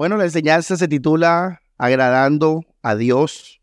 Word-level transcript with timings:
Bueno, 0.00 0.16
la 0.16 0.24
enseñanza 0.24 0.78
se 0.78 0.88
titula 0.88 1.60
Agradando 1.76 2.62
a 2.80 2.94
Dios. 2.94 3.60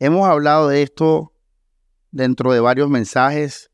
Hemos 0.00 0.28
hablado 0.28 0.66
de 0.66 0.82
esto 0.82 1.32
dentro 2.10 2.52
de 2.52 2.58
varios 2.58 2.90
mensajes 2.90 3.70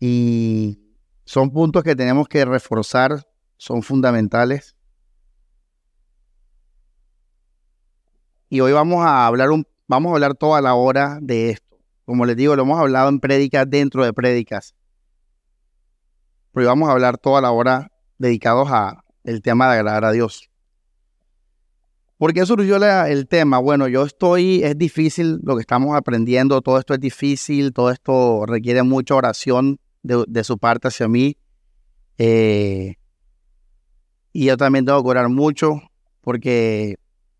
y 0.00 0.80
son 1.26 1.50
puntos 1.50 1.84
que 1.84 1.94
tenemos 1.94 2.28
que 2.28 2.46
reforzar, 2.46 3.28
son 3.58 3.82
fundamentales. 3.82 4.74
Y 8.48 8.60
hoy 8.60 8.72
vamos 8.72 9.04
a 9.04 9.26
hablar 9.26 9.50
un 9.50 9.66
Vamos 9.92 10.08
a 10.08 10.14
hablar 10.14 10.34
toda 10.34 10.62
la 10.62 10.72
hora 10.72 11.18
de 11.20 11.50
esto. 11.50 11.76
Como 12.06 12.24
les 12.24 12.34
digo, 12.34 12.56
lo 12.56 12.62
hemos 12.62 12.80
hablado 12.80 13.10
en 13.10 13.20
prédicas 13.20 13.68
dentro 13.68 14.02
de 14.02 14.14
prédicas. 14.14 14.74
Pero 16.54 16.66
vamos 16.66 16.88
a 16.88 16.92
hablar 16.92 17.18
toda 17.18 17.42
la 17.42 17.50
hora 17.50 17.92
dedicados 18.16 18.70
a 18.70 19.04
el 19.22 19.42
tema 19.42 19.70
de 19.70 19.80
agradar 19.80 20.06
a 20.06 20.12
Dios. 20.12 20.48
¿Por 22.16 22.32
qué 22.32 22.46
surgió 22.46 22.76
el 23.04 23.28
tema? 23.28 23.58
Bueno, 23.58 23.86
yo 23.86 24.04
estoy, 24.04 24.62
es 24.64 24.78
difícil 24.78 25.40
lo 25.42 25.56
que 25.56 25.60
estamos 25.60 25.94
aprendiendo, 25.94 26.62
todo 26.62 26.78
esto 26.78 26.94
es 26.94 27.00
difícil, 27.00 27.74
todo 27.74 27.90
esto 27.90 28.46
requiere 28.46 28.82
mucha 28.82 29.14
oración 29.14 29.78
de, 30.02 30.42
su 30.42 30.56
parte 30.56 30.88
hacia 30.88 31.06
mí. 31.06 31.36
Eh, 32.16 32.94
y 34.32 34.46
yo 34.46 34.56
también 34.56 34.86
tengo 34.86 35.02
que 35.02 35.10
orar 35.10 35.28
mucho 35.28 35.82
porque, 36.22 36.96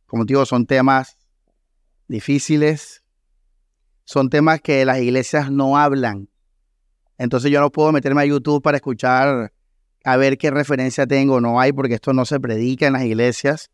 como 0.06 0.26
digo, 0.26 0.44
son 0.44 0.66
temas 0.66 1.16
difíciles, 2.12 3.02
son 4.04 4.30
temas 4.30 4.60
que 4.60 4.84
las 4.84 5.00
iglesias 5.00 5.50
no 5.50 5.76
hablan. 5.76 6.28
Entonces 7.18 7.50
yo 7.50 7.60
no 7.60 7.70
puedo 7.70 7.90
meterme 7.90 8.22
a 8.22 8.26
YouTube 8.26 8.62
para 8.62 8.76
escuchar 8.76 9.52
a 10.04 10.16
ver 10.16 10.38
qué 10.38 10.50
referencia 10.50 11.06
tengo 11.06 11.40
no 11.40 11.60
hay, 11.60 11.72
porque 11.72 11.94
esto 11.94 12.12
no 12.12 12.24
se 12.24 12.38
predica 12.40 12.86
en 12.86 12.92
las 12.94 13.02
iglesias 13.02 13.70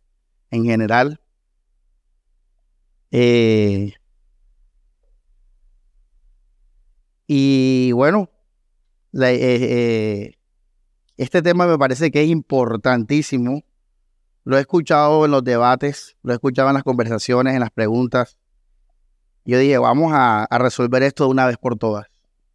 en 0.51 0.65
general. 0.65 1.21
Eh, 3.11 3.95
y 7.27 7.93
bueno, 7.93 8.31
eh, 9.15 9.39
eh, 9.41 10.35
este 11.17 11.43
tema 11.43 11.67
me 11.67 11.79
parece 11.79 12.11
que 12.11 12.23
es 12.23 12.29
importantísimo 12.29 13.63
lo 14.49 14.57
he 14.57 14.61
escuchado 14.61 15.27
en 15.27 15.31
los 15.31 15.45
debates, 15.45 16.17
lo 16.23 16.33
he 16.33 16.37
escuchado 16.37 16.69
en 16.69 16.75
las 16.75 16.83
conversaciones, 16.83 17.53
en 17.53 17.61
las 17.61 17.71
preguntas. 17.71 18.39
Yo 19.45 19.59
dije, 19.59 19.77
vamos 19.77 20.13
a, 20.15 20.49
resolver 20.59 21.03
esto 21.03 21.25
de 21.25 21.31
una 21.33 21.45
vez 21.45 21.59
por 21.59 21.77
todas. 21.77 22.07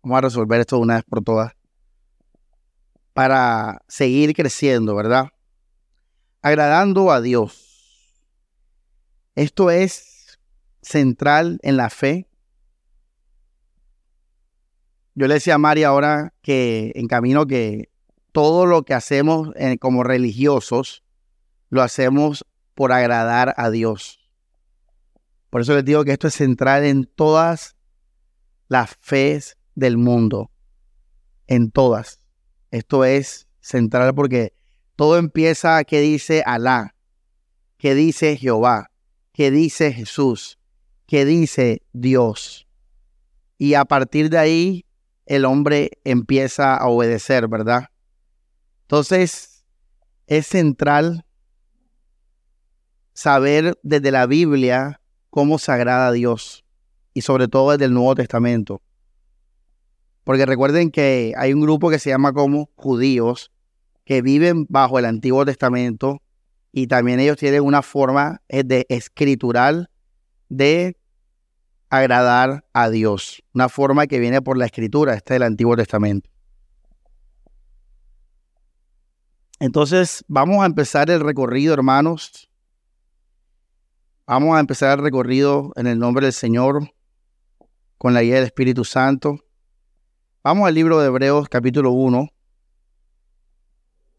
Vamos 0.02 0.18
a 0.18 0.22
resolver 0.22 0.60
esto 0.60 0.78
de 0.78 0.82
una 0.82 0.96
vez 0.96 1.04
por 1.04 1.24
todas. 1.24 1.54
Para 3.14 3.84
seguir 3.88 4.34
creciendo, 4.34 4.96
¿verdad? 4.96 5.28
Agradando 6.42 7.12
a 7.12 7.22
Dios. 7.22 8.18
Esto 9.36 9.70
es 9.70 10.40
central 10.82 11.60
en 11.62 11.78
la 11.78 11.92
fe. 11.92 12.28
Yo 15.14 15.28
le 15.28 15.36
decía 15.36 15.54
a 15.54 15.60
Mari 15.60 15.84
ahora 15.84 16.34
que 16.42 16.92
en 16.96 17.06
camino 17.06 17.46
que 17.46 17.92
todo 18.32 18.66
lo 18.66 18.82
que 18.82 18.96
hacemos 18.96 19.52
eh, 19.58 19.78
como 19.78 20.04
religiosos 20.04 21.04
lo 21.74 21.82
hacemos 21.82 22.46
por 22.76 22.92
agradar 22.92 23.56
a 23.58 23.72
Dios. 23.72 24.20
Por 25.50 25.62
eso 25.62 25.74
les 25.74 25.84
digo 25.84 26.06
que 26.06 26.12
esto 26.12 26.28
es 26.28 26.36
central 26.36 26.84
en 26.84 27.06
todas 27.06 27.76
las 28.68 28.96
fes 29.02 29.58
del 29.74 29.98
mundo. 29.98 30.52
En 31.48 31.72
todas. 31.72 32.20
Esto 32.70 33.06
es 33.06 33.47
central 33.59 34.14
porque 34.14 34.53
todo 34.96 35.18
empieza 35.18 35.78
a 35.78 35.84
que 35.84 36.00
dice 36.00 36.44
Alá, 36.46 36.94
que 37.78 37.96
dice 37.96 38.38
Jehová, 38.38 38.92
que 39.31 39.50
dice 39.50 39.92
Jesús, 39.92 40.59
que 41.08 41.26
dice 41.26 41.81
Dios. 41.92 42.68
Y 43.58 43.74
a 43.74 43.86
partir 43.86 44.30
de 44.30 44.38
ahí 44.38 44.86
el 45.26 45.46
hombre 45.46 45.90
empieza 46.03 46.76
a 46.76 46.86
obedecer, 46.88 47.47
¿verdad? 47.47 47.90
Entonces, 48.84 49.66
es 50.28 50.46
central 50.46 51.26
saber 53.13 53.78
desde 53.84 54.12
la 54.12 54.25
Biblia 54.25 55.01
cómo 55.29 55.57
se 55.59 55.72
agrada 55.72 56.07
a 56.07 56.12
Dios 56.12 56.63
y 57.13 57.22
sobre 57.22 57.47
todo 57.47 57.72
desde 57.72 57.85
el 57.85 57.94
Nuevo 57.94 58.16
Testamento. 58.16 58.81
Porque 60.24 60.46
recuerden 60.46 60.90
que 60.90 61.34
hay 61.38 61.53
un 61.53 61.62
grupo 61.62 61.90
que 61.90 62.00
se 62.00 62.09
llama 62.09 62.34
como 62.34 62.69
judíos 62.75 63.52
que 64.06 64.22
viven 64.22 64.66
bajo 64.69 65.00
el 65.00 65.06
Antiguo 65.06 65.46
Testamento 65.46 66.22
y 66.72 66.88
también 66.88 67.19
ellos 67.19 67.38
tienen 67.38 67.63
una 67.63 67.81
forma 67.81 68.41
de 68.50 68.85
escritural 68.90 69.90
de 70.50 70.97
agradar 71.90 72.66
a 72.73 72.90
Dios, 72.90 73.44
una 73.53 73.69
forma 73.69 74.07
que 74.07 74.19
viene 74.19 74.41
por 74.41 74.57
la 74.57 74.66
escritura, 74.66 75.13
este 75.13 75.35
del 75.35 75.44
Antiguo 75.44 75.75
Testamento. 75.75 76.29
Entonces, 79.59 80.25
vamos 80.28 80.63
a 80.63 80.66
empezar 80.66 81.09
el 81.12 81.19
recorrido, 81.22 81.73
hermanos, 81.73 82.50
Vamos 84.25 84.56
a 84.56 84.61
empezar 84.61 84.97
el 84.97 85.03
recorrido 85.03 85.73
en 85.75 85.85
el 85.85 86.00
nombre 86.00 86.25
del 86.25 86.31
Señor 86.31 86.89
con 87.97 88.13
la 88.13 88.22
guía 88.22 88.35
del 88.35 88.45
Espíritu 88.45 88.85
Santo. 88.85 89.35
Vamos 90.41 90.66
al 90.66 90.75
libro 90.75 91.01
de 91.01 91.07
Hebreos 91.07 91.50
capítulo 91.50 91.91
1, 91.91 92.29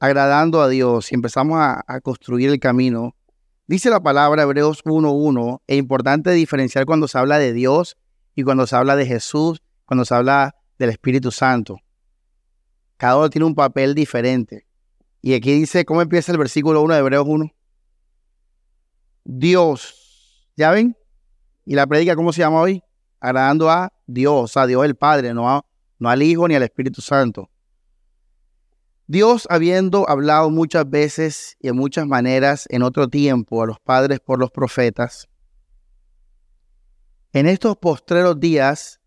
agradando 0.01 0.61
a 0.61 0.69
Dios 0.69 1.11
y 1.11 1.15
empezamos 1.15 1.57
a, 1.59 2.01
construir 2.03 2.51
el 2.51 2.61
camino. 2.61 3.17
Dice 3.67 3.89
la 3.89 4.03
palabra 4.03 4.43
Hebreos 4.43 4.85
1.1, 4.85 5.63
es 5.67 5.79
importante 5.79 6.33
diferenciar 6.33 6.85
cuando 6.85 7.09
se 7.09 7.17
habla 7.17 7.39
de 7.39 7.55
Dios 7.55 7.97
y 8.35 8.43
cuando 8.43 8.67
se 8.67 8.77
habla 8.77 8.97
de 8.97 9.07
Jesús, 9.07 9.63
cuando 9.87 10.05
se 10.05 10.15
habla 10.15 10.55
del 10.79 10.91
Espíritu 10.91 11.31
Santo. 11.31 11.79
Cada 12.99 13.17
uno 13.17 13.31
tiene 13.31 13.47
un 13.47 13.55
papel 13.55 13.95
diferente. 13.95 14.67
Y 15.23 15.33
aquí 15.33 15.55
dice, 15.55 15.87
¿cómo 15.87 16.03
empieza 16.03 16.31
el 16.31 16.37
versículo 16.37 16.83
1 16.83 16.93
de 16.93 17.01
Hebreos 17.01 17.25
1? 17.27 17.51
Dios. 19.25 20.53
¿Ya 20.57 20.71
ven? 20.71 20.97
Y 21.65 21.75
la 21.75 21.87
predica, 21.87 22.15
¿cómo 22.15 22.33
se 22.33 22.41
llama 22.41 22.61
hoy? 22.61 22.83
Agradando 23.21 23.71
a 23.71 23.93
Dios, 24.07 24.57
a 24.57 24.67
Dios 24.67 24.85
el 24.85 24.95
Padre, 24.95 25.33
no, 25.33 25.65
no 25.99 26.09
al 26.09 26.23
Hijo 26.23 26.47
ni 26.47 26.55
al 26.55 26.63
Espíritu 26.63 27.01
Santo. 27.01 27.51
Dios, 29.07 29.47
habiendo 29.51 30.09
hablado 30.09 30.49
muchas 30.51 30.89
veces 30.89 31.57
y 31.61 31.69
en 31.69 31.77
muchas 31.77 32.07
maneras 32.07 32.67
en 32.71 32.83
otro 32.83 33.09
tiempo 33.09 33.63
a 33.63 33.67
los 33.67 33.79
padres 33.81 34.21
por 34.21 34.39
los 34.39 34.51
profetas, 34.51 35.29
en 37.33 37.47
estos 37.47 37.77
postreros 37.77 38.39
días 38.39 39.01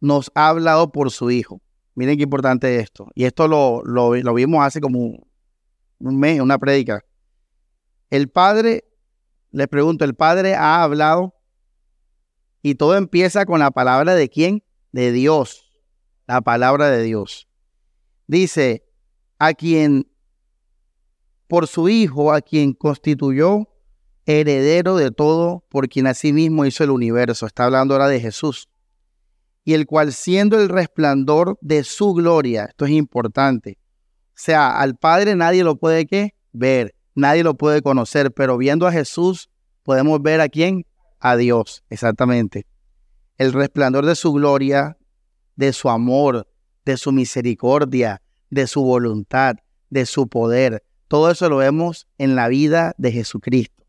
nos 0.00 0.30
ha 0.34 0.48
hablado 0.48 0.92
por 0.92 1.10
su 1.10 1.30
Hijo. 1.30 1.60
Miren 1.94 2.16
qué 2.16 2.24
importante 2.24 2.76
es 2.76 2.84
esto. 2.84 3.08
Y 3.14 3.24
esto 3.24 3.48
lo, 3.48 3.82
lo, 3.84 4.14
lo 4.14 4.34
vimos 4.34 4.64
hace 4.64 4.80
como 4.80 5.26
un 5.98 6.18
mes, 6.18 6.40
una 6.40 6.58
prédica. 6.58 7.04
El 8.10 8.28
Padre 8.28 8.89
les 9.52 9.68
pregunto, 9.68 10.04
¿el 10.04 10.14
Padre 10.14 10.54
ha 10.54 10.82
hablado? 10.82 11.34
Y 12.62 12.74
todo 12.74 12.96
empieza 12.96 13.46
con 13.46 13.60
la 13.60 13.70
palabra 13.70 14.14
de 14.14 14.28
quién? 14.28 14.62
De 14.92 15.12
Dios. 15.12 15.70
La 16.26 16.40
palabra 16.40 16.90
de 16.90 17.02
Dios. 17.02 17.48
Dice, 18.26 18.84
a 19.38 19.54
quien, 19.54 20.06
por 21.48 21.66
su 21.66 21.88
Hijo, 21.88 22.32
a 22.32 22.40
quien 22.40 22.74
constituyó 22.74 23.68
heredero 24.26 24.96
de 24.96 25.10
todo, 25.10 25.64
por 25.68 25.88
quien 25.88 26.06
asimismo 26.06 26.64
hizo 26.64 26.84
el 26.84 26.90
universo. 26.90 27.46
Está 27.46 27.64
hablando 27.64 27.94
ahora 27.94 28.08
de 28.08 28.20
Jesús. 28.20 28.68
Y 29.64 29.74
el 29.74 29.86
cual 29.86 30.12
siendo 30.12 30.60
el 30.60 30.68
resplandor 30.68 31.58
de 31.60 31.82
su 31.82 32.14
gloria, 32.14 32.66
esto 32.66 32.84
es 32.84 32.92
importante. 32.92 33.78
O 34.28 34.42
sea, 34.42 34.78
al 34.78 34.96
Padre 34.96 35.34
nadie 35.34 35.64
lo 35.64 35.76
puede 35.76 36.06
¿qué? 36.06 36.34
ver 36.52 36.94
nadie 37.14 37.42
lo 37.42 37.54
puede 37.54 37.82
conocer, 37.82 38.32
pero 38.32 38.56
viendo 38.56 38.86
a 38.86 38.92
Jesús 38.92 39.50
podemos 39.82 40.22
ver 40.22 40.40
a 40.40 40.48
quién? 40.48 40.86
A 41.18 41.36
Dios, 41.36 41.84
exactamente. 41.90 42.66
El 43.36 43.52
resplandor 43.52 44.06
de 44.06 44.14
su 44.14 44.32
gloria, 44.32 44.98
de 45.56 45.72
su 45.72 45.88
amor, 45.88 46.46
de 46.84 46.96
su 46.96 47.12
misericordia, 47.12 48.22
de 48.50 48.66
su 48.66 48.82
voluntad, 48.82 49.56
de 49.90 50.06
su 50.06 50.28
poder. 50.28 50.84
Todo 51.08 51.30
eso 51.30 51.48
lo 51.48 51.58
vemos 51.58 52.06
en 52.18 52.36
la 52.36 52.48
vida 52.48 52.94
de 52.98 53.12
Jesucristo. 53.12 53.84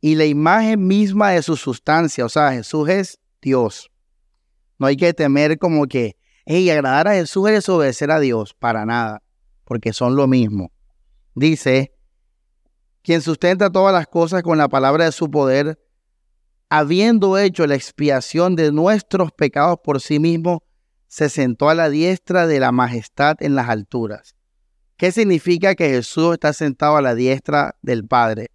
Y 0.00 0.14
la 0.14 0.26
imagen 0.26 0.86
misma 0.86 1.30
de 1.30 1.42
su 1.42 1.56
sustancia, 1.56 2.24
o 2.24 2.28
sea, 2.28 2.52
Jesús 2.52 2.88
es 2.88 3.18
Dios. 3.42 3.90
No 4.78 4.86
hay 4.86 4.96
que 4.96 5.12
temer 5.12 5.58
como 5.58 5.86
que, 5.86 6.16
hey, 6.46 6.70
agradar 6.70 7.08
a 7.08 7.14
Jesús 7.14 7.50
es 7.50 7.68
obedecer 7.68 8.10
a 8.10 8.20
Dios, 8.20 8.54
para 8.54 8.86
nada, 8.86 9.22
porque 9.64 9.92
son 9.92 10.14
lo 10.14 10.28
mismo 10.28 10.70
dice, 11.38 11.92
quien 13.02 13.22
sustenta 13.22 13.70
todas 13.70 13.92
las 13.92 14.06
cosas 14.06 14.42
con 14.42 14.58
la 14.58 14.68
palabra 14.68 15.04
de 15.04 15.12
su 15.12 15.30
poder, 15.30 15.78
habiendo 16.68 17.38
hecho 17.38 17.66
la 17.66 17.74
expiación 17.74 18.56
de 18.56 18.72
nuestros 18.72 19.32
pecados 19.32 19.78
por 19.82 20.00
sí 20.00 20.18
mismo, 20.18 20.62
se 21.06 21.28
sentó 21.30 21.70
a 21.70 21.74
la 21.74 21.88
diestra 21.88 22.46
de 22.46 22.60
la 22.60 22.70
majestad 22.70 23.36
en 23.40 23.54
las 23.54 23.68
alturas. 23.68 24.34
¿Qué 24.98 25.12
significa 25.12 25.74
que 25.74 25.88
Jesús 25.88 26.34
está 26.34 26.52
sentado 26.52 26.96
a 26.96 27.02
la 27.02 27.14
diestra 27.14 27.76
del 27.82 28.06
Padre? 28.06 28.50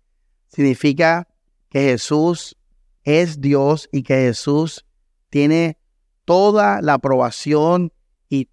Significa 0.48 1.28
que 1.70 1.82
Jesús 1.82 2.58
es 3.04 3.42
Dios 3.42 3.90
y 3.92 4.04
que 4.04 4.16
Jesús 4.16 4.86
tiene 5.30 5.80
toda 6.26 6.82
la 6.82 6.94
aprobación 6.96 7.92
y 8.30 8.50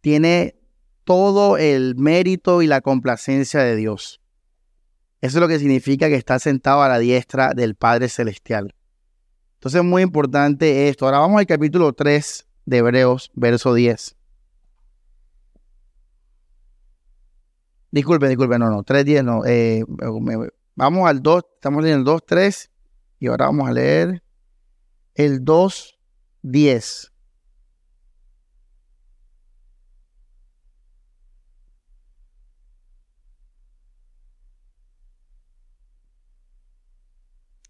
tiene 0.00 0.56
todo 1.04 1.58
el 1.58 1.94
mérito 1.96 2.62
y 2.62 2.66
la 2.66 2.80
complacencia 2.80 3.60
de 3.60 3.76
Dios. 3.76 4.20
Eso 5.20 5.38
es 5.38 5.40
lo 5.40 5.48
que 5.48 5.58
significa 5.58 6.08
que 6.08 6.16
está 6.16 6.38
sentado 6.38 6.82
a 6.82 6.88
la 6.88 6.98
diestra 6.98 7.54
del 7.54 7.76
Padre 7.76 8.08
Celestial. 8.08 8.74
Entonces 9.54 9.80
es 9.80 9.86
muy 9.86 10.02
importante 10.02 10.88
esto. 10.88 11.06
Ahora 11.06 11.20
vamos 11.20 11.38
al 11.38 11.46
capítulo 11.46 11.92
3 11.92 12.46
de 12.66 12.76
Hebreos, 12.76 13.30
verso 13.34 13.72
10. 13.72 14.16
Disculpe, 17.90 18.28
disculpe, 18.28 18.58
no, 18.58 18.68
no, 18.70 18.82
3, 18.82 19.04
10, 19.04 19.24
no. 19.24 19.44
Eh, 19.46 19.84
vamos 20.74 21.08
al 21.08 21.22
2, 21.22 21.42
estamos 21.54 21.82
leyendo 21.82 22.00
el 22.00 22.04
2, 22.04 22.26
3 22.26 22.70
y 23.20 23.26
ahora 23.28 23.46
vamos 23.46 23.68
a 23.68 23.72
leer 23.72 24.22
el 25.14 25.44
2, 25.44 25.98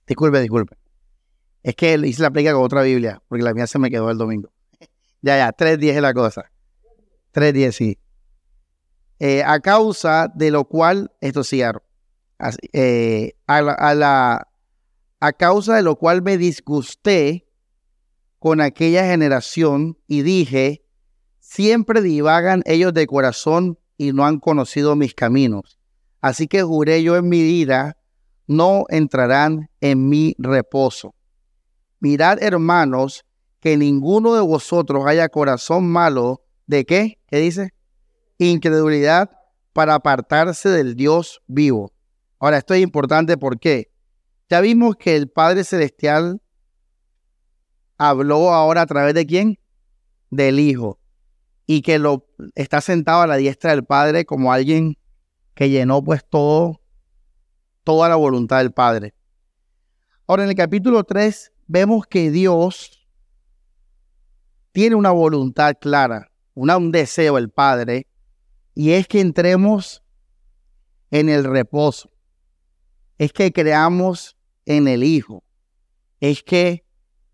Disculpe, 0.07 0.41
disculpe. 0.41 0.77
Es 1.63 1.75
que 1.77 1.95
hice 1.95 2.23
la 2.23 2.31
plica 2.31 2.53
con 2.53 2.63
otra 2.63 2.83
Biblia, 2.83 3.23
porque 3.29 3.43
la 3.43 3.55
mía 3.55 3.67
se 3.67 3.79
me 3.79 3.91
quedó 3.91 4.11
el 4.11 4.19
domingo. 4.19 4.51
ya, 5.23 5.37
ya, 5.37 5.53
3.10 5.53 5.95
es 5.95 6.03
la 6.03 6.15
cosa. 6.15 6.51
3.10, 7.33 7.73
sí. 7.73 7.99
Eh, 9.19 9.43
a 9.45 9.61
causa 9.61 10.29
de 10.35 10.51
lo 10.51 10.65
cual, 10.65 11.13
esto 11.21 11.45
sí, 11.45 11.63
eh, 12.73 13.33
a, 13.47 13.63
la, 13.63 14.49
a 15.21 15.33
causa 15.33 15.77
de 15.77 15.83
lo 15.83 15.97
cual 15.97 16.23
me 16.23 16.37
disgusté 16.37 17.47
con 18.39 18.61
aquella 18.61 19.07
generación 19.07 19.99
y 20.07 20.23
dije, 20.23 20.85
siempre 21.41 22.03
divagan 22.03 22.63
ellos 22.67 22.93
de 22.93 23.07
corazón 23.07 23.79
y 23.97 24.13
no 24.13 24.27
han 24.27 24.41
conocido 24.41 24.97
mis 24.97 25.15
caminos. 25.15 25.79
Así 26.21 26.49
que 26.49 26.63
juré 26.63 27.03
yo 27.03 27.17
en 27.17 27.29
mi 27.29 27.43
vida, 27.43 27.97
no 28.47 28.85
entrarán 28.89 29.71
en 29.81 30.09
mi 30.09 30.35
reposo. 30.39 31.15
Mirad, 32.01 32.43
hermanos, 32.43 33.25
que 33.61 33.77
ninguno 33.77 34.35
de 34.35 34.43
vosotros 34.43 35.07
haya 35.07 35.29
corazón 35.29 35.91
malo 35.91 36.45
de 36.67 36.85
qué? 36.85 37.19
¿Qué 37.27 37.39
dice? 37.39 37.71
Incredulidad 38.39 39.31
para 39.73 39.95
apartarse 39.95 40.69
del 40.69 40.97
Dios 40.97 41.41
vivo. 41.47 41.93
Ahora, 42.39 42.59
esto 42.59 42.75
es 42.75 42.83
importante 42.83 43.39
porque 43.39 43.91
ya 44.51 44.61
vimos 44.61 44.97
que 44.97 45.17
el 45.17 45.31
Padre 45.31 45.65
Celestial 45.65 46.43
habló 47.97 48.53
ahora 48.53 48.83
a 48.83 48.87
través 48.87 49.15
de 49.15 49.25
quién? 49.25 49.59
Del 50.31 50.61
Hijo. 50.61 50.99
Y 51.67 51.81
que 51.81 51.99
lo 51.99 52.27
está 52.55 52.83
sentado 52.83 53.23
a 53.23 53.27
la 53.27 53.37
diestra 53.37 53.71
del 53.71 53.85
Padre 53.85 54.27
como 54.27 54.53
alguien 54.53 54.99
que 55.55 55.71
llenó 55.71 56.05
pues 56.05 56.23
todo 56.29 56.83
toda 57.85 58.09
la 58.09 58.17
voluntad 58.17 58.59
del 58.59 58.73
Padre. 58.73 59.15
Ahora, 60.27 60.45
en 60.45 60.51
el 60.51 60.57
capítulo 60.57 61.05
3 61.05 61.53
vemos 61.67 62.07
que 62.07 62.31
Dios 62.31 63.07
tiene 64.73 64.97
una 64.97 65.11
voluntad 65.11 65.75
clara, 65.81 66.33
una, 66.55 66.77
un 66.77 66.91
deseo 66.91 67.39
el 67.39 67.51
Padre, 67.51 68.09
y 68.75 68.91
es 68.93 69.07
que 69.07 69.21
entremos 69.21 70.03
en 71.11 71.29
el 71.29 71.45
reposo, 71.45 72.11
es 73.19 73.33
que 73.33 73.53
creamos 73.53 74.37
en 74.65 74.89
el 74.89 75.05
Hijo, 75.05 75.45
es 76.21 76.43
que 76.43 76.85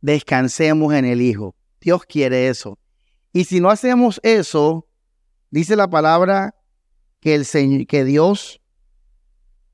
descansemos 0.00 0.92
en 0.92 1.04
el 1.04 1.22
Hijo. 1.22 1.54
Dios 1.80 2.04
quiere 2.04 2.48
eso. 2.48 2.78
Y 3.32 3.44
si 3.44 3.60
no 3.60 3.70
hacemos 3.70 4.20
eso, 4.22 4.86
dice 5.50 5.76
la 5.76 5.88
palabra 5.88 6.54
que, 7.20 7.34
el 7.34 7.44
Señor, 7.44 7.86
que 7.86 8.04
Dios 8.04 8.60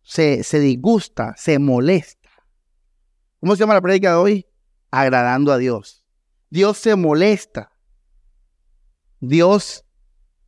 se, 0.06 0.60
disgusta, 0.60 1.34
se 1.36 1.58
molesta. 1.58 2.30
¿Cómo 3.40 3.54
se 3.54 3.60
llama 3.60 3.74
la 3.74 3.80
prédica 3.80 4.10
de 4.10 4.16
hoy? 4.16 4.46
Agradando 4.90 5.52
a 5.52 5.58
Dios. 5.58 6.04
Dios 6.48 6.78
se 6.78 6.94
molesta. 6.94 7.72
Dios 9.18 9.84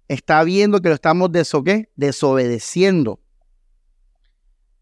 está 0.06 0.44
viendo 0.44 0.81
que 0.81 0.88
lo 0.88 0.94
estamos 0.94 1.31
desobedeciendo. 1.32 3.20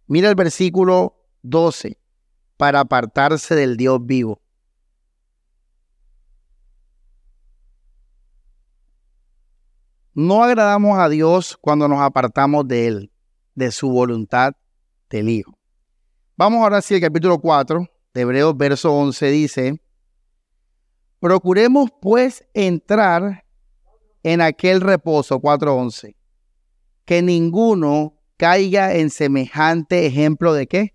Mira 0.07 0.29
el 0.29 0.35
versículo 0.35 1.25
12, 1.43 1.99
para 2.59 2.81
apartarse 2.81 3.55
del 3.55 3.79
Dios 3.79 4.05
vivo. 4.05 4.43
No 10.13 10.45
agradamos 10.45 10.99
a 10.99 11.09
Dios 11.09 11.57
cuando 11.61 11.89
nos 11.89 12.01
apartamos 12.01 12.69
de 12.69 12.87
Él, 12.87 13.13
de 13.55 13.73
su 13.73 13.91
voluntad 13.91 14.55
del 15.11 15.29
Hijo. 15.29 15.59
Vamos 16.37 16.63
ahora 16.63 16.83
sí 16.83 16.95
al 16.95 17.01
capítulo 17.01 17.39
4 17.39 17.89
de 18.13 18.21
Hebreos, 18.21 18.57
verso 18.57 18.93
11, 18.93 19.31
dice, 19.31 19.81
procuremos 21.21 21.91
pues 22.01 22.45
entrar 22.55 23.45
en 24.23 24.41
aquel 24.41 24.81
reposo, 24.81 25.41
4.11, 25.41 26.17
que 27.05 27.23
ninguno 27.23 28.19
caiga 28.37 28.95
en 28.95 29.11
semejante 29.11 30.07
ejemplo 30.07 30.53
de 30.53 30.67
qué? 30.67 30.95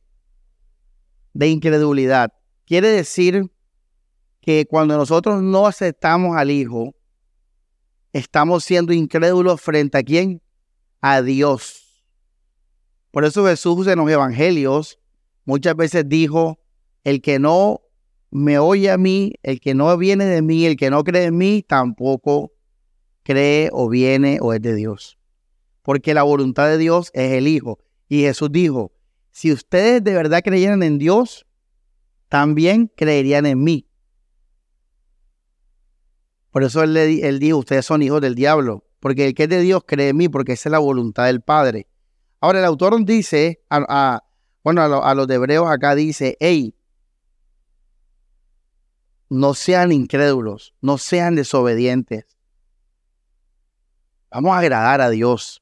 De 1.34 1.48
incredulidad. 1.48 2.34
Quiere 2.66 2.90
decir 2.90 3.52
que 4.42 4.66
cuando 4.66 4.98
nosotros 4.98 5.42
no 5.42 5.68
aceptamos 5.68 6.36
al 6.36 6.52
Hijo, 6.52 6.94
estamos 8.14 8.64
siendo 8.64 8.94
incrédulos 8.94 9.62
frente 9.62 9.98
a 9.98 10.04
quién? 10.04 10.42
A 11.00 11.22
Dios. 11.22 11.91
Por 13.12 13.26
eso 13.26 13.46
Jesús 13.46 13.88
en 13.88 14.00
los 14.00 14.10
evangelios 14.10 15.00
muchas 15.46 15.76
veces 15.76 16.08
dijo, 16.08 16.60
el 17.04 17.22
que 17.22 17.40
no 17.40 17.82
me 18.30 18.58
oye 18.58 18.90
a 18.90 18.98
mí, 18.98 19.34
el 19.44 19.60
que 19.60 19.74
no 19.74 19.96
viene 19.98 20.26
de 20.26 20.42
mí, 20.42 20.66
el 20.66 20.78
que 20.78 20.90
no 20.90 21.04
cree 21.04 21.26
en 21.26 21.38
mí, 21.38 21.64
tampoco 21.68 22.54
cree 23.24 23.70
o 23.74 23.90
viene 23.90 24.40
o 24.42 24.54
es 24.54 24.62
de 24.62 24.74
Dios. 24.74 25.20
Porque 25.82 26.14
la 26.14 26.24
voluntad 26.24 26.68
de 26.68 26.78
Dios 26.78 27.12
es 27.14 27.34
el 27.34 27.48
Hijo. 27.48 27.80
Y 28.08 28.22
Jesús 28.22 28.50
dijo, 28.52 28.94
si 29.32 29.52
ustedes 29.52 30.04
de 30.04 30.14
verdad 30.14 30.42
creyeran 30.44 30.84
en 30.84 30.98
Dios, 30.98 31.46
también 32.30 32.92
creerían 32.96 33.46
en 33.46 33.62
mí. 33.62 33.88
Por 36.52 36.64
eso 36.64 36.84
él, 36.84 36.96
él 36.96 37.40
dijo, 37.40 37.58
ustedes 37.58 37.86
son 37.86 38.02
hijos 38.02 38.22
del 38.22 38.36
diablo, 38.36 38.86
porque 39.00 39.28
el 39.28 39.34
que 39.34 39.44
es 39.44 39.50
de 39.50 39.62
Dios 39.62 39.84
cree 39.86 40.10
en 40.10 40.18
mí, 40.18 40.30
porque 40.30 40.54
esa 40.54 40.70
es 40.70 40.72
la 40.72 40.80
voluntad 40.80 41.26
del 41.26 41.42
Padre. 41.42 41.88
Ahora 42.42 42.58
el 42.58 42.66
autor 42.66 43.06
dice, 43.06 43.62
a, 43.70 44.24
bueno, 44.64 44.82
a, 44.82 45.14
los 45.14 45.28
de 45.28 45.36
hebreos 45.36 45.70
acá 45.70 45.94
dice, 45.94 46.38
hey, 46.40 46.76
no 49.30 49.54
sean 49.54 49.92
incrédulos, 49.92 50.74
no 50.82 50.98
sean 50.98 51.36
desobedientes. 51.36 52.26
Vamos 54.32 54.54
a 54.54 54.58
agradar 54.58 55.02
a 55.02 55.12
Dios. 55.12 55.62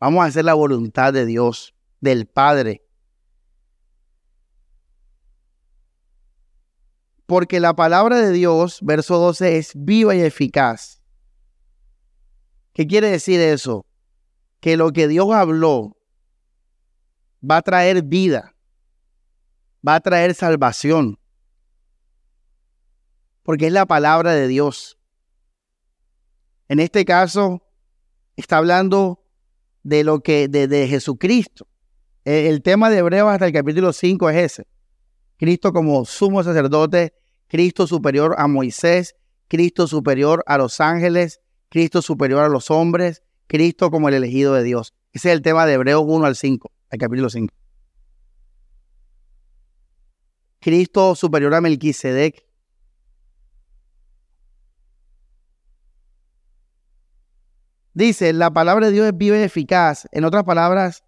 Vamos 0.00 0.22
a 0.22 0.26
hacer 0.26 0.44
la 0.44 0.54
voluntad 0.54 1.12
de 1.12 1.24
Dios, 1.24 1.76
del 2.00 2.26
Padre. 2.26 2.84
Porque 7.26 7.60
la 7.60 7.76
palabra 7.76 8.16
de 8.16 8.32
Dios, 8.32 8.80
verso 8.82 9.18
12, 9.18 9.56
es 9.58 9.72
viva 9.76 10.16
y 10.16 10.20
eficaz. 10.20 11.00
¿Qué 12.72 12.88
quiere 12.88 13.08
decir 13.08 13.40
eso? 13.40 13.86
Que 14.60 14.76
lo 14.76 14.92
que 14.92 15.06
Dios 15.06 15.30
habló 15.32 15.97
va 17.42 17.58
a 17.58 17.62
traer 17.62 18.02
vida, 18.02 18.54
va 19.86 19.96
a 19.96 20.00
traer 20.00 20.34
salvación, 20.34 21.18
porque 23.42 23.66
es 23.66 23.72
la 23.72 23.86
palabra 23.86 24.32
de 24.32 24.48
Dios. 24.48 24.98
En 26.68 26.80
este 26.80 27.04
caso, 27.04 27.62
está 28.36 28.58
hablando 28.58 29.24
de 29.82 30.04
lo 30.04 30.20
que, 30.20 30.48
de, 30.48 30.88
Jesucristo. 30.88 31.66
El, 32.24 32.46
el, 32.46 32.62
tema 32.62 32.90
de 32.90 32.98
Hebreos 32.98 33.30
hasta 33.30 33.46
el 33.46 33.52
capítulo 33.52 33.92
5 33.92 34.28
es 34.30 34.36
ese. 34.36 34.66
Cristo 35.38 35.72
como 35.72 36.04
sumo 36.04 36.42
sacerdote, 36.42 37.14
Cristo 37.46 37.86
superior 37.86 38.34
a 38.36 38.48
Moisés, 38.48 39.14
Cristo 39.46 39.86
superior 39.86 40.44
a 40.46 40.58
los 40.58 40.80
ángeles, 40.80 41.40
Cristo 41.70 42.02
superior 42.02 42.44
a 42.44 42.48
los 42.48 42.70
hombres, 42.70 43.22
Cristo 43.46 43.90
como 43.90 44.08
el 44.08 44.14
elegido 44.14 44.52
de 44.52 44.64
Dios. 44.64 44.92
Ese 45.12 45.30
es 45.30 45.36
el 45.36 45.42
tema 45.42 45.64
de 45.64 45.74
Hebreos 45.74 46.04
1 46.06 46.26
al 46.26 46.36
5 46.36 46.70
al 46.90 46.98
capítulo 46.98 47.28
5. 47.30 47.54
Cristo 50.60 51.14
superior 51.14 51.54
a 51.54 51.60
Melquisedec. 51.60 52.44
Dice, 57.94 58.32
la 58.32 58.52
palabra 58.52 58.86
de 58.86 58.92
Dios 58.92 59.06
es 59.06 59.16
viva 59.16 59.36
y 59.38 59.42
eficaz. 59.42 60.08
En 60.12 60.24
otras 60.24 60.44
palabras, 60.44 61.04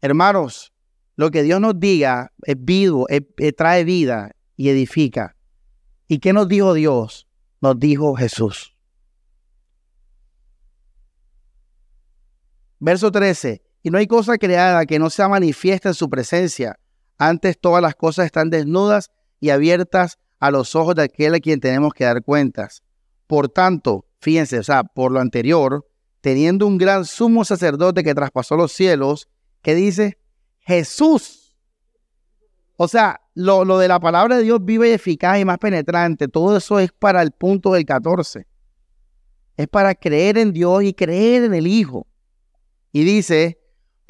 hermanos, 0.00 0.72
lo 1.16 1.30
que 1.30 1.42
Dios 1.42 1.60
nos 1.60 1.78
diga 1.78 2.32
es 2.42 2.56
vivo, 2.58 3.06
trae 3.56 3.84
vida 3.84 4.32
y 4.56 4.70
edifica. 4.70 5.36
¿Y 6.08 6.18
qué 6.18 6.32
nos 6.32 6.48
dijo 6.48 6.72
Dios? 6.72 7.28
Nos 7.60 7.78
dijo 7.78 8.14
Jesús. 8.16 8.74
Verso 12.78 13.12
13. 13.12 13.62
Y 13.82 13.90
no 13.90 13.98
hay 13.98 14.06
cosa 14.06 14.36
creada 14.38 14.84
que 14.86 14.98
no 14.98 15.10
sea 15.10 15.28
manifiesta 15.28 15.88
en 15.88 15.94
su 15.94 16.08
presencia. 16.10 16.78
Antes 17.18 17.58
todas 17.58 17.82
las 17.82 17.94
cosas 17.94 18.26
están 18.26 18.50
desnudas 18.50 19.10
y 19.40 19.50
abiertas 19.50 20.18
a 20.38 20.50
los 20.50 20.74
ojos 20.74 20.94
de 20.94 21.02
aquel 21.02 21.34
a 21.34 21.40
quien 21.40 21.60
tenemos 21.60 21.92
que 21.92 22.04
dar 22.04 22.22
cuentas. 22.22 22.82
Por 23.26 23.48
tanto, 23.48 24.06
fíjense, 24.20 24.58
o 24.58 24.62
sea, 24.62 24.84
por 24.84 25.12
lo 25.12 25.20
anterior, 25.20 25.86
teniendo 26.20 26.66
un 26.66 26.78
gran 26.78 27.04
sumo 27.04 27.44
sacerdote 27.44 28.02
que 28.02 28.14
traspasó 28.14 28.56
los 28.56 28.72
cielos, 28.72 29.28
que 29.62 29.74
dice, 29.74 30.18
Jesús. 30.60 31.54
O 32.76 32.88
sea, 32.88 33.20
lo, 33.34 33.64
lo, 33.64 33.78
de 33.78 33.88
la 33.88 34.00
palabra 34.00 34.36
de 34.36 34.42
Dios 34.42 34.64
vive 34.64 34.88
y 34.88 34.92
eficaz 34.92 35.38
y 35.38 35.44
más 35.44 35.58
penetrante, 35.58 36.28
todo 36.28 36.56
eso 36.56 36.78
es 36.78 36.92
para 36.92 37.22
el 37.22 37.30
punto 37.30 37.72
del 37.72 37.84
14. 37.84 38.46
Es 39.56 39.68
para 39.68 39.94
creer 39.94 40.38
en 40.38 40.52
Dios 40.52 40.82
y 40.82 40.94
creer 40.94 41.44
en 41.44 41.54
el 41.54 41.66
Hijo. 41.66 42.06
Y 42.92 43.04
dice, 43.04 43.59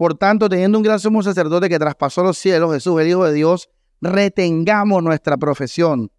por 0.00 0.14
tanto, 0.14 0.48
teniendo 0.48 0.78
un 0.78 0.82
gran 0.82 0.98
sumo 0.98 1.22
sacerdote 1.22 1.68
que 1.68 1.78
traspasó 1.78 2.22
los 2.22 2.38
cielos, 2.38 2.72
Jesús, 2.72 2.98
el 2.98 3.08
Hijo 3.08 3.26
de 3.26 3.34
Dios, 3.34 3.68
retengamos 4.00 5.02
nuestra 5.02 5.36
profesión. 5.36 6.10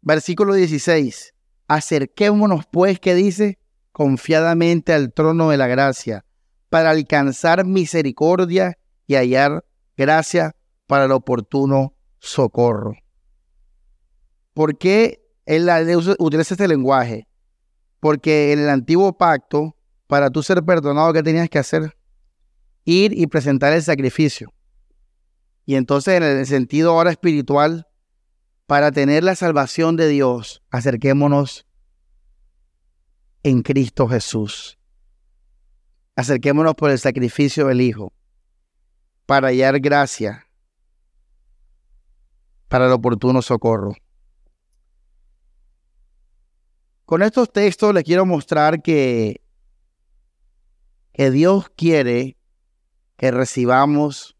Versículo 0.00 0.54
16. 0.54 1.32
Acerquémonos 1.68 2.64
pues, 2.72 2.98
que 2.98 3.14
dice, 3.14 3.60
confiadamente 3.92 4.92
al 4.92 5.12
trono 5.12 5.50
de 5.50 5.58
la 5.58 5.68
gracia, 5.68 6.24
para 6.68 6.90
alcanzar 6.90 7.64
misericordia 7.64 8.76
y 9.06 9.14
hallar 9.14 9.64
gracia 9.96 10.56
para 10.88 11.04
el 11.04 11.12
oportuno 11.12 11.94
socorro. 12.18 12.96
¿Por 14.54 14.76
qué 14.76 15.24
él 15.46 15.70
utiliza 16.18 16.54
este 16.54 16.66
lenguaje? 16.66 17.28
Porque 18.00 18.52
en 18.52 18.58
el 18.58 18.70
antiguo 18.70 19.16
pacto 19.16 19.76
para 20.08 20.30
tú 20.30 20.42
ser 20.42 20.64
perdonado, 20.64 21.12
¿qué 21.12 21.22
tenías 21.22 21.48
que 21.48 21.60
hacer? 21.60 21.94
Ir 22.90 23.12
y 23.12 23.26
presentar 23.26 23.74
el 23.74 23.82
sacrificio. 23.82 24.54
Y 25.66 25.74
entonces 25.74 26.14
en 26.14 26.22
el 26.22 26.46
sentido 26.46 26.92
ahora 26.92 27.10
espiritual, 27.10 27.86
para 28.64 28.92
tener 28.92 29.24
la 29.24 29.34
salvación 29.34 29.96
de 29.96 30.08
Dios, 30.08 30.62
acerquémonos 30.70 31.66
en 33.42 33.60
Cristo 33.60 34.08
Jesús. 34.08 34.78
Acerquémonos 36.16 36.76
por 36.76 36.90
el 36.90 36.98
sacrificio 36.98 37.66
del 37.66 37.82
Hijo, 37.82 38.14
para 39.26 39.48
hallar 39.48 39.80
gracia, 39.80 40.46
para 42.68 42.86
el 42.86 42.92
oportuno 42.92 43.42
socorro. 43.42 43.94
Con 47.04 47.20
estos 47.20 47.52
textos 47.52 47.92
les 47.92 48.04
quiero 48.04 48.24
mostrar 48.24 48.80
que 48.80 49.42
que 51.12 51.30
Dios 51.30 51.68
quiere 51.76 52.37
que 53.18 53.32
recibamos, 53.32 54.36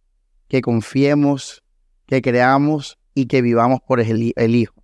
que 0.47 0.62
confiemos, 0.62 1.62
que 2.06 2.23
creamos 2.23 2.97
y 3.12 3.26
que 3.26 3.42
vivamos 3.42 3.80
por 3.80 4.00
el, 4.00 4.54
Hijo. 4.54 4.82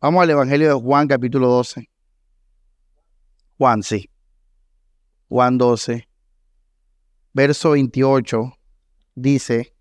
Vamos 0.00 0.22
al 0.24 0.30
Evangelio 0.30 0.68
de 0.68 0.74
Juan 0.74 1.06
capítulo 1.06 1.48
12. 1.48 1.88
Juan, 3.56 3.84
sí. 3.84 4.10
Juan 5.28 5.56
12, 5.56 6.08
verso 7.32 7.70
28, 7.70 8.52
dice, 9.14 9.72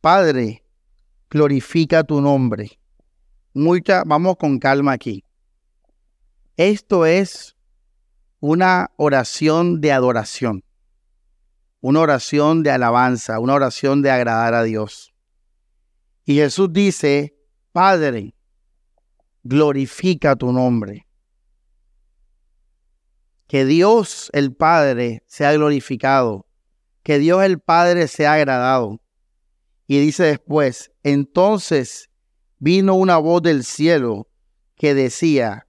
Padre, 0.00 0.64
glorifica 1.30 2.02
tu 2.02 2.20
nombre. 2.20 2.80
Mucha, 3.52 4.02
vamos 4.04 4.36
con 4.36 4.58
calma 4.58 4.90
aquí. 4.90 5.22
Esto 6.56 7.06
es 7.06 7.54
una 8.40 8.90
oración 8.96 9.80
de 9.80 9.92
adoración, 9.92 10.63
una 11.84 12.00
oración 12.00 12.62
de 12.62 12.70
alabanza, 12.70 13.38
una 13.40 13.52
oración 13.52 14.00
de 14.00 14.10
agradar 14.10 14.54
a 14.54 14.62
Dios. 14.62 15.12
Y 16.24 16.36
Jesús 16.36 16.72
dice, 16.72 17.36
Padre, 17.72 18.34
glorifica 19.42 20.34
tu 20.34 20.50
nombre. 20.50 21.06
Que 23.48 23.66
Dios 23.66 24.30
el 24.32 24.54
Padre 24.54 25.24
sea 25.26 25.52
glorificado, 25.52 26.46
que 27.02 27.18
Dios 27.18 27.44
el 27.44 27.60
Padre 27.60 28.08
sea 28.08 28.32
agradado. 28.32 29.02
Y 29.86 29.98
dice 29.98 30.22
después, 30.22 30.90
entonces 31.02 32.08
vino 32.58 32.94
una 32.94 33.18
voz 33.18 33.42
del 33.42 33.62
cielo 33.62 34.26
que 34.74 34.94
decía, 34.94 35.66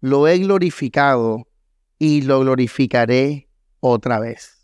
lo 0.00 0.28
he 0.28 0.36
glorificado 0.36 1.48
y 1.98 2.20
lo 2.20 2.40
glorificaré 2.40 3.48
otra 3.80 4.20
vez. 4.20 4.55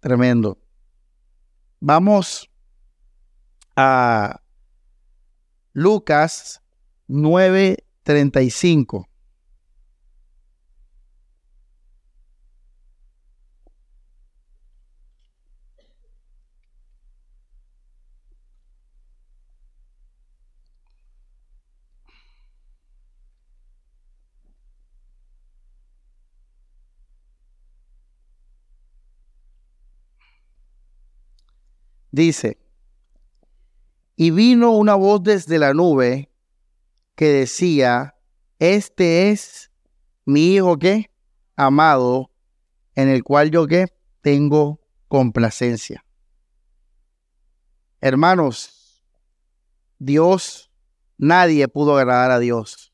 Tremendo. 0.00 0.58
Vamos 1.80 2.50
a 3.76 4.40
Lucas 5.72 6.62
9:35. 7.08 9.07
Dice, 32.18 32.58
y 34.16 34.32
vino 34.32 34.72
una 34.72 34.96
voz 34.96 35.22
desde 35.22 35.56
la 35.56 35.72
nube 35.72 36.32
que 37.14 37.26
decía, 37.26 38.16
este 38.58 39.30
es 39.30 39.70
mi 40.24 40.52
hijo 40.56 40.80
que 40.80 41.12
amado, 41.54 42.32
en 42.96 43.08
el 43.08 43.22
cual 43.22 43.52
yo 43.52 43.68
que 43.68 43.86
tengo 44.20 44.80
complacencia. 45.06 46.04
Hermanos, 48.00 49.04
Dios, 50.00 50.72
nadie 51.18 51.68
pudo 51.68 51.96
agradar 51.96 52.32
a 52.32 52.40
Dios 52.40 52.92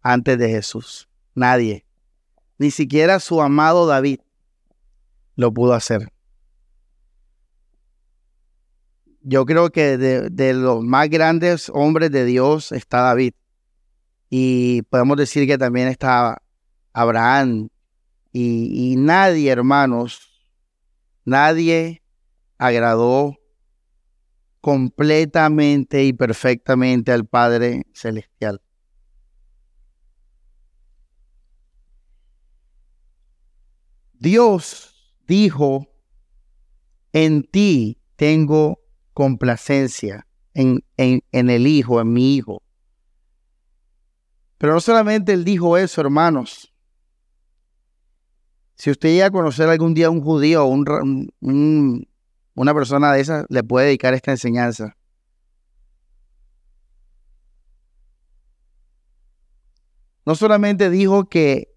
antes 0.00 0.38
de 0.38 0.48
Jesús. 0.48 1.10
Nadie. 1.34 1.84
Ni 2.56 2.70
siquiera 2.70 3.20
su 3.20 3.42
amado 3.42 3.86
David 3.86 4.20
lo 5.36 5.52
pudo 5.52 5.74
hacer 5.74 6.10
yo 9.28 9.44
creo 9.44 9.70
que 9.70 9.98
de, 9.98 10.54
los 10.54 10.82
más 10.82 11.10
grandes 11.10 11.70
hombres 11.74 12.10
de 12.10 12.24
Dios 12.24 12.72
está 12.72 13.02
David. 13.02 13.34
Y 14.30 14.82
podemos 14.82 15.18
decir 15.18 15.46
que 15.46 15.58
también 15.58 15.88
está 15.88 16.40
Abraham. 16.94 17.68
Y, 18.32 18.94
nadie, 18.96 19.50
hermanos, 19.50 20.48
nadie 21.26 22.02
agradó 22.56 23.36
completamente 24.62 26.04
y 26.04 26.14
perfectamente 26.14 27.12
al 27.12 27.26
Padre 27.26 27.84
Celestial. 27.92 28.62
Dios 34.14 35.14
dijo, 35.26 35.86
en 37.12 37.42
ti 37.42 38.00
tengo 38.16 38.77
complacencia 39.18 40.28
en, 40.54 40.84
en, 40.96 41.24
en 41.32 41.50
el 41.50 41.66
Hijo, 41.66 42.00
en 42.00 42.12
mi 42.12 42.36
Hijo. 42.36 42.62
Pero 44.58 44.74
no 44.74 44.80
solamente 44.80 45.32
Él 45.32 45.44
dijo 45.44 45.76
eso, 45.76 46.00
hermanos. 46.00 46.72
Si 48.76 48.92
usted 48.92 49.08
llega 49.08 49.26
a 49.26 49.30
conocer 49.32 49.68
algún 49.68 49.92
día 49.92 50.06
a 50.06 50.10
un 50.10 50.20
judío 50.20 50.64
o 50.64 50.68
un, 50.68 52.06
una 52.54 52.74
persona 52.74 53.12
de 53.12 53.20
esa, 53.20 53.44
le 53.48 53.64
puede 53.64 53.86
dedicar 53.86 54.14
esta 54.14 54.30
enseñanza. 54.30 54.96
No 60.24 60.36
solamente 60.36 60.90
dijo 60.90 61.28
que 61.28 61.74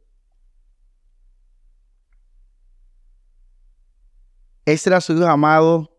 Este 4.64 4.92
era 4.92 5.02
su 5.02 5.14
hijo 5.14 5.26
amado. 5.26 5.91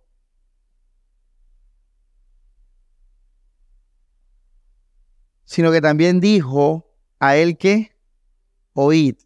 Sino 5.52 5.70
que 5.70 5.82
también 5.82 6.18
dijo 6.18 6.90
a 7.20 7.36
él 7.36 7.58
que 7.58 7.94
oíd. 8.72 9.16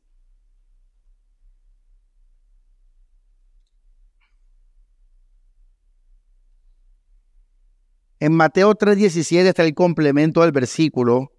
En 8.18 8.32
Mateo 8.32 8.74
3:17 8.74 9.46
está 9.46 9.62
el 9.62 9.72
complemento 9.74 10.40
del 10.40 10.50
versículo. 10.50 11.30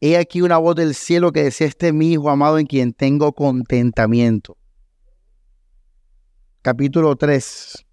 He 0.00 0.16
aquí 0.16 0.42
una 0.42 0.58
voz 0.58 0.74
del 0.74 0.92
cielo 0.92 1.30
que 1.30 1.44
decía, 1.44 1.68
este 1.68 1.86
es 1.86 1.94
mi 1.94 2.10
hijo 2.10 2.28
amado 2.28 2.58
en 2.58 2.66
quien 2.66 2.92
tengo 2.92 3.34
contentamiento. 3.34 4.58
Capítulo 6.60 7.14
3. 7.14 7.86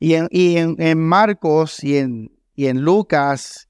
Y 0.00 0.14
en, 0.14 0.28
en, 0.78 0.98
Marcos 0.98 1.84
y 1.84 1.98
en, 1.98 2.37
y 2.58 2.66
en 2.66 2.80
Lucas 2.80 3.68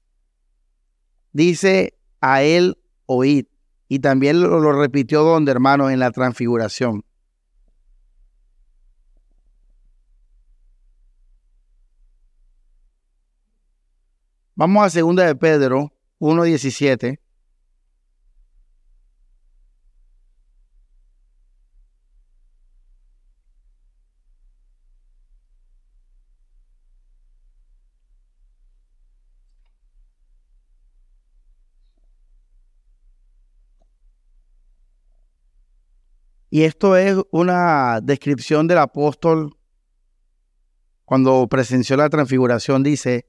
dice 1.31 1.93
a 2.21 2.41
él 2.41 2.75
oíd. 3.05 3.45
Y 3.87 3.99
también 3.99 4.41
lo, 4.41 4.71
repitió 4.71 5.21
donde, 5.21 5.51
hermano, 5.51 5.91
en 5.91 5.99
la 5.99 6.09
transfiguración. 6.09 7.05
Vamos 14.55 14.83
a 14.83 14.89
segunda 14.89 15.23
de 15.23 15.35
Pedro 15.35 15.93
1.17. 16.19 17.19
Y 36.49 36.63
esto 36.63 36.95
es 36.95 37.17
una 37.31 37.99
descripción 38.01 38.67
del 38.67 38.79
apóstol 38.79 39.55
cuando 41.05 41.47
presenció 41.47 41.95
la 41.95 42.09
transfiguración. 42.09 42.81
Dice, 42.81 43.27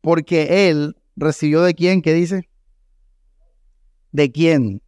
porque 0.00 0.68
él 0.68 0.96
recibió 1.16 1.62
de 1.62 1.74
quién, 1.74 2.00
¿qué 2.00 2.12
dice? 2.12 2.48
¿De 4.12 4.30
quién? 4.30 4.82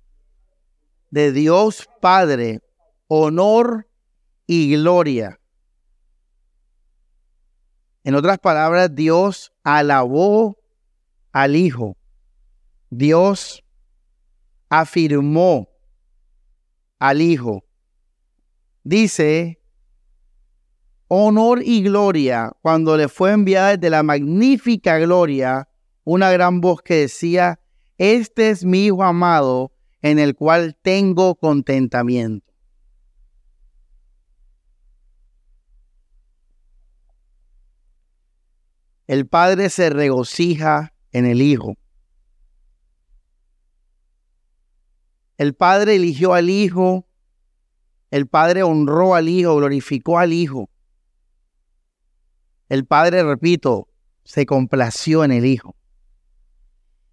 De 1.10 1.32
Dios 1.32 1.88
Padre, 2.00 2.60
honor 3.08 3.88
y 4.46 4.72
gloria. 4.76 5.40
En 8.04 8.14
otras 8.14 8.38
palabras, 8.38 8.94
Dios 8.94 9.52
alabó 9.62 10.58
al 11.32 11.56
Hijo. 11.56 11.96
Dios 12.90 13.64
afirmó 14.68 15.73
al 17.08 17.20
Hijo. 17.20 17.66
Dice 18.82 19.60
honor 21.08 21.60
y 21.62 21.82
gloria 21.82 22.50
cuando 22.62 22.96
le 22.96 23.08
fue 23.08 23.32
enviada 23.32 23.76
de 23.76 23.90
la 23.90 24.02
magnífica 24.02 24.98
gloria 24.98 25.68
una 26.04 26.30
gran 26.32 26.62
voz 26.62 26.80
que 26.80 26.94
decía, 26.94 27.60
este 27.98 28.48
es 28.48 28.64
mi 28.64 28.86
Hijo 28.86 29.04
amado 29.04 29.72
en 30.00 30.18
el 30.18 30.34
cual 30.34 30.78
tengo 30.80 31.34
contentamiento. 31.34 32.50
El 39.06 39.26
Padre 39.26 39.68
se 39.68 39.90
regocija 39.90 40.94
en 41.12 41.26
el 41.26 41.42
Hijo. 41.42 41.74
El 45.36 45.54
Padre 45.54 45.96
eligió 45.96 46.34
al 46.34 46.48
Hijo, 46.48 47.06
el 48.10 48.28
Padre 48.28 48.62
honró 48.62 49.14
al 49.14 49.28
Hijo, 49.28 49.56
glorificó 49.56 50.18
al 50.18 50.32
Hijo. 50.32 50.70
El 52.68 52.86
Padre, 52.86 53.22
repito, 53.24 53.88
se 54.22 54.46
complació 54.46 55.24
en 55.24 55.32
el 55.32 55.44
Hijo. 55.44 55.76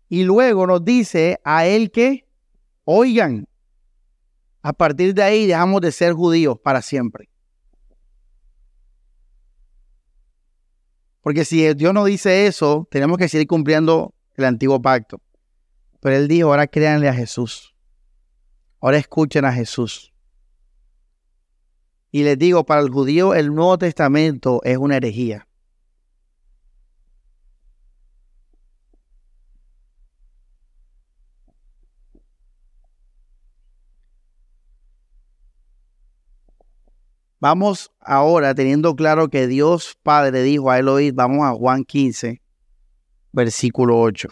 Y 0.10 0.23
luego 0.23 0.67
nos 0.67 0.84
dice 0.84 1.39
a 1.43 1.65
él 1.65 1.89
que, 1.89 2.27
oigan, 2.84 3.47
a 4.62 4.73
partir 4.73 5.13
de 5.13 5.23
ahí 5.23 5.47
dejamos 5.47 5.81
de 5.81 5.91
ser 5.91 6.13
judíos 6.13 6.60
para 6.60 6.81
siempre. 6.81 7.29
Porque 11.21 11.45
si 11.45 11.73
Dios 11.73 11.93
no 11.93 12.05
dice 12.05 12.47
eso, 12.47 12.88
tenemos 12.91 13.17
que 13.17 13.27
seguir 13.27 13.47
cumpliendo 13.47 14.13
el 14.36 14.45
antiguo 14.45 14.81
pacto. 14.81 15.21
Pero 15.99 16.15
Él 16.15 16.27
dijo, 16.27 16.49
ahora 16.49 16.67
créanle 16.67 17.07
a 17.07 17.13
Jesús. 17.13 17.70
Ahora 18.81 18.97
escuchen 18.97 19.45
a 19.45 19.53
Jesús. 19.53 20.11
Y 22.11 22.23
les 22.23 22.37
digo, 22.37 22.65
para 22.65 22.81
el 22.81 22.89
judío 22.89 23.35
el 23.35 23.53
Nuevo 23.53 23.77
Testamento 23.77 24.59
es 24.63 24.77
una 24.77 24.97
herejía. 24.97 25.47
Vamos 37.39 37.91
ahora, 37.99 38.53
teniendo 38.53 38.95
claro 38.95 39.29
que 39.29 39.47
Dios 39.47 39.97
Padre 40.03 40.43
dijo 40.43 40.69
a 40.69 40.77
Eloí, 40.77 41.09
vamos 41.09 41.43
a 41.43 41.53
Juan 41.53 41.83
15, 41.83 42.39
versículo 43.31 43.99
8. 43.99 44.27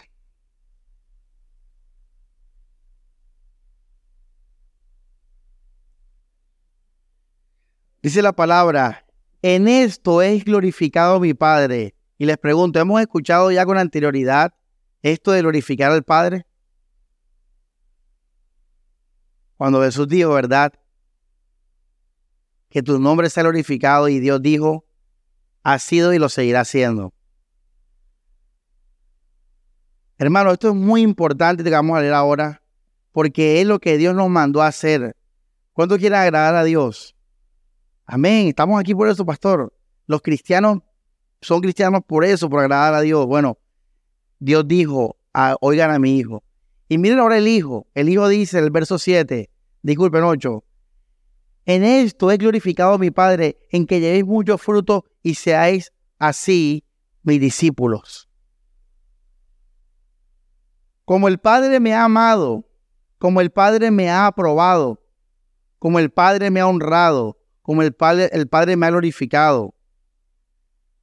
Dice 8.02 8.22
la 8.22 8.32
palabra, 8.32 9.06
en 9.42 9.68
esto 9.68 10.22
es 10.22 10.46
glorificado 10.46 11.20
mi 11.20 11.34
Padre. 11.34 11.96
Y 12.18 12.26
les 12.26 12.38
pregunto, 12.38 12.80
¿hemos 12.80 13.02
escuchado 13.02 13.52
ya 13.52 13.66
con 13.66 13.78
anterioridad 13.78 14.54
esto 15.02 15.32
de 15.32 15.42
glorificar 15.42 15.92
al 15.92 16.04
Padre? 16.04 16.46
Cuando 19.58 19.82
Jesús 19.82 20.08
dijo, 20.08 20.32
¿verdad? 20.32 20.74
Que 22.70 22.82
tu 22.82 23.00
nombre 23.00 23.30
sea 23.30 23.44
glorificado 23.44 24.08
y 24.08 24.20
Dios 24.20 24.42
dijo, 24.42 24.86
ha 25.64 25.78
sido 25.80 26.14
y 26.14 26.20
lo 26.20 26.30
seguirá 26.30 26.64
siendo. 26.64 27.14
Hermano, 30.18 30.52
esto 30.52 30.70
es 30.70 30.76
muy 30.76 31.02
importante 31.02 31.64
que 31.64 31.70
vamos 31.70 31.98
a 31.98 32.02
leer 32.02 32.14
ahora, 32.14 32.62
porque 33.12 33.60
es 33.60 33.68
lo 33.68 33.80
que 33.80 33.98
Dios 33.98 34.16
nos 34.16 34.30
mandó 34.30 34.62
a 34.62 34.68
hacer. 34.68 35.18
¿Cuánto 35.74 35.98
quiere 35.98 36.16
agradar 36.16 36.56
a 36.56 36.64
Dios? 36.64 37.16
Amén. 38.12 38.48
Estamos 38.48 38.80
aquí 38.80 38.96
por 38.96 39.08
eso, 39.08 39.24
pastor. 39.24 39.72
Los 40.08 40.24
cristianos 40.24 40.80
son 41.42 41.62
cristianos 41.62 42.02
por 42.08 42.26
eso, 42.26 42.50
por 42.50 42.60
agradar 42.60 42.96
a 42.96 43.02
Dios. 43.02 43.28
Bueno, 43.28 43.60
Dios 44.40 44.68
dijo, 44.68 45.18
ah, 45.32 45.56
oigan 45.62 45.92
a 45.92 46.00
mi 46.00 46.18
hijo. 46.18 46.44
Y 46.88 46.98
miren 46.98 47.20
ahora 47.20 47.38
el 47.38 47.48
hijo. 47.48 47.86
El 47.94 48.10
hijo 48.10 48.28
dice 48.28 48.58
en 48.58 48.64
el 48.64 48.72
verso 48.72 48.98
7, 48.98 49.52
disculpen 49.84 50.24
8, 50.24 50.64
en 51.68 51.84
esto 51.84 52.32
es 52.32 52.40
glorificado 52.40 52.98
mi 52.98 53.12
Padre, 53.12 53.60
en 53.70 53.86
que 53.86 54.00
llevéis 54.00 54.26
mucho 54.26 54.58
fruto 54.58 55.06
y 55.22 55.36
seáis 55.36 55.94
así 56.18 56.84
mis 57.22 57.40
discípulos. 57.40 58.28
Como 61.06 61.28
el 61.28 61.38
Padre 61.38 61.80
me 61.80 61.94
ha 61.94 62.06
amado, 62.06 62.66
como 63.20 63.40
el 63.40 63.52
Padre 63.52 63.92
me 63.92 64.10
ha 64.10 64.26
aprobado, 64.26 65.00
como 65.78 66.00
el 66.00 66.10
Padre 66.10 66.50
me 66.50 66.60
ha 66.60 66.66
honrado, 66.66 67.39
como 67.70 67.84
el 67.84 67.94
Padre, 67.94 68.76
me 68.78 68.88
ha 68.88 68.90
glorificado, 68.90 69.76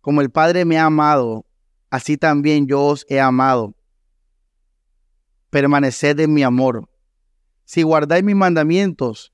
como 0.00 0.20
el 0.20 0.31
Padre 0.31 0.64
me 0.64 0.76
ha 0.76 0.87
amado, 0.87 1.46
así 1.90 2.16
también 2.16 2.66
yo 2.66 2.83
os 2.83 3.07
he 3.09 3.20
amado. 3.20 3.76
Permaneced 5.50 6.18
en 6.18 6.35
mi 6.35 6.42
amor. 6.42 6.88
Si 7.66 7.85
guardáis 7.85 8.24
mis 8.24 8.35
mandamientos, 8.35 9.33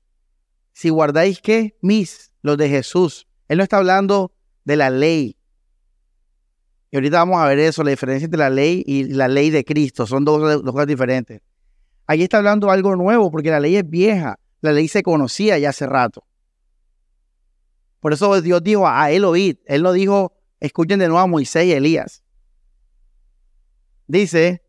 si 0.73 0.89
guardáis 0.89 1.41
qué, 1.41 1.75
mis, 1.81 2.31
los 2.43 2.55
de 2.55 2.69
Jesús. 2.69 3.27
Él 3.47 3.57
no 3.57 3.63
está 3.63 3.77
hablando 3.77 4.31
de 4.63 4.75
la 4.75 4.91
ley. 4.91 5.35
Y 6.91 6.97
ahorita 6.97 7.17
vamos 7.17 7.41
a 7.41 7.47
ver 7.47 7.57
eso, 7.57 7.83
la 7.83 7.89
diferencia 7.89 8.25
entre 8.25 8.37
la 8.37 8.51
ley 8.51 8.83
y 8.85 9.05
la 9.05 9.27
ley 9.27 9.49
de 9.49 9.65
Cristo. 9.65 10.05
Son 10.05 10.23
dos, 10.23 10.63
dos 10.63 10.71
cosas 10.71 10.85
diferentes. 10.85 11.41
Allí 12.05 12.21
está 12.21 12.37
hablando 12.37 12.69
algo 12.69 12.95
nuevo, 12.95 13.31
porque 13.31 13.49
la 13.49 13.59
ley 13.59 13.75
es 13.75 13.89
vieja. 13.89 14.37
La 14.61 14.71
ley 14.71 14.87
se 14.87 15.01
conocía 15.01 15.57
ya 15.57 15.69
hace 15.69 15.87
rato. 15.87 16.23
Por 18.03 18.11
eso 18.11 18.41
Dios 18.41 18.61
dijo 18.61 18.85
a 18.85 19.11
él 19.11 19.23
oíd. 19.23 19.59
Él 19.65 19.81
no 19.81 19.93
dijo, 19.93 20.33
escuchen 20.59 20.99
de 20.99 21.07
nuevo 21.07 21.21
a 21.21 21.25
Moisés 21.25 21.63
y 21.67 21.71
Elías. 21.71 22.21
Dice, 24.07 24.61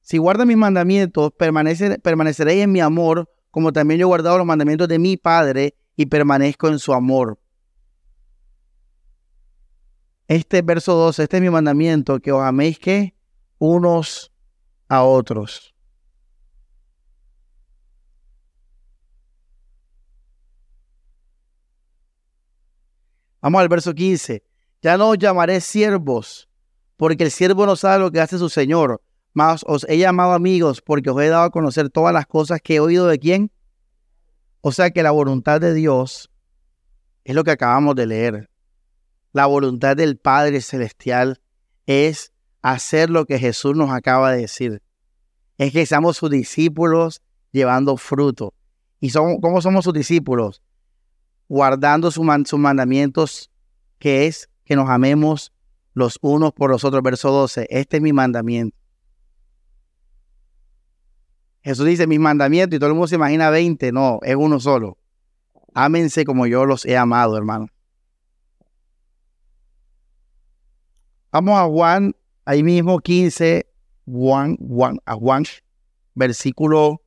si 0.00 0.18
guardan 0.18 0.48
mis 0.48 0.56
mandamientos, 0.56 1.30
permaneceréis 1.38 2.64
en 2.64 2.72
mi 2.72 2.80
amor, 2.80 3.30
como 3.52 3.72
también 3.72 4.00
yo 4.00 4.06
he 4.06 4.08
guardado 4.08 4.38
los 4.38 4.46
mandamientos 4.48 4.88
de 4.88 4.98
mi 4.98 5.16
Padre 5.16 5.76
y 5.94 6.06
permanezco 6.06 6.66
en 6.66 6.80
su 6.80 6.92
amor. 6.92 7.38
Este 10.26 10.60
verso 10.62 10.94
12, 10.94 11.22
este 11.22 11.36
es 11.36 11.42
mi 11.44 11.50
mandamiento, 11.50 12.18
que 12.18 12.32
os 12.32 12.42
améis 12.42 12.80
que 12.80 13.14
unos 13.58 14.32
a 14.88 15.04
otros. 15.04 15.73
Vamos 23.44 23.60
al 23.60 23.68
verso 23.68 23.92
15. 23.92 24.42
Ya 24.80 24.96
no 24.96 25.10
os 25.10 25.18
llamaré 25.18 25.60
siervos, 25.60 26.48
porque 26.96 27.24
el 27.24 27.30
siervo 27.30 27.66
no 27.66 27.76
sabe 27.76 27.98
lo 27.98 28.10
que 28.10 28.18
hace 28.18 28.38
su 28.38 28.48
Señor, 28.48 29.02
mas 29.34 29.62
os 29.66 29.84
he 29.86 29.98
llamado 29.98 30.32
amigos, 30.32 30.80
porque 30.80 31.10
os 31.10 31.20
he 31.20 31.28
dado 31.28 31.42
a 31.42 31.50
conocer 31.50 31.90
todas 31.90 32.14
las 32.14 32.26
cosas 32.26 32.62
que 32.62 32.76
he 32.76 32.80
oído 32.80 33.06
de 33.06 33.18
quién. 33.18 33.52
O 34.62 34.72
sea 34.72 34.88
que 34.92 35.02
la 35.02 35.10
voluntad 35.10 35.60
de 35.60 35.74
Dios 35.74 36.30
es 37.24 37.34
lo 37.34 37.44
que 37.44 37.50
acabamos 37.50 37.96
de 37.96 38.06
leer. 38.06 38.48
La 39.34 39.44
voluntad 39.44 39.94
del 39.94 40.16
Padre 40.16 40.62
Celestial 40.62 41.42
es 41.84 42.32
hacer 42.62 43.10
lo 43.10 43.26
que 43.26 43.38
Jesús 43.38 43.76
nos 43.76 43.90
acaba 43.90 44.32
de 44.32 44.40
decir. 44.40 44.80
Es 45.58 45.70
que 45.70 45.84
seamos 45.84 46.16
sus 46.16 46.30
discípulos 46.30 47.20
llevando 47.52 47.98
fruto. 47.98 48.54
¿Y 49.00 49.10
somos, 49.10 49.36
cómo 49.42 49.60
somos 49.60 49.84
sus 49.84 49.92
discípulos? 49.92 50.62
Guardando 51.48 52.10
sus 52.10 52.24
mandamientos, 52.24 53.50
que 53.98 54.26
es 54.26 54.48
que 54.64 54.76
nos 54.76 54.88
amemos 54.88 55.52
los 55.92 56.18
unos 56.22 56.52
por 56.52 56.70
los 56.70 56.84
otros. 56.84 57.02
Verso 57.02 57.30
12, 57.30 57.66
este 57.70 57.96
es 57.98 58.02
mi 58.02 58.12
mandamiento. 58.12 58.76
Jesús 61.62 61.86
dice 61.86 62.06
mis 62.06 62.20
mandamientos 62.20 62.76
y 62.76 62.78
todo 62.78 62.88
el 62.88 62.94
mundo 62.94 63.08
se 63.08 63.14
imagina 63.14 63.48
20. 63.50 63.92
No, 63.92 64.18
es 64.22 64.36
uno 64.36 64.60
solo. 64.60 64.98
Ámense 65.72 66.24
como 66.24 66.46
yo 66.46 66.66
los 66.66 66.84
he 66.84 66.96
amado, 66.96 67.36
hermano. 67.36 67.68
Vamos 71.32 71.58
a 71.58 71.64
Juan, 71.64 72.14
ahí 72.44 72.62
mismo 72.62 73.00
15, 73.00 73.66
Juan, 74.06 74.56
Juan, 74.56 75.00
a 75.04 75.14
Juan, 75.14 75.44
versículo, 76.14 77.02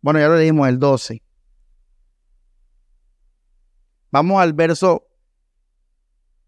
bueno, 0.00 0.18
ya 0.18 0.26
lo 0.26 0.36
leímos 0.36 0.68
el 0.68 0.80
12. 0.80 1.22
Vamos 4.10 4.40
al 4.40 4.52
verso, 4.52 5.06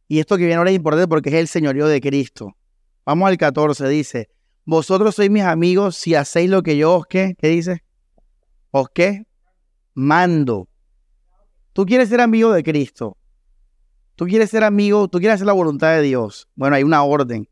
y 0.08 0.18
esto 0.18 0.36
que 0.36 0.44
viene 0.44 0.56
ahora 0.56 0.70
es 0.70 0.76
importante 0.76 1.06
porque 1.06 1.28
es 1.28 1.36
el 1.36 1.48
señorío 1.48 1.86
de 1.86 2.00
Cristo. 2.00 2.56
Vamos 3.06 3.28
al 3.28 3.36
14, 3.36 3.88
dice, 3.88 4.28
vosotros 4.64 5.14
sois 5.14 5.30
mis 5.30 5.42
amigos 5.42 5.96
si 5.96 6.14
hacéis 6.14 6.50
lo 6.50 6.62
que 6.62 6.76
yo 6.76 6.96
os, 6.96 7.06
¿qué? 7.06 7.34
¿Qué 7.38 7.48
dice? 7.48 7.84
¿Os 8.70 8.88
qué? 8.92 9.24
Mando. 9.94 10.68
Tú 11.72 11.86
quieres 11.86 12.08
ser 12.08 12.20
amigo 12.20 12.52
de 12.52 12.62
Cristo. 12.62 13.16
Tú 14.16 14.26
quieres 14.26 14.50
ser 14.50 14.64
amigo, 14.64 15.08
tú 15.08 15.18
quieres 15.18 15.36
hacer 15.36 15.46
la 15.46 15.52
voluntad 15.52 15.94
de 15.94 16.02
Dios. 16.02 16.48
Bueno, 16.54 16.76
hay 16.76 16.82
una 16.82 17.02
orden. 17.02 17.48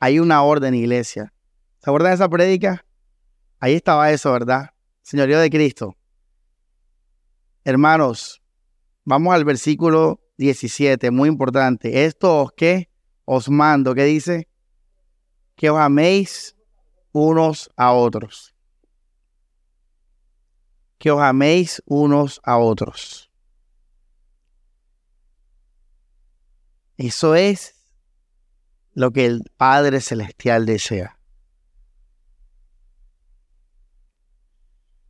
Hay 0.00 0.18
una 0.18 0.42
orden, 0.42 0.74
iglesia. 0.74 1.32
¿Se 1.78 1.90
acuerdan 1.90 2.12
de 2.12 2.14
esa 2.16 2.28
prédica? 2.28 2.84
Ahí 3.58 3.74
estaba 3.74 4.10
eso, 4.10 4.32
¿verdad? 4.32 4.70
Señorío 5.02 5.38
de 5.38 5.50
Cristo. 5.50 5.96
Hermanos, 7.64 8.39
vamos 9.04 9.34
al 9.34 9.44
versículo 9.44 10.20
17, 10.38 11.10
muy 11.10 11.28
importante. 11.28 12.04
Esto 12.04 12.42
os 12.42 12.52
que 12.52 12.90
os 13.24 13.48
mando, 13.48 13.94
¿qué 13.94 14.04
dice? 14.04 14.48
Que 15.56 15.70
os 15.70 15.78
améis 15.78 16.56
unos 17.12 17.70
a 17.76 17.92
otros. 17.92 18.54
Que 20.98 21.10
os 21.10 21.20
améis 21.20 21.82
unos 21.86 22.40
a 22.44 22.58
otros. 22.58 23.30
Eso 26.96 27.34
es 27.34 27.74
lo 28.92 29.10
que 29.10 29.24
el 29.24 29.42
Padre 29.56 30.00
Celestial 30.00 30.66
desea. 30.66 31.18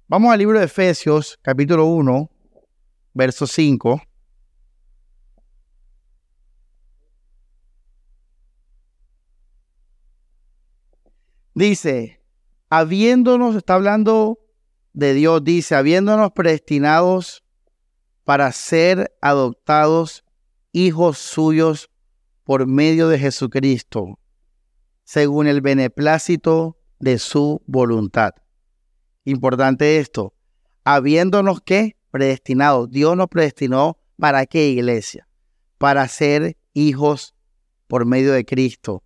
Vamos 0.07 0.33
al 0.33 0.38
libro 0.38 0.59
de 0.59 0.64
Efesios, 0.64 1.38
capítulo 1.42 1.87
1, 1.87 2.31
verso 3.14 3.46
5. 3.46 4.03
Dice, 11.55 12.23
habiéndonos, 12.70 13.57
está 13.57 13.75
hablando 13.75 14.38
de 14.92 15.14
Dios, 15.14 15.44
dice, 15.44 15.75
habiéndonos 15.75 16.33
predestinados 16.33 17.44
para 18.25 18.51
ser 18.53 19.14
adoptados 19.20 20.25
hijos 20.73 21.18
suyos 21.18 21.90
por 22.44 22.66
medio 22.66 23.09
de 23.09 23.18
Jesucristo, 23.18 24.18
según 25.05 25.49
el 25.49 25.61
beneplácito 25.61 26.79
de 26.99 27.18
su 27.18 27.62
voluntad. 27.66 28.33
Importante 29.25 29.99
esto, 29.99 30.35
habiéndonos 30.85 31.61
que 31.61 31.99
predestinados, 32.11 32.90
Dios 32.90 33.16
nos 33.16 33.29
predestinó 33.29 33.99
para 34.16 34.46
qué 34.46 34.68
iglesia? 34.68 35.29
Para 35.79 36.07
ser 36.09 36.57
hijos 36.75 37.35
por 37.87 38.07
medio 38.07 38.33
de 38.33 38.44
Cristo. 38.44 39.03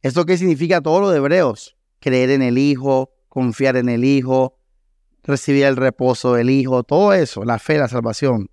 ¿Esto 0.00 0.24
qué 0.24 0.38
significa 0.38 0.80
todo 0.80 1.00
lo 1.00 1.10
de 1.10 1.18
Hebreos? 1.18 1.76
Creer 2.00 2.30
en 2.30 2.42
el 2.42 2.58
Hijo, 2.58 3.12
confiar 3.28 3.76
en 3.76 3.88
el 3.88 4.04
Hijo, 4.04 4.58
recibir 5.22 5.64
el 5.64 5.76
reposo 5.76 6.34
del 6.34 6.50
Hijo, 6.50 6.82
todo 6.82 7.12
eso, 7.12 7.44
la 7.44 7.58
fe, 7.58 7.78
la 7.78 7.88
salvación 7.88 8.48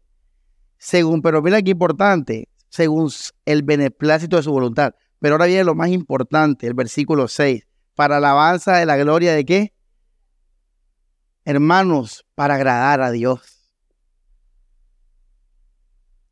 según, 0.80 1.22
pero 1.22 1.42
mira 1.42 1.62
qué 1.62 1.72
importante, 1.72 2.50
según 2.70 3.12
el 3.46 3.64
beneplácito 3.64 4.38
de 4.38 4.44
su 4.44 4.52
voluntad. 4.52 4.96
Pero 5.20 5.36
ahora 5.36 5.46
viene 5.46 5.66
lo 5.66 5.76
más 5.76 5.90
importante, 5.90 6.66
el 6.66 6.74
versículo 6.74 7.28
6, 7.28 7.68
para 7.94 8.18
alabanza 8.18 8.78
de 8.78 8.86
la 8.86 8.98
gloria 8.98 9.34
de 9.34 9.46
qué? 9.46 9.74
Hermanos, 11.44 12.26
para 12.34 12.56
agradar 12.56 13.02
a 13.02 13.12
Dios. 13.12 13.59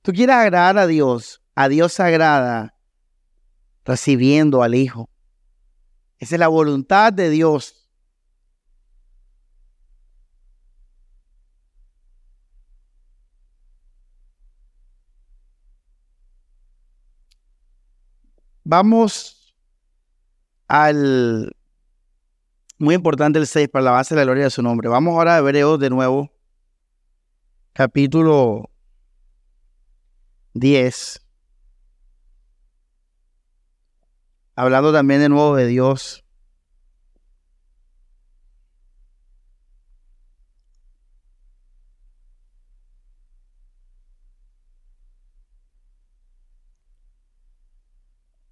Tú 0.07 0.13
quieres 0.13 0.37
agradar 0.37 0.77
a 0.77 0.87
Dios, 0.87 1.41
a 1.53 1.67
Dios 1.67 1.99
agrada 1.99 2.73
recibiendo 3.83 4.63
al 4.63 4.73
Hijo. 4.73 5.09
Esa 6.17 6.35
es 6.35 6.39
la 6.39 6.47
voluntad 6.47 7.11
de 7.11 7.29
Dios. 7.29 7.89
Vamos 18.63 19.53
al 20.69 21.53
muy 22.77 22.95
importante 22.95 23.39
el 23.39 23.45
6 23.45 23.67
para 23.67 23.83
la 23.83 23.91
base 23.91 24.15
de 24.15 24.21
la 24.21 24.23
gloria 24.23 24.45
de 24.45 24.51
su 24.51 24.63
nombre. 24.63 24.87
Vamos 24.87 25.15
ahora 25.15 25.35
a 25.35 25.39
Hebreos 25.39 25.77
de 25.81 25.89
nuevo, 25.89 26.31
capítulo 27.73 28.69
10. 30.59 31.21
Hablando 34.55 34.91
también 34.91 35.19
de 35.19 35.29
nuevo 35.29 35.55
de 35.55 35.67
Dios. 35.67 36.23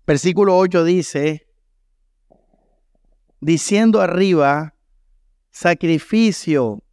Versículo 0.07 0.55
8 0.55 0.83
dice, 0.83 1.47
diciendo 3.39 4.01
arriba, 4.01 4.75
sacrificio, 5.49 6.83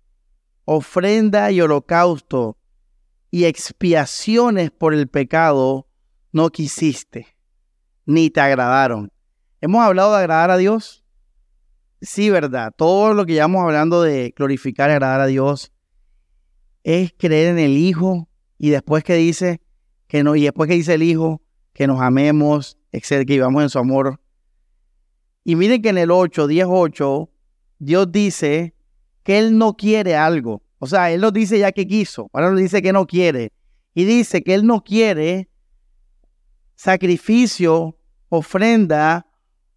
ofrenda 0.64 1.51
y 1.51 1.61
holocausto 1.61 2.57
y 3.33 3.47
expiaciones 3.47 4.71
por 4.71 4.92
el 4.92 5.09
pecado 5.09 5.88
no 6.33 6.51
quisiste, 6.51 7.27
ni 8.05 8.29
te 8.29 8.42
agradaron. 8.42 9.11
¿Hemos 9.62 9.83
hablado 9.83 10.12
de 10.12 10.18
agradar 10.18 10.51
a 10.51 10.59
Dios? 10.59 11.03
Sí, 12.03 12.29
verdad. 12.29 12.75
Todo 12.77 13.14
lo 13.14 13.25
que 13.25 13.33
llevamos 13.33 13.64
hablando 13.64 14.03
de 14.03 14.35
glorificar 14.37 14.90
y 14.90 14.92
agradar 14.92 15.23
a 15.23 15.27
Dios 15.27 15.73
es 16.85 17.14
creer 17.16 17.49
en 17.49 17.59
el 17.59 17.79
Hijo 17.79 18.29
y 18.59 18.68
después 18.68 19.03
que 19.03 19.14
dice 19.14 19.62
que 20.09 20.23
no, 20.23 20.37
y 20.37 20.42
después 20.42 20.68
que 20.68 20.75
dice 20.75 20.95
el 20.95 21.03
Hijo, 21.03 21.40
que 21.73 21.87
nos 21.87 22.03
amemos, 22.03 22.77
etcétera, 22.92 23.25
que 23.25 23.33
vivamos 23.33 23.62
en 23.62 23.71
su 23.71 23.79
amor. 23.79 24.21
Y 25.42 25.57
miren 25.57 25.81
que 25.81 25.88
en 25.88 25.99
el 25.99 26.11
8, 26.11 26.47
10, 26.47 26.66
8, 26.68 27.31
Dios 27.79 28.12
dice 28.12 28.75
que 29.23 29.38
Él 29.38 29.57
no 29.57 29.75
quiere 29.75 30.16
algo. 30.16 30.62
O 30.83 30.88
sea, 30.88 31.12
Él 31.12 31.21
nos 31.21 31.33
dice 31.33 31.61
ya 31.61 31.71
que 31.71 31.87
quiso, 31.87 32.29
ahora 32.33 32.51
nos 32.51 32.59
dice 32.59 32.83
que 32.83 32.92
no 32.92 33.07
quiere. 33.07 33.53
Y 33.95 34.05
dice 34.05 34.42
que 34.42 34.53
Él 34.53 34.66
no 34.66 34.83
quiere 34.83 35.49
sacrificio, 36.75 37.97
ofrenda, 38.29 39.25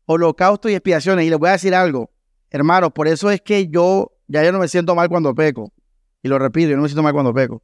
holocausto 0.06 0.68
y 0.68 0.74
expiaciones. 0.74 1.28
Y 1.28 1.30
les 1.30 1.38
voy 1.38 1.50
a 1.50 1.52
decir 1.52 1.76
algo, 1.76 2.10
hermanos, 2.50 2.92
por 2.92 3.08
eso 3.08 3.30
es 3.30 3.40
que 3.40 3.68
yo 3.68 4.14
ya 4.28 4.44
yo 4.44 4.52
no 4.52 4.58
me 4.58 4.68
siento 4.68 4.96
mal 4.96 5.08
cuando 5.08 5.36
peco. 5.36 5.72
Y 6.24 6.28
lo 6.28 6.40
repito, 6.40 6.72
yo 6.72 6.76
no 6.76 6.82
me 6.82 6.88
siento 6.88 7.04
mal 7.04 7.14
cuando 7.14 7.36
peco. 7.36 7.62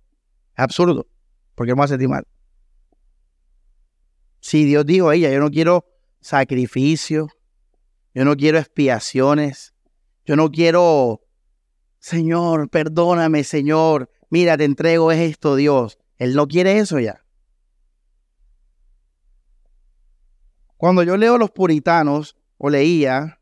Es 0.55 0.59
absurdo, 0.59 1.07
porque 1.55 1.73
me 1.73 1.83
a 1.83 1.87
sentir 1.87 2.09
mal. 2.09 2.27
Si 4.39 4.65
Dios 4.65 4.85
dijo, 4.85 5.11
ella, 5.11 5.31
yo 5.31 5.39
no 5.39 5.49
quiero 5.49 5.87
sacrificio, 6.19 7.27
yo 8.13 8.23
no 8.23 8.35
quiero 8.35 8.59
expiaciones, 8.59 9.73
yo 10.25 10.35
no 10.35 10.51
quiero, 10.51 11.21
Señor, 12.01 12.67
perdóname, 12.69 13.43
Señor, 13.43 14.09
mira, 14.31 14.57
te 14.57 14.65
entrego 14.65 15.11
esto, 15.11 15.55
Dios. 15.55 15.99
Él 16.17 16.33
no 16.33 16.47
quiere 16.47 16.79
eso 16.79 16.99
ya. 16.99 17.23
Cuando 20.77 21.03
yo 21.03 21.15
leo 21.15 21.37
los 21.37 21.51
puritanos 21.51 22.35
o 22.57 22.71
leía, 22.71 23.39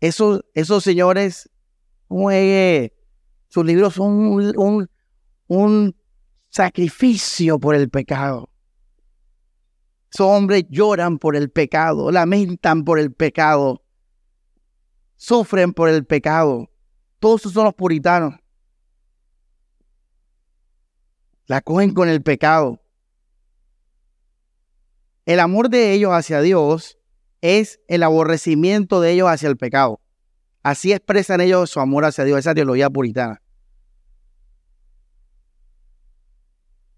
esos, 0.00 0.44
esos 0.52 0.84
señores, 0.84 1.48
sus 3.48 3.64
libros 3.64 3.94
son 3.94 4.12
un, 4.58 4.90
un 5.46 5.96
sacrificio 6.50 7.58
por 7.58 7.74
el 7.74 7.88
pecado. 7.88 8.50
Esos 10.12 10.26
hombres 10.26 10.64
lloran 10.68 11.18
por 11.18 11.36
el 11.36 11.50
pecado, 11.50 12.10
lamentan 12.10 12.84
por 12.84 12.98
el 12.98 13.14
pecado, 13.14 13.82
sufren 15.16 15.72
por 15.72 15.88
el 15.88 16.04
pecado. 16.04 16.68
Todos 17.22 17.42
esos 17.42 17.52
son 17.52 17.66
los 17.66 17.74
puritanos. 17.74 18.34
La 21.46 21.60
cogen 21.60 21.94
con 21.94 22.08
el 22.08 22.20
pecado. 22.20 22.82
El 25.24 25.38
amor 25.38 25.68
de 25.70 25.92
ellos 25.92 26.10
hacia 26.10 26.40
Dios 26.40 26.98
es 27.40 27.78
el 27.86 28.02
aborrecimiento 28.02 29.00
de 29.00 29.12
ellos 29.12 29.28
hacia 29.28 29.48
el 29.48 29.56
pecado. 29.56 30.00
Así 30.64 30.92
expresan 30.92 31.40
ellos 31.40 31.70
su 31.70 31.78
amor 31.78 32.04
hacia 32.04 32.24
Dios, 32.24 32.40
esa 32.40 32.56
teología 32.56 32.90
puritana. 32.90 33.40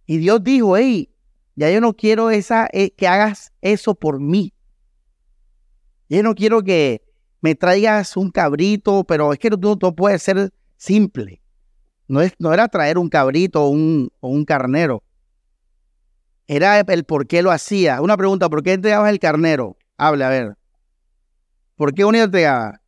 Y 0.07 0.17
Dios 0.17 0.43
dijo, 0.43 0.79
hey, 0.79 1.15
ya 1.55 1.71
yo 1.71 1.83
no 1.83 1.93
quiero 1.93 2.31
esa, 2.31 2.67
eh, 2.73 2.93
que 2.93 3.07
hagas 3.07 3.53
eso 3.61 3.95
por 3.95 4.21
mí. 4.21 4.55
Yo 6.09 6.23
no 6.23 6.35
quiero 6.35 6.63
que 6.63 7.05
me 7.45 7.55
traigas 7.55 8.17
un 8.17 8.31
cabrito, 8.31 9.05
pero 9.05 9.31
es 9.35 9.39
que 9.39 9.51
no, 9.51 9.77
no 9.79 9.95
puede 9.95 10.19
ser 10.19 10.51
simple. 10.79 11.43
No, 12.09 12.23
es, 12.23 12.33
no 12.39 12.55
era 12.55 12.69
traer 12.69 12.97
un 12.97 13.11
cabrito 13.11 13.65
o 13.65 13.69
un, 13.69 14.11
o 14.21 14.29
un 14.31 14.47
carnero. 14.47 15.03
Era 16.47 16.81
el 16.81 17.05
por 17.05 17.27
qué 17.27 17.43
lo 17.43 17.51
hacía. 17.51 18.01
Una 18.01 18.17
pregunta, 18.17 18.49
¿por 18.49 18.63
qué 18.63 18.73
entregabas 18.73 19.11
el 19.11 19.19
carnero? 19.19 19.77
Hable, 19.99 20.25
a 20.25 20.31
ver. 20.31 20.57
¿Por 21.77 21.93
qué 21.93 22.07
uno 22.07 22.17
entregaba? 22.17 22.81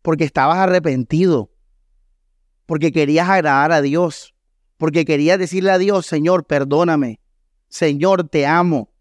Porque 0.00 0.24
estabas 0.24 0.56
arrepentido. 0.56 1.50
Porque 2.64 2.90
querías 2.90 3.28
agradar 3.28 3.70
a 3.72 3.82
Dios. 3.82 4.34
Porque 4.78 5.04
querías 5.04 5.38
decirle 5.38 5.72
a 5.72 5.78
Dios, 5.78 6.06
Señor, 6.06 6.46
perdóname. 6.46 7.20
Señor, 7.68 8.30
te 8.30 8.46
amo. 8.46 8.95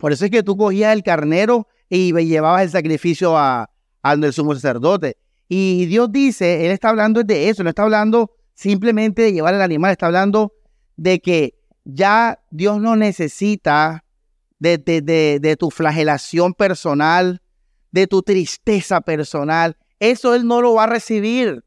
Por 0.00 0.12
eso 0.12 0.24
es 0.24 0.30
que 0.30 0.42
tú 0.42 0.56
cogías 0.56 0.94
el 0.94 1.02
carnero 1.02 1.68
y 1.90 2.12
llevabas 2.24 2.62
el 2.62 2.70
sacrificio 2.70 3.36
a, 3.36 3.70
al 4.02 4.32
sumo 4.32 4.54
sacerdote. 4.54 5.18
Y 5.46 5.84
Dios 5.86 6.10
dice, 6.10 6.64
Él 6.64 6.72
está 6.72 6.88
hablando 6.88 7.22
de 7.22 7.50
eso, 7.50 7.62
no 7.62 7.68
está 7.68 7.82
hablando 7.82 8.30
simplemente 8.54 9.22
de 9.22 9.32
llevar 9.34 9.54
el 9.54 9.60
animal, 9.60 9.92
está 9.92 10.06
hablando 10.06 10.54
de 10.96 11.20
que 11.20 11.54
ya 11.84 12.40
Dios 12.50 12.80
no 12.80 12.96
necesita 12.96 14.04
de, 14.58 14.78
de, 14.78 15.56
tu 15.56 15.70
flagelación 15.70 16.54
personal, 16.54 17.42
de 17.90 18.06
tu 18.06 18.22
tristeza 18.22 19.02
personal. 19.02 19.76
Eso 19.98 20.34
Él 20.34 20.46
no 20.46 20.62
lo 20.62 20.74
va 20.74 20.84
a 20.84 20.86
recibir. 20.86 21.62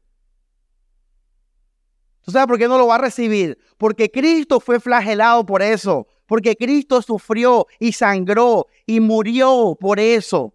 ¿Tú 2.22 2.32
sabes 2.32 2.48
por 2.48 2.58
qué 2.58 2.66
no 2.66 2.78
lo 2.78 2.88
va 2.88 2.96
a 2.96 2.98
recibir? 2.98 3.58
Porque 3.76 4.10
Cristo 4.10 4.58
fue 4.58 4.80
flagelado 4.80 5.46
por 5.46 5.62
eso. 5.62 6.08
Porque 6.26 6.56
Cristo 6.56 7.02
sufrió 7.02 7.66
y 7.78 7.92
sangró 7.92 8.66
y 8.86 9.00
murió 9.00 9.76
por 9.78 10.00
eso. 10.00 10.54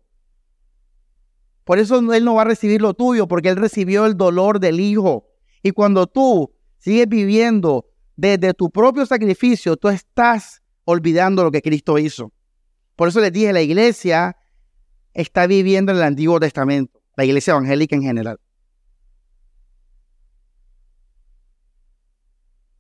Por 1.63 1.77
eso 1.77 1.99
Él 2.13 2.25
no 2.25 2.35
va 2.35 2.41
a 2.41 2.45
recibir 2.45 2.81
lo 2.81 2.93
tuyo, 2.95 3.27
porque 3.27 3.49
Él 3.49 3.55
recibió 3.55 4.05
el 4.05 4.17
dolor 4.17 4.59
del 4.59 4.79
Hijo. 4.79 5.27
Y 5.61 5.71
cuando 5.71 6.07
tú 6.07 6.51
sigues 6.79 7.07
viviendo 7.07 7.85
desde 8.15 8.53
tu 8.53 8.71
propio 8.71 9.05
sacrificio, 9.05 9.77
tú 9.77 9.89
estás 9.89 10.63
olvidando 10.85 11.43
lo 11.43 11.51
que 11.51 11.61
Cristo 11.61 11.99
hizo. 11.99 12.31
Por 12.95 13.09
eso 13.09 13.19
les 13.19 13.31
dije, 13.31 13.53
la 13.53 13.61
iglesia 13.61 14.35
está 15.13 15.45
viviendo 15.47 15.91
en 15.91 15.99
el 15.99 16.03
Antiguo 16.03 16.39
Testamento, 16.39 16.99
la 17.15 17.25
iglesia 17.25 17.51
evangélica 17.51 17.95
en 17.95 18.01
general. 18.01 18.39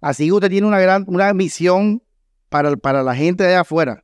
Así 0.01 0.25
que 0.25 0.31
usted 0.31 0.49
tiene 0.49 0.67
una 0.67 0.79
gran 0.79 1.05
una 1.07 1.33
misión 1.33 2.01
para, 2.49 2.75
para 2.75 3.03
la 3.03 3.15
gente 3.15 3.43
de 3.43 3.55
afuera. 3.55 4.03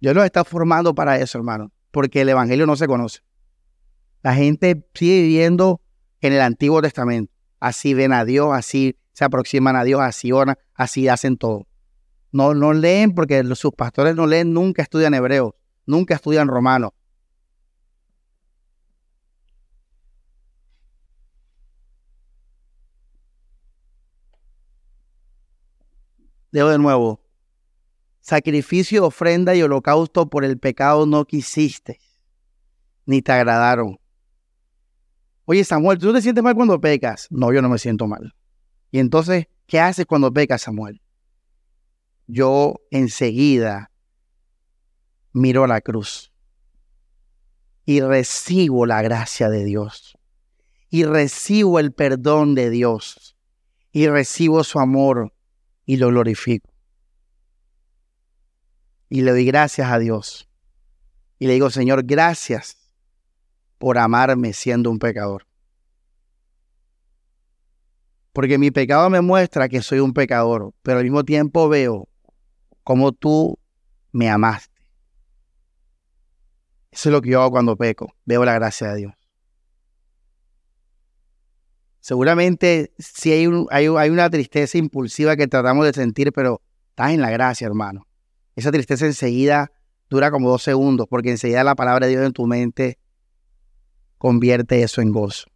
Dios 0.00 0.14
los 0.14 0.24
está 0.24 0.44
formando 0.44 0.94
para 0.94 1.18
eso, 1.18 1.38
hermano, 1.38 1.72
porque 1.90 2.22
el 2.22 2.30
Evangelio 2.30 2.66
no 2.66 2.76
se 2.76 2.86
conoce. 2.86 3.20
La 4.22 4.34
gente 4.34 4.86
sigue 4.94 5.22
viviendo 5.22 5.80
en 6.20 6.32
el 6.32 6.40
Antiguo 6.40 6.80
Testamento. 6.82 7.32
Así 7.58 7.94
ven 7.94 8.12
a 8.12 8.24
Dios, 8.24 8.50
así 8.52 8.96
se 9.12 9.24
aproximan 9.24 9.76
a 9.76 9.84
Dios, 9.84 10.00
así 10.00 10.32
oran, 10.32 10.56
así 10.74 11.08
hacen 11.08 11.36
todo. 11.36 11.66
No, 12.32 12.54
no 12.54 12.72
leen 12.72 13.14
porque 13.14 13.44
sus 13.54 13.72
pastores 13.72 14.14
no 14.14 14.26
leen, 14.26 14.54
nunca 14.54 14.82
estudian 14.82 15.12
hebreo, 15.14 15.56
nunca 15.84 16.14
estudian 16.14 16.48
romano. 16.48 16.94
Leo 26.50 26.68
de 26.68 26.78
nuevo. 26.78 27.20
Sacrificio, 28.20 29.06
ofrenda 29.06 29.54
y 29.54 29.62
holocausto 29.62 30.28
por 30.28 30.44
el 30.44 30.58
pecado 30.58 31.06
no 31.06 31.24
quisiste, 31.24 31.98
ni 33.06 33.22
te 33.22 33.32
agradaron. 33.32 33.98
Oye, 35.46 35.64
Samuel, 35.64 35.98
¿tú 35.98 36.12
te 36.12 36.22
sientes 36.22 36.44
mal 36.44 36.54
cuando 36.54 36.80
pecas? 36.80 37.26
No, 37.30 37.52
yo 37.52 37.62
no 37.62 37.68
me 37.68 37.78
siento 37.78 38.06
mal. 38.06 38.34
Y 38.90 38.98
entonces, 38.98 39.46
¿qué 39.66 39.80
haces 39.80 40.06
cuando 40.06 40.32
pecas, 40.32 40.62
Samuel? 40.62 41.00
Yo 42.26 42.76
enseguida 42.90 43.90
miro 45.32 45.66
la 45.66 45.80
cruz 45.80 46.32
y 47.84 48.00
recibo 48.00 48.86
la 48.86 49.02
gracia 49.02 49.48
de 49.48 49.64
Dios 49.64 50.18
y 50.90 51.04
recibo 51.04 51.78
el 51.78 51.92
perdón 51.92 52.54
de 52.54 52.70
Dios 52.70 53.36
y 53.92 54.08
recibo 54.08 54.62
su 54.62 54.78
amor 54.78 55.32
y 55.90 55.96
lo 55.96 56.06
glorifico. 56.06 56.70
Y 59.08 59.22
le 59.22 59.32
doy 59.32 59.44
gracias 59.44 59.90
a 59.90 59.98
Dios. 59.98 60.48
Y 61.40 61.48
le 61.48 61.54
digo, 61.54 61.68
Señor, 61.68 62.04
gracias 62.04 62.76
por 63.76 63.98
amarme 63.98 64.52
siendo 64.52 64.88
un 64.88 65.00
pecador. 65.00 65.48
Porque 68.32 68.56
mi 68.56 68.70
pecado 68.70 69.10
me 69.10 69.20
muestra 69.20 69.68
que 69.68 69.82
soy 69.82 69.98
un 69.98 70.12
pecador, 70.12 70.72
pero 70.82 70.98
al 70.98 71.04
mismo 71.04 71.24
tiempo 71.24 71.68
veo 71.68 72.08
cómo 72.84 73.10
tú 73.10 73.58
me 74.12 74.30
amaste. 74.30 74.80
Eso 76.92 77.08
es 77.08 77.12
lo 77.12 77.20
que 77.20 77.30
yo 77.30 77.40
hago 77.40 77.50
cuando 77.50 77.76
peco. 77.76 78.14
Veo 78.24 78.44
la 78.44 78.54
gracia 78.54 78.92
de 78.92 78.96
Dios. 78.96 79.19
Seguramente 82.00 82.92
sí 82.98 83.30
hay, 83.30 83.46
hay, 83.70 84.10
una 84.10 84.30
tristeza 84.30 84.78
impulsiva 84.78 85.36
que 85.36 85.46
tratamos 85.46 85.84
de 85.84 85.92
sentir, 85.92 86.32
pero 86.32 86.62
estás 86.88 87.12
en 87.12 87.20
la 87.20 87.30
gracia, 87.30 87.66
hermano. 87.66 88.06
Esa 88.56 88.72
tristeza 88.72 89.04
enseguida 89.06 89.70
dura 90.08 90.30
como 90.30 90.48
dos 90.48 90.62
segundos, 90.62 91.06
porque 91.08 91.30
enseguida 91.30 91.62
la 91.62 91.74
palabra 91.74 92.06
de 92.06 92.12
Dios 92.12 92.26
en 92.26 92.32
tu 92.32 92.46
mente 92.46 92.98
convierte 94.16 94.82
eso 94.82 95.02
en 95.02 95.12
gozo. 95.12 95.46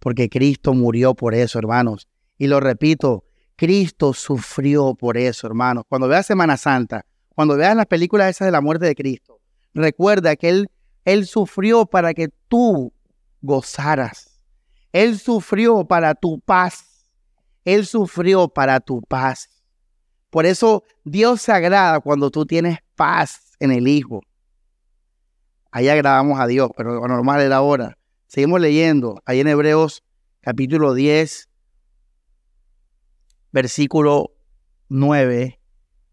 Porque 0.00 0.28
Cristo 0.28 0.74
murió 0.74 1.14
por 1.14 1.34
eso, 1.34 1.58
hermanos. 1.58 2.08
Y 2.36 2.48
lo 2.48 2.58
repito, 2.58 3.24
Cristo 3.56 4.12
sufrió 4.14 4.94
por 4.94 5.16
eso, 5.16 5.46
hermanos. 5.46 5.84
Cuando 5.88 6.08
veas 6.08 6.26
Semana 6.26 6.56
Santa, 6.56 7.06
cuando 7.34 7.56
veas 7.56 7.76
las 7.76 7.86
películas 7.86 8.30
esas 8.30 8.46
de 8.46 8.52
la 8.52 8.60
muerte 8.60 8.86
de 8.86 8.94
Cristo, 8.96 9.40
recuerda 9.72 10.34
que 10.34 10.66
él 11.04 11.26
sufrió 11.26 11.86
para 11.86 12.12
que 12.12 12.28
tú 12.48 12.92
gozaras 13.40 14.27
él 14.92 15.18
sufrió 15.18 15.84
para 15.84 16.14
tu 16.14 16.40
paz. 16.40 17.06
Él 17.64 17.86
sufrió 17.86 18.48
para 18.48 18.80
tu 18.80 19.02
paz. 19.02 19.48
Por 20.30 20.46
eso 20.46 20.84
Dios 21.04 21.42
se 21.42 21.52
agrada 21.52 22.00
cuando 22.00 22.30
tú 22.30 22.46
tienes 22.46 22.78
paz 22.96 23.52
en 23.60 23.72
el 23.72 23.88
Hijo. 23.88 24.20
Ahí 25.70 25.88
agradamos 25.88 26.40
a 26.40 26.46
Dios, 26.46 26.70
pero 26.76 26.94
lo 26.94 27.06
normal 27.06 27.40
era 27.40 27.56
ahora. 27.56 27.98
Seguimos 28.26 28.60
leyendo. 28.60 29.20
Ahí 29.26 29.40
en 29.40 29.48
Hebreos 29.48 30.02
capítulo 30.40 30.94
10, 30.94 31.48
versículo 33.52 34.32
9. 34.88 35.60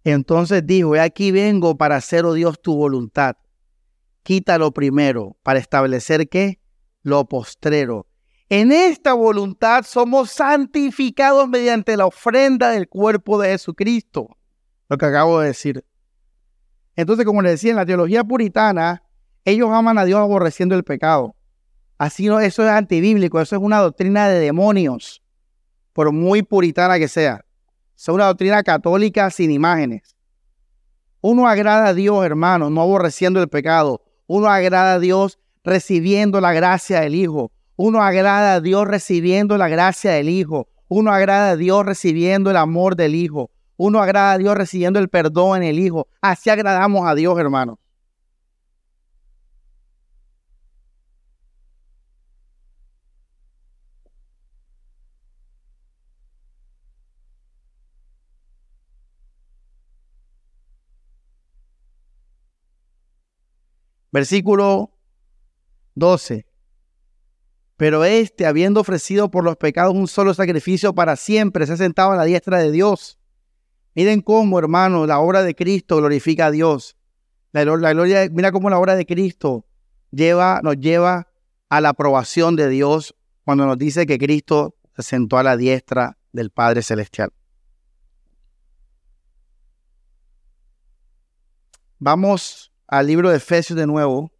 Entonces 0.04 0.66
dijo, 0.66 0.96
he 0.96 1.00
aquí 1.00 1.32
vengo 1.32 1.78
para 1.78 1.96
hacer, 1.96 2.26
oh 2.26 2.34
Dios, 2.34 2.62
tu 2.62 2.76
voluntad. 2.76 3.38
quita 4.24 4.58
lo 4.58 4.72
primero 4.72 5.38
para 5.44 5.60
establecer 5.60 6.28
qué? 6.28 6.60
Lo 7.02 7.26
postrero. 7.26 8.08
En 8.50 8.72
esta 8.72 9.14
voluntad 9.14 9.84
somos 9.84 10.30
santificados 10.30 11.50
mediante 11.50 11.98
la 11.98 12.06
ofrenda 12.06 12.70
del 12.70 12.88
cuerpo 12.88 13.42
de 13.42 13.50
Jesucristo. 13.50 14.38
Lo 14.88 14.98
que 14.98 15.06
acabo 15.06 15.40
de 15.40 15.48
decir. 15.48 15.84
Entonces, 16.96 17.26
como 17.26 17.42
les 17.42 17.54
decía, 17.54 17.72
en 17.72 17.78
la 17.78 17.86
teología 17.86 18.24
puritana, 18.24 19.04
ellos 19.46 19.70
aman 19.72 19.98
a 19.98 20.06
Dios 20.06 20.20
aborreciendo 20.20 20.76
el 20.76 20.84
pecado. 20.84 21.36
Así 21.98 22.28
no, 22.28 22.40
eso 22.40 22.64
es 22.64 22.70
antibíblico, 22.70 23.42
eso 23.42 23.56
es 23.56 23.62
una 23.62 23.80
doctrina 23.80 24.30
de 24.30 24.40
demonios, 24.40 25.24
por 25.94 26.12
muy 26.12 26.44
puritana 26.44 27.00
que 27.00 27.08
sea. 27.08 27.46
Es 27.98 28.08
una 28.10 28.26
doctrina 28.26 28.62
católica 28.62 29.32
sin 29.32 29.50
imágenes. 29.52 30.16
Uno 31.22 31.48
agrada 31.48 31.88
a 31.88 31.94
Dios, 31.94 32.24
hermano, 32.24 32.70
no 32.70 32.82
aborreciendo 32.82 33.42
el 33.42 33.50
pecado. 33.50 34.04
Uno 34.28 34.48
agrada 34.50 34.94
a 34.94 35.00
Dios 35.00 35.40
recibiendo 35.64 36.40
la 36.42 36.54
gracia 36.54 37.02
del 37.02 37.16
Hijo. 37.16 37.52
Uno 37.78 38.02
agrada 38.02 38.56
a 38.56 38.62
Dios 38.62 38.88
recibiendo 38.88 39.58
la 39.58 39.68
gracia 39.68 40.12
del 40.12 40.30
Hijo. 40.30 40.70
Uno 40.88 41.12
agrada 41.12 41.52
a 41.52 41.56
Dios 41.58 41.86
recibiendo 41.86 42.50
el 42.50 42.58
amor 42.58 42.96
del 42.96 43.16
Hijo. 43.16 43.52
Uno 43.78 44.02
agrada 44.02 44.34
a 44.34 44.38
Dios 44.38 44.56
recibiendo 44.56 45.00
el 45.00 45.10
perdón 45.10 45.58
en 45.58 45.64
el 45.64 45.80
Hijo. 45.80 46.08
Así 46.22 46.50
agradamos 46.50 47.06
a 47.08 47.16
Dios, 47.16 47.38
hermano. 47.38 47.80
Versículo 64.12 64.92
12. 65.96 66.46
Pero 67.78 68.06
este, 68.06 68.46
habiendo 68.46 68.80
ofrecido 68.80 69.30
por 69.30 69.44
los 69.44 69.58
pecados 69.58 69.94
un 69.94 70.08
solo 70.08 70.34
sacrificio 70.34 70.96
para 70.96 71.16
siempre, 71.16 71.66
se 71.66 71.74
ha 71.74 71.78
sentado 71.78 72.12
a 72.12 72.16
la 72.16 72.24
diestra 72.24 72.60
de 72.60 72.72
Dios. 72.72 73.20
Miren 73.96 74.22
cómo, 74.22 74.60
hermano, 74.60 75.06
la 75.06 75.20
obra 75.20 75.44
de 75.44 75.56
Cristo 75.56 75.98
glorifica 75.98 76.48
a 76.48 76.52
Dios. 76.52 76.96
La, 77.52 77.64
gloria, 77.64 78.28
mira 78.32 78.52
cómo 78.52 78.70
la 78.70 78.80
obra 78.80 78.96
de 78.96 79.06
Cristo 79.06 79.66
lleva, 80.12 80.60
nos 80.64 80.78
lleva 80.78 81.28
a 81.70 81.82
la 81.82 81.90
aprobación 81.90 82.56
de 82.56 82.70
Dios 82.70 83.16
cuando 83.44 83.66
nos 83.66 83.78
dice 83.78 84.06
que 84.06 84.18
Cristo 84.18 84.76
se 84.96 85.04
sentó 85.04 85.38
a 85.38 85.44
la 85.44 85.56
diestra 85.56 86.18
del 86.32 86.52
Padre 86.52 86.82
Celestial. 86.82 87.32
Vamos 92.00 92.74
al 92.88 93.08
libro 93.08 93.30
de 93.30 93.38
Efesios 93.38 93.78
de 93.78 93.88
nuevo, 93.88 94.32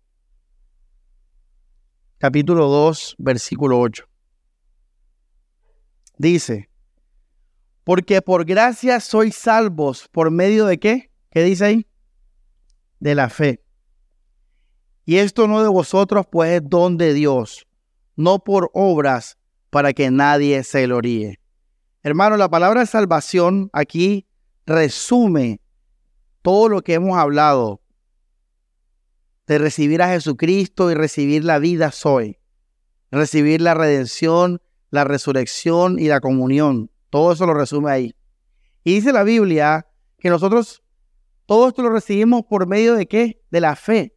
capítulo 2.26 2.70
2, 2.70 3.18
versículo 3.20 3.80
8. 3.80 4.04
Dice, 6.18 6.72
porque 7.84 8.20
por 8.24 8.46
gracia 8.46 9.00
sois 9.00 9.36
salvos 9.36 10.10
por 10.12 10.32
medio 10.32 10.66
de 10.66 10.80
qué? 10.80 11.12
¿Qué 11.30 11.44
dice 11.44 11.66
ahí? 11.66 11.88
De 13.00 13.14
la 13.14 13.30
fe. 13.30 13.64
Y 15.06 15.18
esto 15.18 15.48
no 15.48 15.62
de 15.62 15.70
vosotros, 15.70 16.26
pues 16.26 16.50
es 16.50 16.68
don 16.68 16.98
de 16.98 17.14
Dios, 17.14 17.68
no 18.16 18.40
por 18.40 18.72
obras 18.74 19.38
para 19.70 19.94
que 19.94 20.10
nadie 20.10 20.64
se 20.64 20.88
gloríe. 20.88 21.40
Hermano, 22.02 22.38
la 22.38 22.50
palabra 22.50 22.88
salvación 22.88 23.70
aquí 23.72 24.26
resume 24.66 25.62
todo 26.42 26.70
lo 26.70 26.82
que 26.82 26.96
hemos 26.96 27.20
hablado 27.20 27.82
de 29.48 29.58
recibir 29.58 30.02
a 30.02 30.10
Jesucristo 30.10 30.92
y 30.92 30.96
recibir 30.96 31.44
la 31.44 31.60
vida 31.60 31.92
soy. 31.92 32.40
Recibir 33.12 33.62
la 33.62 33.74
redención, 33.74 34.62
la 34.90 35.04
resurrección 35.04 36.00
y 36.00 36.08
la 36.08 36.20
comunión. 36.20 36.92
Todo 37.10 37.34
eso 37.34 37.46
lo 37.46 37.54
resume 37.54 37.92
ahí. 37.92 38.16
Y 38.84 38.96
dice 38.96 39.14
la 39.14 39.24
Biblia 39.24 39.88
que 40.18 40.30
nosotros 40.30 40.84
todo 41.46 41.68
esto 41.68 41.84
lo 41.84 41.90
recibimos 41.90 42.44
por 42.44 42.68
medio 42.68 42.96
de 42.96 43.08
qué? 43.08 43.42
De 43.52 43.62
la 43.62 43.76
fe. 43.76 44.16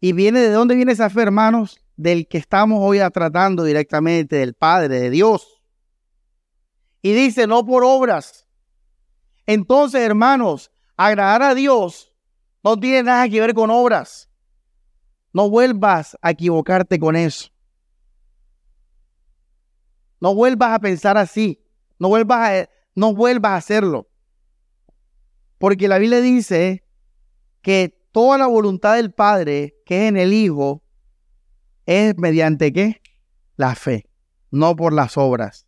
¿Y 0.00 0.12
viene 0.12 0.40
de 0.40 0.50
dónde 0.50 0.74
viene 0.74 0.92
esa 0.92 1.10
fe, 1.10 1.22
hermanos? 1.22 1.78
Del 1.96 2.26
que 2.26 2.38
estamos 2.38 2.78
hoy 2.80 3.00
tratando 3.12 3.64
directamente, 3.64 4.36
del 4.36 4.54
Padre, 4.54 4.98
de 4.98 5.10
Dios. 5.10 5.62
Y 7.02 7.12
dice, 7.12 7.46
no 7.46 7.64
por 7.64 7.84
obras. 7.84 8.48
Entonces, 9.46 10.00
hermanos, 10.00 10.70
agradar 10.96 11.42
a 11.42 11.54
Dios 11.54 12.11
no 12.62 12.78
tiene 12.78 13.02
nada 13.02 13.28
que 13.28 13.40
ver 13.40 13.54
con 13.54 13.70
obras. 13.70 14.28
No 15.32 15.48
vuelvas 15.48 16.16
a 16.20 16.30
equivocarte 16.30 16.98
con 16.98 17.16
eso. 17.16 17.48
No 20.20 20.34
vuelvas 20.34 20.72
a 20.72 20.78
pensar 20.78 21.18
así. 21.18 21.64
No 21.98 22.08
vuelvas 22.08 22.50
a, 22.50 22.70
no 22.94 23.14
vuelvas 23.14 23.52
a 23.52 23.56
hacerlo. 23.56 24.08
Porque 25.58 25.88
la 25.88 25.98
Biblia 25.98 26.20
dice 26.20 26.84
que 27.62 27.98
toda 28.12 28.38
la 28.38 28.46
voluntad 28.46 28.96
del 28.96 29.12
Padre 29.12 29.76
que 29.86 30.02
es 30.04 30.08
en 30.08 30.16
el 30.16 30.32
Hijo 30.32 30.82
es 31.86 32.16
mediante 32.18 32.72
qué? 32.72 33.00
La 33.56 33.74
fe, 33.74 34.08
no 34.50 34.76
por 34.76 34.92
las 34.92 35.16
obras, 35.16 35.66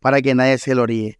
para 0.00 0.20
que 0.22 0.34
nadie 0.34 0.58
se 0.58 0.74
lo 0.74 0.86
ríe. 0.86 1.18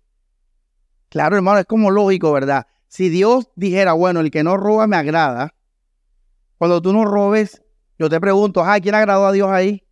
Claro, 1.09 1.37
hermano, 1.37 1.61
es 1.61 1.66
como 1.66 1.90
lógico, 1.90 2.33
¿verdad? 2.33 2.66
Si 2.92 3.09
Dios 3.09 3.48
dijera, 3.57 3.94
bueno, 3.94 4.20
el 4.20 4.31
que 4.31 4.42
no 4.42 4.59
roba 4.59 4.87
me 4.87 4.96
agrada, 4.96 5.55
cuando 6.59 6.83
tú 6.83 6.92
no 6.92 7.07
robes, 7.07 7.62
yo 7.98 8.11
te 8.11 8.20
pregunto, 8.20 8.62
ah, 8.62 8.78
¿quién 8.81 8.94
agradó 8.94 9.24
a 9.24 9.33
Dios 9.33 9.48
ahí? 9.48 9.83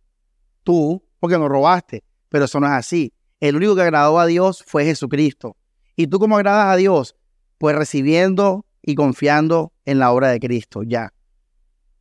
Tú, 0.63 1.03
porque 1.19 1.39
no 1.39 1.49
robaste. 1.49 2.03
Pero 2.29 2.45
eso 2.45 2.59
no 2.59 2.67
es 2.67 2.73
así. 2.73 3.11
El 3.39 3.55
único 3.55 3.73
que 3.73 3.81
agradó 3.81 4.19
a 4.19 4.27
Dios 4.27 4.63
fue 4.67 4.85
Jesucristo. 4.85 5.57
¿Y 5.95 6.05
tú 6.05 6.19
cómo 6.19 6.37
agradas 6.37 6.71
a 6.71 6.75
Dios? 6.75 7.15
Pues 7.57 7.75
recibiendo 7.75 8.67
y 8.83 8.93
confiando 8.93 9.73
en 9.83 9.97
la 9.97 10.11
obra 10.11 10.27
de 10.27 10.39
Cristo, 10.39 10.83
ya. 10.83 11.11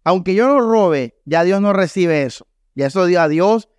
Aunque 0.05 0.35
yo 0.35 0.49
no 0.49 0.61
robe, 0.61 1.19
ya 1.25 1.45
Dios 1.45 1.63
no 1.63 1.73
recibe 1.73 2.25
eso. 2.25 2.47
Ya 2.75 2.89
eso 2.89 3.07
dio 3.07 3.23
a 3.23 3.29
Dios, 3.29 3.71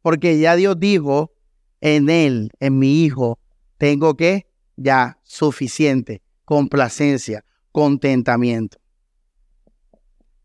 porque 0.00 0.38
ya 0.38 0.56
Dios 0.56 0.80
dijo, 0.80 1.34
en 1.82 2.08
Él, 2.08 2.50
en 2.60 2.78
mi 2.78 3.04
Hijo, 3.04 3.38
tengo 3.76 4.16
que 4.16 4.46
ya 4.76 5.18
suficiente 5.22 6.22
complacencia, 6.46 7.44
contentamiento. 7.72 8.78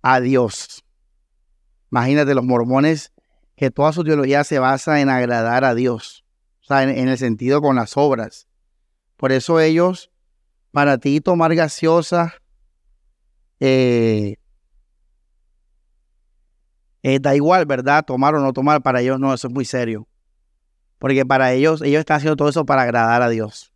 Adiós. 0.02 0.84
Imagínate 1.92 2.34
los 2.34 2.44
mormones 2.44 3.14
que 3.56 3.72
toda 3.72 3.94
su 3.94 4.04
teología 4.04 4.44
se 4.44 4.60
basa 4.60 5.00
en 5.00 5.10
agradar 5.10 5.64
a 5.64 5.76
Dios, 5.76 6.26
o 6.62 6.66
sea, 6.66 6.84
en, 6.84 7.08
el 7.08 7.18
sentido 7.18 7.62
con 7.62 7.76
las 7.76 7.96
obras. 7.96 8.48
Por 9.16 9.32
eso 9.32 9.60
ellos, 9.60 10.10
para 10.72 10.98
ti 10.98 11.22
tomar 11.22 11.54
gaseosa, 11.54 12.34
eh, 13.60 14.38
eh, 17.04 17.20
da 17.20 17.36
igual, 17.36 17.68
¿verdad? 17.68 18.04
Tomar 18.04 18.34
o 18.34 18.40
no 18.40 18.54
tomar, 18.54 18.82
para 18.82 19.02
ellos 19.02 19.20
no, 19.20 19.34
eso 19.34 19.48
es 19.48 19.54
muy 19.54 19.66
serio. 19.66 20.08
Porque 20.98 21.26
para 21.26 21.54
ellos, 21.54 21.84
ellos 21.84 22.00
están 22.00 22.18
haciendo 22.18 22.36
todo 22.36 22.50
eso 22.50 22.66
para 22.66 22.84
agradar 22.84 23.22
a 23.22 23.30
Dios 23.30 23.71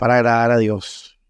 para 0.00 0.16
agradar 0.16 0.50
a 0.52 0.56
Dios. 0.56 1.20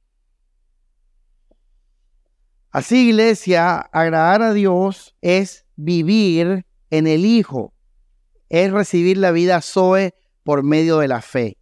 Así, 2.71 3.09
iglesia, 3.09 3.79
agradar 3.79 4.43
a 4.43 4.53
Dios 4.53 5.17
es 5.21 5.67
vivir 5.75 6.65
en 6.89 7.09
el 7.09 7.27
Hijo, 7.27 7.75
es 8.49 8.71
recibir 8.71 9.19
la 9.19 9.33
vida 9.33 9.61
Zoe 9.61 10.15
por 10.45 10.63
medio 10.63 10.99
de 10.99 11.09
la 11.09 11.21
fe. 11.21 11.59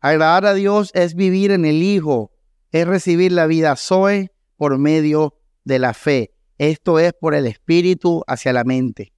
Agradar 0.00 0.44
a 0.44 0.52
Dios 0.52 0.90
es 0.92 1.14
vivir 1.14 1.50
en 1.50 1.64
el 1.64 1.82
Hijo, 1.82 2.30
es 2.70 2.86
recibir 2.86 3.32
la 3.32 3.46
vida 3.46 3.74
Zoe 3.74 4.34
por 4.58 4.76
medio 4.76 5.32
de 5.64 5.78
la 5.78 5.94
fe. 5.94 6.34
Esto 6.58 6.98
es 6.98 7.14
por 7.14 7.34
el 7.34 7.46
Espíritu 7.46 8.22
hacia 8.26 8.52
la 8.52 8.64
mente. 8.64 9.14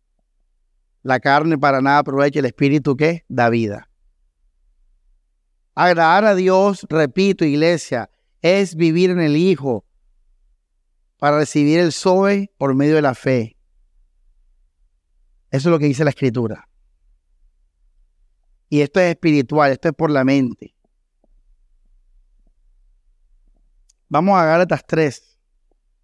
La 1.02 1.18
carne 1.18 1.58
para 1.58 1.80
nada 1.80 1.98
aprovecha 1.98 2.38
el 2.38 2.46
Espíritu 2.46 2.96
que 2.96 3.24
da 3.28 3.50
vida. 3.50 3.88
Agradar 5.74 6.24
a 6.24 6.34
Dios, 6.34 6.86
repito, 6.88 7.44
iglesia, 7.44 8.10
es 8.42 8.76
vivir 8.76 9.10
en 9.10 9.20
el 9.20 9.36
Hijo 9.36 9.84
para 11.18 11.38
recibir 11.38 11.80
el 11.80 11.92
Zoe 11.92 12.52
por 12.58 12.74
medio 12.74 12.94
de 12.94 13.02
la 13.02 13.14
fe. 13.14 13.56
Eso 15.50 15.68
es 15.68 15.72
lo 15.72 15.78
que 15.78 15.86
dice 15.86 16.04
la 16.04 16.10
Escritura. 16.10 16.68
Y 18.68 18.80
esto 18.80 19.00
es 19.00 19.10
espiritual, 19.10 19.72
esto 19.72 19.88
es 19.88 19.94
por 19.94 20.10
la 20.10 20.24
mente. 20.24 20.74
Vamos 24.08 24.38
a 24.38 24.44
Gálatas 24.44 24.84
3. 24.86 25.38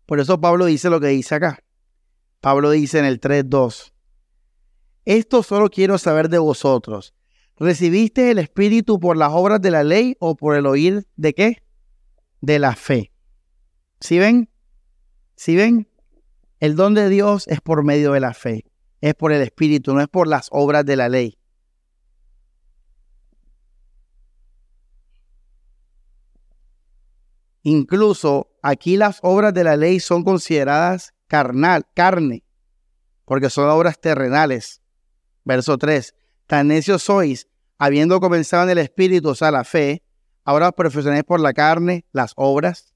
Por 0.06 0.18
eso 0.18 0.40
Pablo 0.40 0.64
dice 0.64 0.90
lo 0.90 1.00
que 1.00 1.08
dice 1.08 1.36
acá. 1.36 1.62
Pablo 2.40 2.70
dice 2.70 2.98
en 2.98 3.04
el 3.04 3.20
3.2. 3.20 3.92
Esto 5.04 5.42
solo 5.42 5.70
quiero 5.70 5.98
saber 5.98 6.28
de 6.28 6.38
vosotros. 6.38 7.14
¿Recibiste 7.60 8.30
el 8.30 8.38
Espíritu 8.38 8.98
por 8.98 9.18
las 9.18 9.32
obras 9.34 9.60
de 9.60 9.70
la 9.70 9.84
ley 9.84 10.16
o 10.18 10.34
por 10.34 10.56
el 10.56 10.64
oír 10.64 11.06
de 11.16 11.34
qué? 11.34 11.62
De 12.40 12.58
la 12.58 12.74
fe. 12.74 13.12
¿Sí 14.00 14.18
ven? 14.18 14.48
¿Sí 15.36 15.56
ven? 15.56 15.86
El 16.58 16.74
don 16.74 16.94
de 16.94 17.10
Dios 17.10 17.46
es 17.48 17.60
por 17.60 17.84
medio 17.84 18.12
de 18.12 18.20
la 18.20 18.32
fe, 18.32 18.64
es 19.02 19.14
por 19.14 19.30
el 19.30 19.42
Espíritu, 19.42 19.92
no 19.92 20.00
es 20.00 20.08
por 20.08 20.26
las 20.26 20.48
obras 20.50 20.86
de 20.86 20.96
la 20.96 21.10
ley. 21.10 21.38
Incluso 27.62 28.56
aquí 28.62 28.96
las 28.96 29.18
obras 29.22 29.52
de 29.52 29.64
la 29.64 29.76
ley 29.76 30.00
son 30.00 30.24
consideradas 30.24 31.12
carnal, 31.26 31.86
carne, 31.92 32.42
porque 33.26 33.50
son 33.50 33.68
obras 33.68 34.00
terrenales. 34.00 34.80
Verso 35.44 35.76
3. 35.76 36.14
Tan 36.46 36.66
necios 36.66 37.04
sois, 37.04 37.49
habiendo 37.80 38.20
comenzado 38.20 38.64
en 38.64 38.70
el 38.70 38.78
Espíritu, 38.78 39.30
o 39.30 39.34
sea, 39.34 39.50
la 39.50 39.64
fe, 39.64 40.02
ahora 40.44 40.70
perfeccionéis 40.70 41.24
por 41.24 41.40
la 41.40 41.54
carne 41.54 42.04
las 42.12 42.34
obras. 42.36 42.92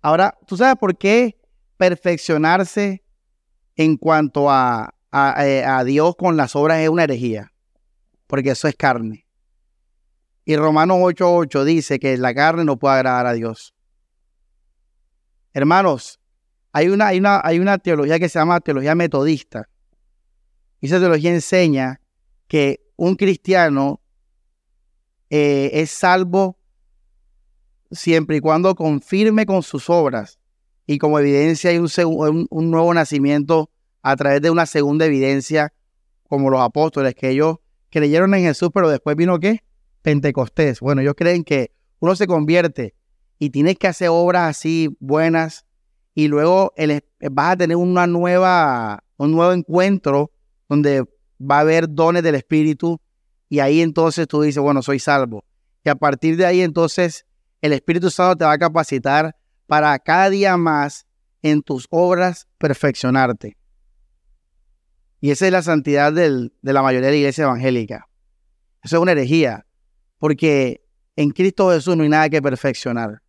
Ahora, 0.00 0.38
¿tú 0.46 0.56
sabes 0.56 0.76
por 0.76 0.96
qué 0.96 1.40
perfeccionarse 1.76 3.02
en 3.74 3.96
cuanto 3.96 4.48
a, 4.48 4.94
a, 5.10 5.44
eh, 5.44 5.64
a 5.64 5.82
Dios 5.82 6.14
con 6.14 6.36
las 6.36 6.54
obras 6.54 6.78
es 6.78 6.88
una 6.88 7.02
herejía? 7.02 7.52
Porque 8.28 8.50
eso 8.50 8.68
es 8.68 8.76
carne. 8.76 9.26
Y 10.44 10.54
Romanos 10.54 10.98
8:8 11.00 11.64
dice 11.64 11.98
que 11.98 12.16
la 12.16 12.32
carne 12.32 12.64
no 12.64 12.78
puede 12.78 12.94
agradar 12.94 13.26
a 13.26 13.32
Dios. 13.32 13.74
Hermanos, 15.52 16.20
hay 16.70 16.88
una, 16.90 17.08
hay, 17.08 17.18
una, 17.18 17.40
hay 17.42 17.58
una 17.58 17.78
teología 17.78 18.20
que 18.20 18.28
se 18.28 18.38
llama 18.38 18.60
teología 18.60 18.94
metodista. 18.94 19.68
Y 20.80 20.86
esa 20.86 21.00
teología 21.00 21.32
enseña 21.32 22.01
que 22.52 22.84
un 22.96 23.16
cristiano 23.16 24.02
eh, 25.30 25.70
es 25.72 25.90
salvo 25.90 26.58
siempre 27.90 28.36
y 28.36 28.40
cuando 28.40 28.74
confirme 28.74 29.46
con 29.46 29.62
sus 29.62 29.88
obras 29.88 30.38
y 30.86 30.98
como 30.98 31.18
evidencia 31.18 31.70
hay 31.70 31.78
un, 31.78 32.70
nuevo 32.70 32.92
nacimiento 32.92 33.70
a 34.02 34.16
través 34.16 34.42
de 34.42 34.50
una 34.50 34.66
segunda 34.66 35.06
evidencia, 35.06 35.72
como 36.28 36.50
los 36.50 36.60
apóstoles, 36.60 37.14
que 37.14 37.30
ellos 37.30 37.56
creyeron 37.88 38.34
en 38.34 38.42
Jesús, 38.42 38.68
pero 38.74 38.90
después 38.90 39.16
vino 39.16 39.40
qué? 39.40 39.64
Pentecostés. 40.02 40.80
Bueno, 40.80 41.00
ellos 41.00 41.14
creen 41.16 41.44
que 41.44 41.72
uno 42.00 42.14
se 42.16 42.26
convierte 42.26 42.94
y 43.38 43.48
tienes 43.48 43.78
que 43.78 43.86
hacer 43.86 44.10
obras 44.10 44.50
así 44.50 44.94
buenas 45.00 45.64
y 46.14 46.28
luego 46.28 46.74
vas 47.30 47.52
a 47.52 47.56
tener 47.56 47.78
una 47.78 48.06
nueva, 48.06 49.04
un 49.16 49.32
nuevo 49.32 49.54
encuentro 49.54 50.32
donde 50.68 51.06
va 51.42 51.58
a 51.58 51.60
haber 51.60 51.88
dones 51.88 52.22
del 52.22 52.34
Espíritu 52.34 53.00
y 53.48 53.60
ahí 53.60 53.80
entonces 53.80 54.26
tú 54.28 54.42
dices, 54.42 54.62
bueno, 54.62 54.82
soy 54.82 54.98
salvo. 54.98 55.44
Y 55.84 55.88
a 55.88 55.94
partir 55.94 56.36
de 56.36 56.46
ahí 56.46 56.62
entonces 56.62 57.26
el 57.60 57.72
Espíritu 57.72 58.10
Santo 58.10 58.36
te 58.36 58.44
va 58.44 58.52
a 58.52 58.58
capacitar 58.58 59.36
para 59.66 59.98
cada 59.98 60.30
día 60.30 60.56
más 60.56 61.06
en 61.42 61.62
tus 61.62 61.86
obras 61.90 62.46
perfeccionarte. 62.58 63.56
Y 65.20 65.30
esa 65.30 65.46
es 65.46 65.52
la 65.52 65.62
santidad 65.62 66.12
de 66.12 66.50
la 66.62 66.82
mayoría 66.82 67.06
de 67.06 67.12
la 67.12 67.18
iglesia 67.18 67.44
evangélica. 67.44 68.08
Eso 68.82 68.96
es 68.96 69.02
una 69.02 69.12
herejía 69.12 69.66
porque 70.18 70.84
en 71.16 71.30
Cristo 71.30 71.70
Jesús 71.70 71.96
no 71.96 72.02
hay 72.04 72.08
nada 72.08 72.28
que 72.28 72.42
perfeccionar. 72.42 73.22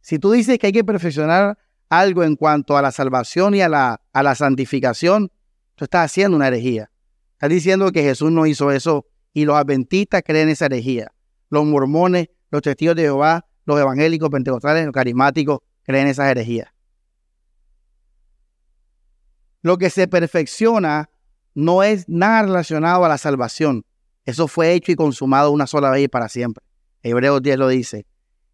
Si 0.00 0.18
tú 0.18 0.32
dices 0.32 0.58
que 0.58 0.68
hay 0.68 0.72
que 0.72 0.84
perfeccionar 0.84 1.58
algo 1.88 2.24
en 2.24 2.36
cuanto 2.36 2.76
a 2.76 2.82
la 2.82 2.92
salvación 2.92 3.54
y 3.54 3.62
a 3.62 3.68
la, 3.68 4.00
a 4.12 4.22
la 4.22 4.34
santificación, 4.34 5.30
tú 5.80 5.84
estás 5.84 6.10
haciendo 6.10 6.36
una 6.36 6.48
herejía. 6.48 6.90
Estás 7.32 7.48
diciendo 7.48 7.90
que 7.90 8.02
Jesús 8.02 8.30
no 8.30 8.44
hizo 8.44 8.70
eso 8.70 9.06
y 9.32 9.46
los 9.46 9.56
adventistas 9.56 10.22
creen 10.22 10.50
esa 10.50 10.66
herejía. 10.66 11.10
Los 11.48 11.64
mormones, 11.64 12.28
los 12.50 12.60
testigos 12.60 12.96
de 12.96 13.04
Jehová, 13.04 13.46
los 13.64 13.80
evangélicos, 13.80 14.28
pentecostales, 14.28 14.84
los 14.84 14.92
carismáticos 14.92 15.60
creen 15.82 16.06
esa 16.08 16.30
herejía. 16.30 16.74
Lo 19.62 19.78
que 19.78 19.88
se 19.88 20.06
perfecciona 20.06 21.08
no 21.54 21.82
es 21.82 22.06
nada 22.10 22.42
relacionado 22.42 23.06
a 23.06 23.08
la 23.08 23.16
salvación. 23.16 23.86
Eso 24.26 24.48
fue 24.48 24.74
hecho 24.74 24.92
y 24.92 24.96
consumado 24.96 25.50
una 25.50 25.66
sola 25.66 25.88
vez 25.88 26.04
y 26.04 26.08
para 26.08 26.28
siempre. 26.28 26.62
Hebreos 27.02 27.40
10 27.40 27.56
lo 27.56 27.68
dice. 27.68 28.04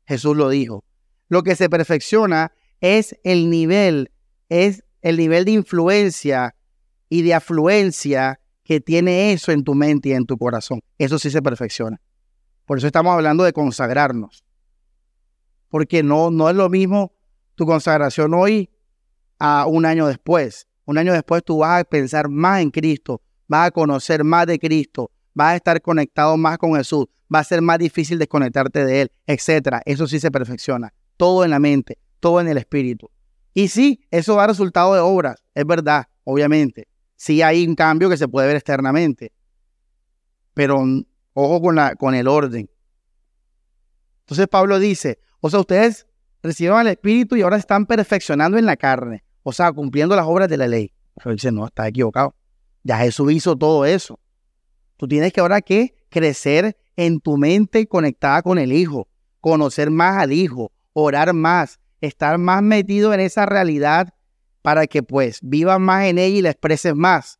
Jesús 0.07 0.37
lo 0.37 0.49
dijo. 0.49 0.85
Lo 1.29 1.43
que 1.43 1.57
se 1.57 1.69
perfecciona 1.69 2.53
es 2.81 3.19
el 3.25 3.51
nivel, 3.51 4.13
es 4.49 4.85
el 5.03 5.17
nivel 5.17 5.45
de 5.45 5.51
influencia 5.51 6.56
y 7.09 7.23
de 7.23 7.35
afluencia 7.35 8.41
que 8.65 8.81
tiene 8.81 9.33
eso 9.33 9.53
en 9.53 9.63
tu 9.63 9.75
mente 9.75 10.09
y 10.09 10.13
en 10.13 10.27
tu 10.27 10.37
corazón. 10.37 10.81
Eso 10.99 11.19
sí 11.19 11.31
se 11.31 11.41
perfecciona. 11.41 12.01
Por 12.65 12.79
eso 12.79 12.87
estamos 12.89 13.13
hablando 13.13 13.45
de 13.45 13.53
consagrarnos. 13.53 14.45
Porque 15.69 16.03
no, 16.03 16.31
no 16.31 16.51
es 16.51 16.57
lo 16.57 16.69
mismo 16.69 17.13
tu 17.55 17.65
consagración 17.65 18.35
hoy 18.35 18.69
a 19.39 19.67
un 19.67 19.87
año 19.87 20.07
después. 20.07 20.67
Un 20.85 20.99
año 20.99 21.13
después 21.13 21.45
tú 21.45 21.59
vas 21.59 21.81
a 21.81 21.85
pensar 21.85 22.29
más 22.29 22.61
en 22.61 22.71
Cristo, 22.71 23.23
vas 23.49 23.69
a 23.69 23.71
conocer 23.71 24.25
más 24.25 24.47
de 24.47 24.59
Cristo, 24.59 25.11
vas 25.35 25.53
a 25.53 25.57
estar 25.57 25.81
conectado 25.83 26.37
más 26.37 26.59
con 26.59 26.75
Jesús, 26.75 27.07
va 27.33 27.41
a 27.41 27.45
ser 27.45 27.61
más 27.61 27.79
difícil 27.79 28.19
desconectarte 28.19 28.85
de 28.85 29.03
Él, 29.03 29.13
etc. 29.27 29.79
Eso 29.85 30.07
sí 30.07 30.21
se 30.21 30.31
perfecciona. 30.31 30.93
Todo 31.17 31.45
en 31.45 31.51
la 31.51 31.59
mente, 31.59 31.99
todo 32.21 32.41
en 32.41 32.49
el 32.49 32.59
espíritu. 32.59 33.11
Y 33.53 33.69
sí, 33.69 34.07
eso 34.11 34.37
da 34.37 34.47
resultado 34.47 34.95
de 34.95 35.01
obras, 35.01 35.43
es 35.55 35.67
verdad, 35.67 36.07
obviamente. 36.25 36.89
Sí 37.17 37.43
hay 37.43 37.67
un 37.67 37.75
cambio 37.75 38.09
que 38.09 38.17
se 38.17 38.29
puede 38.29 38.47
ver 38.47 38.57
externamente. 38.57 39.33
Pero 40.55 40.83
ojo 41.33 41.61
con, 41.61 41.75
la, 41.75 41.97
con 41.97 42.15
el 42.15 42.29
orden. 42.29 42.71
Entonces 44.21 44.49
Pablo 44.49 44.79
dice, 44.79 45.19
o 45.41 45.51
sea, 45.51 45.61
ustedes 45.61 46.07
recibieron 46.43 46.79
al 46.79 46.89
Espíritu 46.89 47.37
y 47.37 47.43
ahora 47.43 47.57
están 47.57 47.87
perfeccionando 47.87 48.59
en 48.59 48.67
la 48.67 48.77
carne, 48.77 49.25
o 49.43 49.53
sea, 49.53 49.73
cumpliendo 49.73 50.17
las 50.17 50.27
obras 50.27 50.49
de 50.49 50.57
la 50.57 50.67
ley. 50.67 50.93
Pero 51.15 51.33
dice, 51.33 51.53
no, 51.53 51.67
está 51.67 51.89
equivocado. 51.89 52.35
Ya 52.83 52.99
Jesús 52.99 53.33
hizo 53.33 53.57
todo 53.57 53.85
eso. 53.85 54.19
Tú 54.97 55.09
tienes 55.09 55.33
que 55.33 55.41
ahora 55.41 55.61
que 55.61 55.95
crecer 56.09 56.77
en 56.97 57.21
tu 57.21 57.37
mente 57.37 57.87
conectada 57.87 58.43
con 58.43 58.59
el 58.59 58.73
Hijo, 58.73 59.09
conocer 59.41 59.91
más 59.91 60.19
al 60.19 60.33
Hijo, 60.33 60.73
orar 60.93 61.33
más, 61.33 61.79
estar 62.01 62.39
más 62.39 62.63
metido 62.63 63.13
en 63.13 63.21
esa 63.21 63.47
realidad 63.47 64.15
para 64.67 64.89
que 64.89 65.01
pues 65.01 65.39
vivas 65.43 65.79
más 65.79 66.07
en 66.07 66.19
ella 66.19 66.39
y 66.39 66.43
la 66.43 66.51
expreses 66.51 66.93
más. 66.93 67.39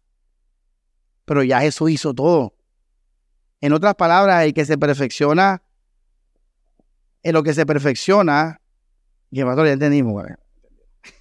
Pero 1.25 1.43
ya 1.43 1.61
Jesús 1.61 1.91
hizo 1.91 2.15
todo. 2.15 2.55
En 3.61 3.73
otras 3.73 3.97
palabras, 3.97 4.45
el 4.45 4.55
que 4.55 4.65
se 4.65 4.79
perfecciona, 4.79 5.61
en 7.25 7.33
lo 7.33 7.43
que 7.43 7.53
se 7.53 7.67
perfecciona, 7.67 8.61
pastor, 9.33 9.67
ya 9.67 9.73
entendimos, 9.73 10.25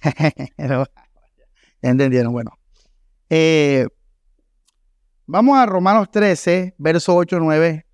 ya 0.56 0.86
entendieron, 1.82 2.32
bueno. 2.32 2.56
Eh, 3.28 3.88
Vamos 5.26 5.58
a 5.58 5.66
Romanos 5.66 6.08
13, 6.12 6.76
verso 6.78 7.16
8, 7.16 7.40
9. 7.40 7.84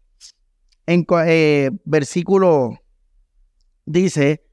En 0.85 1.07
eh, 1.25 1.71
versículo 1.87 2.79
dice, 3.87 4.45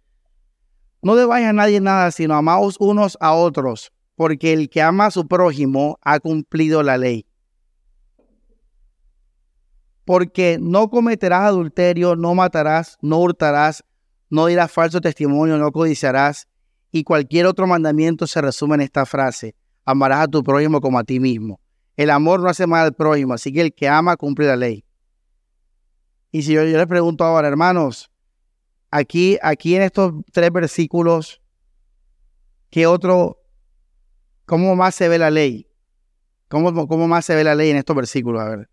no 1.02 1.16
debáis 1.16 1.45
a 1.47 1.54
nadie 1.54 1.80
nada, 1.80 2.12
sino 2.12 2.36
amaos 2.36 2.76
unos 2.80 3.18
a 3.22 3.34
otros, 3.34 3.91
porque 4.16 4.54
el 4.54 4.70
que 4.70 4.82
ama 4.82 5.06
a 5.06 5.12
su 5.12 5.28
prójimo 5.28 5.97
ha 6.02 6.20
cumplido 6.20 6.84
la 6.84 6.97
ley. 6.97 7.26
Porque 10.04 10.58
no 10.60 10.89
cometerás 10.89 11.43
adulterio, 11.43 12.16
no 12.16 12.36
matarás, 12.36 12.97
no 13.02 13.20
hurtarás, 13.20 13.84
no 14.30 14.47
dirás 14.47 14.72
falso 14.72 15.00
testimonio, 15.00 15.58
no 15.58 15.72
codiciarás, 15.72 16.47
y 16.91 17.04
cualquier 17.04 17.45
otro 17.45 17.68
mandamiento 17.68 18.28
se 18.28 18.41
resume 18.41 18.76
en 18.76 18.82
esta 18.82 19.06
frase, 19.06 19.56
amarás 19.86 20.22
a 20.22 20.28
tu 20.28 20.43
prójimo 20.43 20.82
como 20.82 21.00
a 21.00 21.04
ti 21.04 21.20
mismo. 21.20 21.60
El 21.95 22.10
amor 22.10 22.41
no 22.41 22.50
hace 22.50 22.66
mal 22.66 22.86
al 22.86 22.93
prójimo, 22.93 23.34
así 23.34 23.54
que 23.54 23.62
el 23.62 23.74
que 23.74 23.88
ama 23.88 24.18
cumple 24.18 24.47
la 24.47 24.56
ley. 24.56 24.84
Y 26.32 26.43
si 26.43 26.54
yo, 26.54 26.64
yo 26.64 26.78
les 26.78 26.88
pregunto 26.88 27.24
ahora, 27.24 27.47
hermanos, 27.47 28.10
aquí, 28.92 29.38
aquí 29.42 29.76
en 29.76 29.84
estos 29.84 30.14
tres 30.32 30.52
versículos, 30.52 31.42
¿qué 32.70 32.88
otro, 32.88 33.42
cómo 34.46 34.76
más 34.76 34.96
se 34.96 35.08
ve 35.08 35.18
la 35.18 35.30
ley? 35.30 35.68
¿Cómo, 36.48 36.88
cómo 36.88 37.08
más 37.08 37.26
se 37.26 37.36
ve 37.36 37.44
la 37.44 37.56
ley 37.56 37.70
en 37.70 37.78
estos 37.78 37.96
versículos? 37.96 38.42
A 38.42 38.50
ver. 38.50 38.70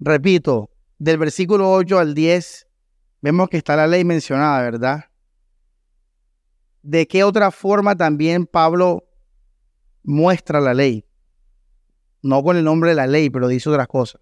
Repito, 0.00 0.70
del 0.98 1.18
versículo 1.18 1.70
8 1.72 1.98
al 1.98 2.14
10, 2.14 2.66
vemos 3.22 3.48
que 3.48 3.56
está 3.56 3.76
la 3.76 3.86
ley 3.86 4.04
mencionada, 4.04 4.60
¿verdad? 4.60 5.04
¿De 6.82 7.06
qué 7.06 7.24
otra 7.24 7.50
forma 7.50 7.96
también 7.96 8.44
Pablo 8.44 9.04
muestra 10.04 10.60
la 10.60 10.74
ley? 10.74 11.04
No 12.22 12.42
con 12.42 12.56
el 12.56 12.64
nombre 12.64 12.90
de 12.90 12.96
la 12.96 13.06
ley, 13.06 13.28
pero 13.30 13.48
dice 13.48 13.68
otras 13.68 13.88
cosas. 13.88 14.20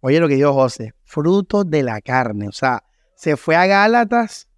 Oye 0.00 0.20
lo 0.20 0.28
que 0.28 0.36
dijo 0.36 0.52
José, 0.52 0.94
fruto 1.04 1.64
de 1.64 1.82
la 1.82 2.00
carne. 2.00 2.48
O 2.48 2.52
sea, 2.52 2.84
se 3.16 3.36
fue 3.36 3.56
a 3.56 3.66
Gálatas 3.66 4.48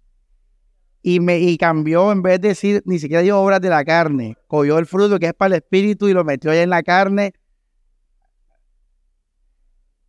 y, 1.01 1.19
me, 1.19 1.39
y 1.39 1.57
cambió, 1.57 2.11
en 2.11 2.21
vez 2.21 2.39
de 2.41 2.49
decir, 2.49 2.83
ni 2.85 2.99
siquiera 2.99 3.23
dio 3.23 3.39
obras 3.39 3.59
de 3.61 3.69
la 3.69 3.83
carne, 3.83 4.37
cogió 4.47 4.77
el 4.77 4.85
fruto 4.85 5.17
que 5.17 5.27
es 5.27 5.33
para 5.33 5.55
el 5.55 5.61
espíritu 5.61 6.07
y 6.07 6.13
lo 6.13 6.23
metió 6.23 6.51
ahí 6.51 6.59
en 6.59 6.69
la 6.69 6.83
carne. 6.83 7.33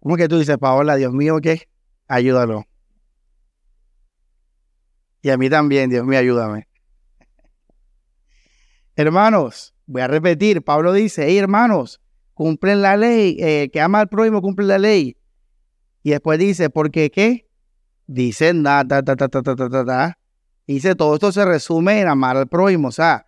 ¿Cómo 0.01 0.17
que 0.17 0.29
tú 0.29 0.39
dices, 0.39 0.59
Paola, 0.59 0.97
Dios 0.97 1.13
mío, 1.13 1.39
qué? 1.41 1.69
Ayúdalo. 2.09 2.67
Y 5.23 5.31
a 5.31 5.39
mí 5.39 5.49
también, 5.49 5.89
Dios 5.89 6.05
mío, 6.05 6.19
ayúdame. 6.19 6.69
Hermanos, 8.97 9.75
voy 9.87 10.03
a 10.03 10.09
repetir, 10.09 10.63
Pablo 10.63 10.93
dice, 10.93 11.25
hey 11.27 11.39
hermanos, 11.39 12.01
cumplen 12.35 12.83
la 12.83 12.97
ley, 12.97 13.37
eh, 13.39 13.71
que 13.73 13.81
ama 13.81 14.01
al 14.01 14.09
prójimo 14.09 14.43
cumple 14.43 14.67
la 14.67 14.79
ley. 14.79 15.17
Y 16.03 16.11
después 16.11 16.39
dice, 16.39 16.69
¿por 16.69 16.91
qué 16.91 17.11
qué? 17.11 17.49
Dice, 18.07 18.53
nada, 18.53 19.03
ta, 19.03 19.17
ta, 19.17 19.29
ta, 19.29 19.43
ta, 19.43 19.55
ta, 19.55 19.85
ta, 19.85 20.19
Dice, 20.67 20.95
todo 20.95 21.15
esto 21.15 21.33
se 21.33 21.45
resume 21.45 22.01
en 22.01 22.09
amar 22.09 22.37
al 22.37 22.49
prójimo. 22.49 22.89
O 22.89 22.93
sea, 22.93 23.27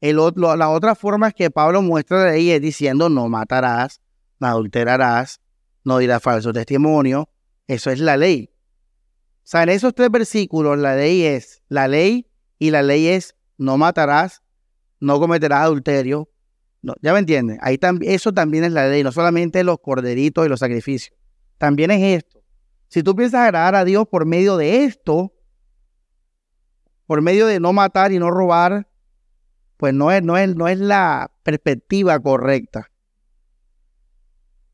el, 0.00 0.16
la 0.16 0.68
otra 0.68 0.94
forma 0.94 1.28
es 1.28 1.34
que 1.34 1.50
Pablo 1.50 1.80
muestra 1.80 2.24
la 2.24 2.32
ley 2.32 2.50
es 2.50 2.60
diciendo, 2.60 3.08
no 3.08 3.28
matarás, 3.28 4.00
no 4.40 4.48
adulterarás, 4.48 5.40
no 5.84 5.98
dirás 5.98 6.22
falso 6.22 6.52
testimonio. 6.52 7.30
Eso 7.66 7.90
es 7.90 8.00
la 8.00 8.16
ley. 8.16 8.50
O 9.46 9.48
sea, 9.48 9.62
en 9.62 9.68
esos 9.68 9.94
tres 9.94 10.10
versículos 10.10 10.76
la 10.76 10.96
ley 10.96 11.22
es 11.22 11.62
la 11.68 11.86
ley 11.86 12.26
y 12.58 12.72
la 12.72 12.82
ley 12.82 13.06
es 13.06 13.36
no 13.56 13.78
matarás, 13.78 14.42
no 14.98 15.20
cometerás 15.20 15.60
adulterio. 15.60 16.28
¿Ya 17.00 17.12
me 17.12 17.20
entienden? 17.20 17.56
Ahí 17.62 17.78
también, 17.78 18.12
eso 18.12 18.32
también 18.32 18.64
es 18.64 18.72
la 18.72 18.88
ley, 18.88 19.04
no 19.04 19.12
solamente 19.12 19.62
los 19.62 19.78
corderitos 19.78 20.44
y 20.44 20.48
los 20.48 20.58
sacrificios. 20.58 21.16
También 21.58 21.92
es 21.92 22.24
esto. 22.24 22.42
Si 22.88 23.04
tú 23.04 23.14
piensas 23.14 23.42
agradar 23.42 23.76
a 23.76 23.84
Dios 23.84 24.08
por 24.08 24.26
medio 24.26 24.56
de 24.56 24.82
esto, 24.82 25.32
por 27.06 27.22
medio 27.22 27.46
de 27.46 27.60
no 27.60 27.72
matar 27.72 28.10
y 28.10 28.18
no 28.18 28.32
robar, 28.32 28.88
pues 29.76 29.94
no 29.94 30.10
es, 30.10 30.24
no 30.24 30.36
es, 30.36 30.56
no 30.56 30.66
es 30.66 30.80
la 30.80 31.30
perspectiva 31.44 32.18
correcta. 32.18 32.90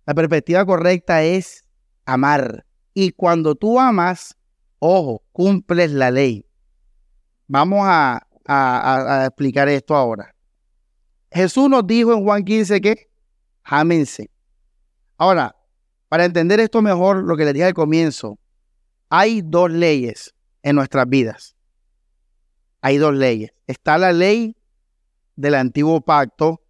La 0.06 0.14
perspectiva 0.14 0.64
correcta 0.64 1.22
es 1.24 1.62
amar. 2.06 2.64
Y 2.94 3.12
cuando 3.12 3.54
tú 3.54 3.78
amas, 3.78 4.38
ojo, 4.84 5.22
cumples 5.30 5.92
la 5.92 6.10
ley. 6.10 6.44
Vamos 7.46 7.82
a, 7.84 8.26
explicar 9.26 9.68
esto 9.68 9.94
ahora. 9.94 10.34
Jesús 11.30 11.70
nos 11.70 11.86
dijo 11.86 12.12
en 12.12 12.24
Juan 12.24 12.44
15 12.44 12.80
que 12.80 13.08
ámense. 13.62 14.28
Ahora, 15.16 15.54
para 16.08 16.24
entender 16.24 16.58
esto 16.58 16.82
mejor, 16.82 17.22
lo 17.22 17.36
que 17.36 17.44
les 17.44 17.54
dije 17.54 17.66
al 17.66 17.74
comienzo, 17.74 18.40
hay 19.08 19.40
dos 19.40 19.70
leyes 19.70 20.34
en 20.64 20.74
nuestras 20.74 21.08
vidas. 21.08 21.54
Hay 22.80 22.98
dos 22.98 23.14
leyes. 23.14 23.52
Está 23.68 23.98
la 23.98 24.12
ley 24.12 24.56
del 25.36 25.54
antiguo 25.54 26.00
pacto, 26.00 26.60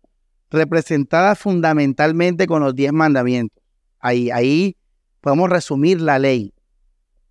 representada 0.51 1.35
fundamentalmente 1.35 2.47
con 2.47 2.63
los 2.63 2.75
diez 2.75 2.93
mandamientos. 2.93 3.63
Ahí, 3.99 4.31
ahí 4.31 4.77
podemos 5.23 5.49
resumir 5.49 6.03
la 6.03 6.19
ley, 6.19 6.53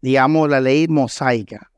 digamos 0.01 0.49
la 0.49 0.59
ley 0.59 0.87
mosaica. 0.87 1.71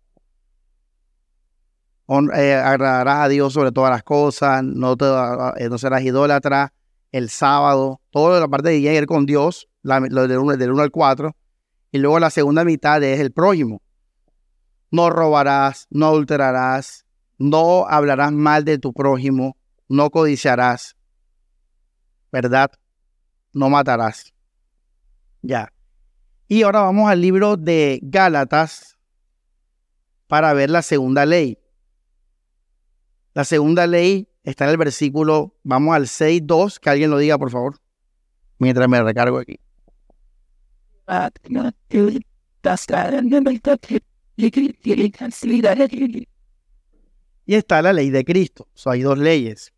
Eh, 2.36 2.54
agradarás 2.54 3.20
a 3.26 3.28
Dios 3.28 3.54
sobre 3.54 3.72
todas 3.72 3.92
las 3.92 4.04
cosas, 4.04 4.64
no, 4.64 4.98
te, 4.98 5.06
eh, 5.06 5.70
no 5.70 5.78
serás 5.78 6.04
idólatra, 6.04 6.74
el 7.12 7.30
sábado, 7.30 8.02
toda 8.12 8.40
la 8.40 8.48
parte 8.48 8.70
de 8.70 8.78
ir 8.78 9.06
con 9.06 9.26
Dios, 9.26 9.70
lo 9.84 10.28
del 10.28 10.40
1 10.40 10.82
al 10.82 10.92
4, 10.92 11.36
y 11.92 12.00
luego 12.00 12.20
la 12.20 12.30
segunda 12.30 12.66
mitad 12.66 13.02
es 13.04 13.20
el 13.20 13.32
prójimo. 13.32 13.82
No 14.92 15.10
robarás, 15.10 15.88
no 15.90 16.08
adulterarás, 16.08 17.06
no 17.38 17.86
hablarás 17.88 18.32
mal 18.32 18.64
de 18.66 18.78
tu 18.78 18.94
prójimo, 18.94 19.58
no 19.88 20.10
codiciarás, 20.10 20.96
¿verdad? 22.32 22.72
No 23.54 23.70
matarás. 23.70 24.34
Ya. 25.42 25.72
Y 26.48 26.64
ahora 26.64 26.82
vamos 26.82 27.10
al 27.10 27.22
libro 27.22 27.58
de 27.58 28.00
Gálatas 28.04 28.98
para 30.28 30.54
ver 30.54 30.70
la 30.70 30.82
segunda 30.82 31.26
ley. 31.26 31.58
La 33.34 33.46
segunda 33.46 33.88
ley 33.88 34.28
está 34.44 34.66
en 34.66 34.72
el 34.72 34.78
versículo, 34.78 35.56
vamos 35.64 35.96
al 35.96 36.04
6.2, 36.04 36.80
que 36.80 36.90
alguien 36.90 37.10
lo 37.10 37.18
diga, 37.18 37.38
por 37.38 37.50
favor, 37.50 37.80
mientras 38.60 38.88
me 38.90 39.02
recargo 39.02 39.38
aquí. 39.38 39.60
Y 47.46 47.56
está 47.56 47.82
la 47.82 47.94
ley 47.94 48.10
de 48.10 48.24
Cristo. 48.24 48.68
O 48.86 48.90
hay 48.90 49.02
dos 49.02 49.18
leyes. 49.18 49.74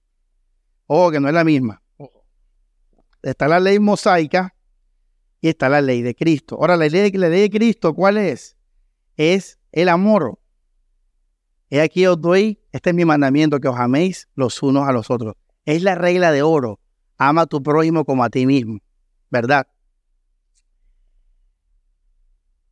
Ojo, 0.88 1.12
que 1.12 1.20
no 1.20 1.28
es 1.28 1.34
la 1.34 1.44
misma. 1.44 1.82
Está 3.22 3.48
la 3.48 3.60
ley 3.60 3.80
mosaica 3.80 4.55
y 5.46 5.50
está 5.50 5.70
la 5.70 5.80
ley 5.80 6.02
de 6.02 6.16
Cristo. 6.16 6.58
Ahora, 6.60 6.76
la 6.76 6.88
ley 6.88 7.12
de, 7.12 7.20
la 7.20 7.30
ley 7.30 7.42
de 7.42 7.50
Cristo, 7.52 7.94
¿cuál 7.94 8.18
es? 8.18 8.58
Es 9.16 9.60
el 9.72 9.90
amor. 9.90 10.40
He 11.70 11.82
aquí 11.82 12.08
os 12.08 12.20
doy, 12.20 12.60
este 12.72 12.90
es 12.90 12.96
mi 12.96 13.06
mandamiento, 13.06 13.60
que 13.60 13.68
os 13.68 13.78
améis 13.78 14.28
los 14.34 14.64
unos 14.64 14.88
a 14.88 14.92
los 14.92 15.12
otros. 15.12 15.36
Es 15.64 15.84
la 15.84 15.94
regla 15.94 16.32
de 16.32 16.42
oro. 16.42 16.80
Ama 17.20 17.42
a 17.42 17.46
tu 17.46 17.62
prójimo 17.62 18.06
como 18.06 18.24
a 18.24 18.32
ti 18.32 18.48
mismo. 18.48 18.80
¿Verdad? 19.30 19.68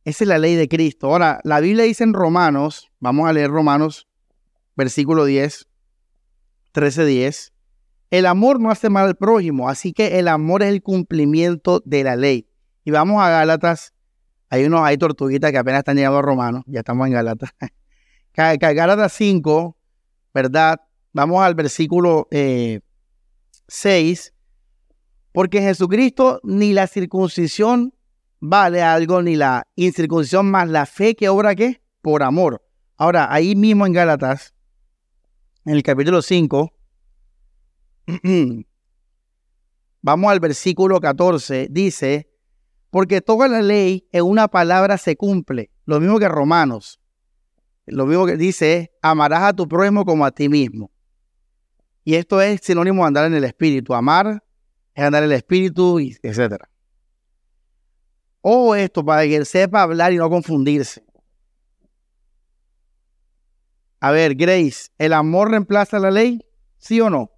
Esa 0.04 0.24
es 0.24 0.28
la 0.28 0.38
ley 0.38 0.56
de 0.56 0.66
Cristo. 0.66 1.06
Ahora, 1.06 1.40
la 1.44 1.60
Biblia 1.60 1.84
dice 1.84 2.02
en 2.02 2.12
Romanos, 2.12 2.90
vamos 2.98 3.28
a 3.28 3.32
leer 3.32 3.52
Romanos, 3.52 4.08
versículo 4.74 5.26
10, 5.26 5.68
13, 6.72 7.04
10. 7.04 7.52
El 8.10 8.26
amor 8.26 8.58
no 8.58 8.72
hace 8.72 8.90
mal 8.90 9.06
al 9.06 9.16
prójimo, 9.16 9.68
así 9.68 9.92
que 9.92 10.18
el 10.18 10.26
amor 10.26 10.64
es 10.64 10.70
el 10.70 10.82
cumplimiento 10.82 11.80
de 11.84 12.02
la 12.02 12.16
ley. 12.16 12.48
Y 12.84 12.90
vamos 12.90 13.22
a 13.22 13.30
Gálatas. 13.30 13.94
Hay 14.50 14.64
unos, 14.64 14.82
hay 14.82 14.98
tortuguitas 14.98 15.50
que 15.50 15.58
apenas 15.58 15.80
están 15.80 15.96
llegando 15.96 16.18
a 16.18 16.22
Romanos, 16.22 16.62
ya 16.66 16.80
estamos 16.80 17.06
en 17.06 17.14
Gálatas. 17.14 17.50
Gálatas 18.34 19.12
5, 19.12 19.76
¿verdad? 20.32 20.80
Vamos 21.12 21.42
al 21.42 21.54
versículo 21.54 22.28
6. 22.30 24.26
Eh, 24.28 24.32
Porque 25.32 25.62
Jesucristo 25.62 26.40
ni 26.44 26.72
la 26.72 26.86
circuncisión 26.86 27.94
vale 28.38 28.82
algo 28.82 29.22
ni 29.22 29.36
la 29.36 29.66
incircuncisión 29.74 30.50
más 30.50 30.68
la 30.68 30.84
fe 30.84 31.14
que 31.14 31.28
obra 31.28 31.54
qué? 31.54 31.80
Por 32.02 32.22
amor. 32.22 32.62
Ahora, 32.96 33.32
ahí 33.32 33.56
mismo 33.56 33.86
en 33.86 33.92
Gálatas, 33.94 34.54
en 35.64 35.74
el 35.74 35.82
capítulo 35.82 36.20
5, 36.20 36.72
vamos 40.02 40.30
al 40.30 40.40
versículo 40.40 41.00
14, 41.00 41.68
dice, 41.70 42.33
porque 42.94 43.20
toda 43.20 43.48
la 43.48 43.60
ley 43.60 44.06
en 44.12 44.22
una 44.22 44.46
palabra 44.46 44.98
se 44.98 45.16
cumple, 45.16 45.72
lo 45.84 45.98
mismo 45.98 46.20
que 46.20 46.28
Romanos. 46.28 47.00
Lo 47.86 48.06
mismo 48.06 48.24
que 48.24 48.36
dice 48.36 48.92
amarás 49.02 49.42
a 49.42 49.52
tu 49.52 49.66
prójimo 49.66 50.04
como 50.04 50.24
a 50.24 50.30
ti 50.30 50.48
mismo. 50.48 50.92
Y 52.04 52.14
esto 52.14 52.40
es 52.40 52.60
sinónimo 52.62 53.02
de 53.02 53.08
andar 53.08 53.24
en 53.24 53.34
el 53.34 53.42
espíritu. 53.42 53.94
Amar 53.94 54.44
es 54.94 55.04
andar 55.04 55.24
en 55.24 55.30
el 55.30 55.36
espíritu, 55.36 55.98
etcétera. 55.98 56.70
O 58.42 58.76
esto 58.76 59.04
para 59.04 59.22
que 59.22 59.34
él 59.34 59.46
sepa 59.46 59.82
hablar 59.82 60.12
y 60.12 60.16
no 60.16 60.30
confundirse. 60.30 61.04
A 63.98 64.12
ver, 64.12 64.36
Grace, 64.36 64.92
¿el 64.98 65.14
amor 65.14 65.50
reemplaza 65.50 65.98
la 65.98 66.12
ley? 66.12 66.46
¿Sí 66.78 67.00
o 67.00 67.10
no? 67.10 67.32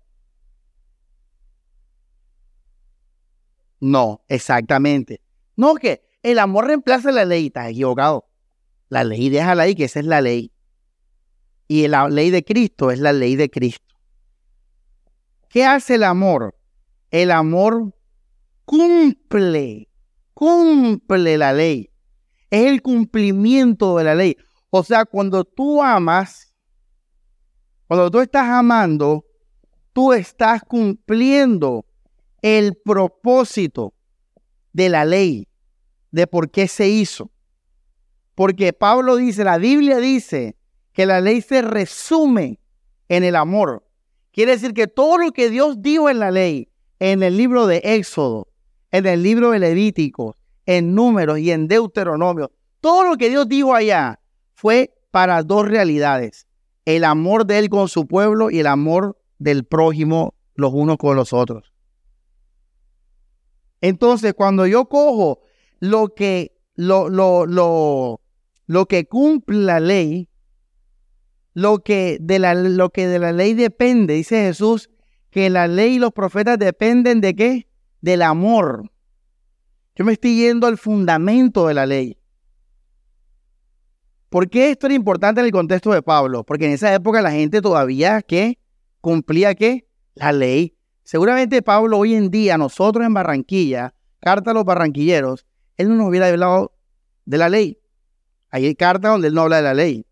No, 3.80 4.22
exactamente. 4.28 5.22
No, 5.56 5.74
que 5.74 6.02
el 6.22 6.38
amor 6.38 6.66
reemplaza 6.66 7.10
la 7.12 7.24
ley. 7.24 7.46
Estás 7.46 7.70
equivocado. 7.70 8.28
La 8.88 9.04
ley 9.04 9.28
déjala 9.30 9.64
ahí, 9.64 9.74
que 9.74 9.84
esa 9.84 10.00
es 10.00 10.06
la 10.06 10.20
ley. 10.20 10.52
Y 11.68 11.88
la 11.88 12.08
ley 12.08 12.30
de 12.30 12.44
Cristo 12.44 12.90
es 12.90 13.00
la 13.00 13.12
ley 13.12 13.34
de 13.36 13.50
Cristo. 13.50 13.84
¿Qué 15.48 15.64
hace 15.64 15.96
el 15.96 16.04
amor? 16.04 16.56
El 17.10 17.30
amor 17.30 17.94
cumple 18.64 19.88
cumple 20.36 21.38
la 21.38 21.54
ley. 21.54 21.90
Es 22.50 22.66
el 22.66 22.82
cumplimiento 22.82 23.96
de 23.96 24.04
la 24.04 24.14
ley. 24.14 24.36
O 24.68 24.84
sea, 24.84 25.06
cuando 25.06 25.44
tú 25.44 25.82
amas, 25.82 26.54
cuando 27.86 28.10
tú 28.10 28.20
estás 28.20 28.46
amando, 28.46 29.24
tú 29.94 30.12
estás 30.12 30.62
cumpliendo 30.62 31.86
el 32.42 32.76
propósito 32.76 33.94
de 34.76 34.90
la 34.90 35.06
ley, 35.06 35.48
de 36.10 36.26
por 36.26 36.50
qué 36.50 36.68
se 36.68 36.86
hizo. 36.86 37.30
Porque 38.34 38.74
Pablo 38.74 39.16
dice, 39.16 39.42
la 39.42 39.56
Biblia 39.56 39.96
dice 39.96 40.54
que 40.92 41.06
la 41.06 41.22
ley 41.22 41.40
se 41.40 41.62
resume 41.62 42.60
en 43.08 43.24
el 43.24 43.36
amor. 43.36 43.88
Quiere 44.32 44.52
decir 44.52 44.74
que 44.74 44.86
todo 44.86 45.16
lo 45.16 45.32
que 45.32 45.48
Dios 45.48 45.80
dijo 45.80 46.10
en 46.10 46.18
la 46.18 46.30
ley, 46.30 46.68
en 46.98 47.22
el 47.22 47.38
libro 47.38 47.66
de 47.66 47.80
Éxodo, 47.84 48.48
en 48.90 49.06
el 49.06 49.22
libro 49.22 49.52
de 49.52 49.60
Levítico, 49.60 50.36
en 50.66 50.94
Números 50.94 51.38
y 51.38 51.52
en 51.52 51.68
Deuteronomio, 51.68 52.52
todo 52.82 53.08
lo 53.08 53.16
que 53.16 53.30
Dios 53.30 53.48
dijo 53.48 53.74
allá 53.74 54.20
fue 54.52 54.92
para 55.10 55.42
dos 55.42 55.66
realidades. 55.66 56.46
el 56.84 57.02
amor 57.02 57.46
de 57.46 57.58
Él 57.58 57.68
con 57.68 57.88
su 57.88 58.06
pueblo 58.06 58.48
y 58.48 58.60
el 58.60 58.66
amor 58.68 59.18
del 59.38 59.64
prójimo 59.64 60.34
los 60.54 60.72
unos 60.72 60.98
con 60.98 61.16
los 61.16 61.32
otros. 61.32 61.75
Entonces, 63.88 64.34
cuando 64.34 64.66
yo 64.66 64.86
cojo 64.86 65.42
lo 65.78 66.12
que, 66.14 66.56
lo, 66.74 67.08
lo, 67.08 67.46
lo, 67.46 68.20
lo 68.66 68.86
que 68.86 69.06
cumple 69.06 69.58
la 69.58 69.78
ley, 69.78 70.28
lo 71.54 71.78
que, 71.78 72.18
de 72.20 72.40
la, 72.40 72.54
lo 72.54 72.90
que 72.90 73.06
de 73.06 73.20
la 73.20 73.30
ley 73.30 73.54
depende, 73.54 74.14
dice 74.14 74.42
Jesús, 74.42 74.90
que 75.30 75.50
la 75.50 75.68
ley 75.68 75.94
y 75.94 75.98
los 76.00 76.12
profetas 76.12 76.58
dependen 76.58 77.20
de 77.20 77.36
qué? 77.36 77.68
Del 78.00 78.22
amor. 78.22 78.90
Yo 79.94 80.04
me 80.04 80.14
estoy 80.14 80.36
yendo 80.36 80.66
al 80.66 80.78
fundamento 80.78 81.68
de 81.68 81.74
la 81.74 81.86
ley. 81.86 82.18
¿Por 84.28 84.50
qué 84.50 84.70
esto 84.70 84.86
era 84.86 84.94
importante 84.96 85.40
en 85.40 85.46
el 85.46 85.52
contexto 85.52 85.92
de 85.92 86.02
Pablo? 86.02 86.42
Porque 86.42 86.66
en 86.66 86.72
esa 86.72 86.92
época 86.92 87.22
la 87.22 87.30
gente 87.30 87.62
todavía 87.62 88.20
que 88.20 88.58
cumplía 89.00 89.54
qué? 89.54 89.88
La 90.14 90.32
ley. 90.32 90.75
Seguramente 91.06 91.62
Pablo 91.62 91.98
hoy 91.98 92.16
en 92.16 92.32
día, 92.32 92.58
nosotros 92.58 93.06
en 93.06 93.14
Barranquilla, 93.14 93.94
carta 94.18 94.50
a 94.50 94.54
los 94.54 94.64
barranquilleros, 94.64 95.46
él 95.76 95.88
no 95.88 95.94
nos 95.94 96.08
hubiera 96.08 96.26
hablado 96.26 96.76
de 97.24 97.38
la 97.38 97.48
ley. 97.48 97.80
Hay 98.50 98.74
carta 98.74 99.10
donde 99.10 99.28
él 99.28 99.34
no 99.34 99.42
habla 99.42 99.58
de 99.58 99.62
la 99.62 99.74
ley. 99.74 100.04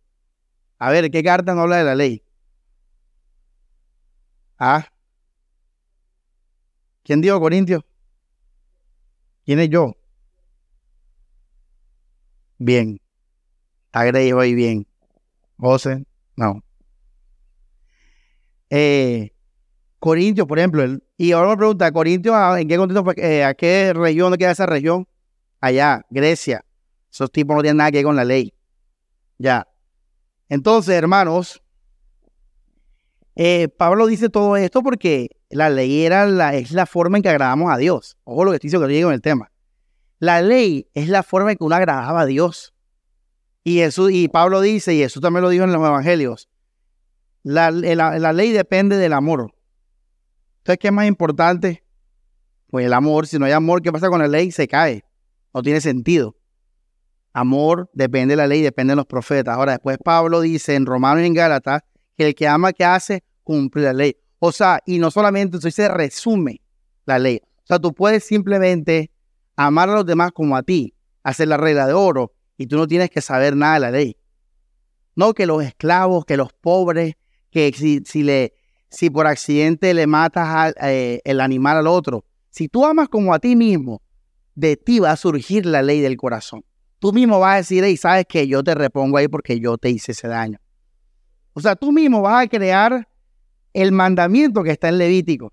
A 0.78 0.92
ver, 0.92 1.10
¿qué 1.10 1.24
carta 1.24 1.52
no 1.52 1.62
habla 1.62 1.78
de 1.78 1.84
la 1.84 1.96
ley? 1.96 2.22
Ah. 4.56 4.86
¿Quién 7.02 7.20
dijo 7.20 7.40
Corintio? 7.40 7.84
¿Quién 9.44 9.58
es 9.58 9.70
yo? 9.70 9.96
Bien. 12.58 13.00
Agrego 13.90 14.38
ahí 14.38 14.54
bien. 14.54 14.86
José, 15.58 16.06
no. 16.36 16.62
Eh, 18.70 19.33
Corintio, 20.04 20.46
por 20.46 20.58
ejemplo, 20.58 20.84
y 21.16 21.32
ahora 21.32 21.48
me 21.52 21.56
pregunta, 21.56 21.90
¿Corintio 21.90 22.56
en 22.58 22.68
qué 22.68 22.76
contexto, 22.76 23.10
eh, 23.16 23.42
a 23.42 23.54
qué 23.54 23.90
región 23.94 24.34
queda 24.34 24.50
esa 24.50 24.66
región? 24.66 25.08
Allá, 25.62 26.04
Grecia. 26.10 26.62
Esos 27.10 27.32
tipos 27.32 27.56
no 27.56 27.62
tienen 27.62 27.78
nada 27.78 27.90
que 27.90 27.96
ver 27.96 28.04
con 28.04 28.14
la 28.14 28.24
ley. 28.26 28.52
Ya. 29.38 29.66
Entonces, 30.50 30.94
hermanos, 30.94 31.62
eh, 33.34 33.68
Pablo 33.68 34.06
dice 34.06 34.28
todo 34.28 34.58
esto 34.58 34.82
porque 34.82 35.30
la 35.48 35.70
ley 35.70 36.04
era 36.04 36.26
la, 36.26 36.54
es 36.54 36.72
la 36.72 36.84
forma 36.84 37.16
en 37.16 37.22
que 37.22 37.30
agradamos 37.30 37.72
a 37.72 37.78
Dios. 37.78 38.18
Ojo 38.24 38.44
lo 38.44 38.50
que 38.50 38.56
estoy 38.56 38.68
diciendo 38.68 38.86
que 38.86 39.00
en 39.00 39.10
el 39.10 39.22
tema. 39.22 39.52
La 40.18 40.42
ley 40.42 40.86
es 40.92 41.08
la 41.08 41.22
forma 41.22 41.52
en 41.52 41.56
que 41.56 41.64
uno 41.64 41.76
agradaba 41.76 42.20
a 42.20 42.26
Dios. 42.26 42.74
Y, 43.62 43.76
Jesús, 43.76 44.10
y 44.12 44.28
Pablo 44.28 44.60
dice, 44.60 44.92
y 44.92 44.98
Jesús 44.98 45.22
también 45.22 45.44
lo 45.44 45.48
dijo 45.48 45.64
en 45.64 45.72
los 45.72 45.80
evangelios, 45.80 46.50
la, 47.42 47.70
la 47.70 48.32
ley 48.34 48.52
depende 48.52 48.98
del 48.98 49.14
amor. 49.14 49.53
Entonces, 50.64 50.78
¿qué 50.78 50.86
es 50.88 50.94
más 50.94 51.06
importante? 51.06 51.84
Pues 52.68 52.86
el 52.86 52.94
amor. 52.94 53.26
Si 53.26 53.38
no 53.38 53.44
hay 53.44 53.52
amor, 53.52 53.82
¿qué 53.82 53.92
pasa 53.92 54.08
con 54.08 54.18
la 54.20 54.28
ley? 54.28 54.50
Se 54.50 54.66
cae. 54.66 55.04
No 55.52 55.60
tiene 55.60 55.78
sentido. 55.82 56.36
Amor 57.34 57.90
depende 57.92 58.32
de 58.32 58.36
la 58.36 58.46
ley, 58.46 58.62
depende 58.62 58.92
de 58.92 58.96
los 58.96 59.04
profetas. 59.04 59.54
Ahora, 59.54 59.72
después 59.72 59.98
Pablo 60.02 60.40
dice 60.40 60.74
en 60.74 60.86
Romanos 60.86 61.22
y 61.22 61.26
en 61.26 61.34
Gálatas 61.34 61.82
que 62.16 62.28
el 62.28 62.34
que 62.34 62.48
ama, 62.48 62.72
que 62.72 62.82
hace? 62.82 63.22
Cumple 63.42 63.82
la 63.82 63.92
ley. 63.92 64.16
O 64.38 64.52
sea, 64.52 64.80
y 64.86 64.98
no 64.98 65.10
solamente 65.10 65.58
eso, 65.58 65.70
se 65.70 65.86
resume 65.86 66.62
la 67.04 67.18
ley. 67.18 67.42
O 67.44 67.66
sea, 67.66 67.78
tú 67.78 67.92
puedes 67.92 68.24
simplemente 68.24 69.10
amar 69.56 69.90
a 69.90 69.94
los 69.96 70.06
demás 70.06 70.32
como 70.32 70.56
a 70.56 70.62
ti, 70.62 70.94
hacer 71.24 71.48
la 71.48 71.58
regla 71.58 71.86
de 71.86 71.92
oro, 71.92 72.32
y 72.56 72.68
tú 72.68 72.78
no 72.78 72.86
tienes 72.86 73.10
que 73.10 73.20
saber 73.20 73.54
nada 73.54 73.74
de 73.74 73.80
la 73.80 73.90
ley. 73.90 74.16
No 75.14 75.34
que 75.34 75.44
los 75.44 75.62
esclavos, 75.62 76.24
que 76.24 76.38
los 76.38 76.54
pobres, 76.54 77.16
que 77.50 77.70
si, 77.76 78.02
si, 78.06 78.22
le, 78.22 78.54
si 78.94 79.10
por 79.10 79.26
accidente 79.26 79.92
le 79.94 80.06
matas 80.06 80.74
eh, 80.80 81.20
el 81.24 81.40
animal 81.40 81.78
al 81.78 81.86
otro, 81.86 82.24
si 82.50 82.68
tú 82.68 82.86
amas 82.86 83.08
como 83.08 83.34
a 83.34 83.38
ti 83.38 83.56
mismo, 83.56 84.00
de 84.54 84.76
ti 84.76 85.00
va 85.00 85.10
a 85.10 85.16
surgir 85.16 85.66
la 85.66 85.82
ley 85.82 86.00
del 86.00 86.16
corazón 86.16 86.64
tú 87.04 87.12
mismo 87.12 87.38
vas 87.38 87.52
a 87.52 87.56
decir, 87.56 87.84
y 87.84 87.98
sabes 87.98 88.24
que 88.26 88.48
yo 88.48 88.64
te 88.64 88.74
repongo 88.74 89.18
ahí 89.18 89.28
porque 89.28 89.60
yo 89.60 89.76
te 89.76 89.90
hice 89.90 90.12
ese 90.12 90.26
daño. 90.26 90.58
O 91.52 91.60
sea, 91.60 91.76
tú 91.76 91.92
mismo 91.92 92.22
vas 92.22 92.46
a 92.46 92.48
crear 92.48 93.06
el 93.74 93.92
mandamiento 93.92 94.62
que 94.62 94.70
está 94.70 94.88
en 94.88 94.96
Levítico. 94.96 95.52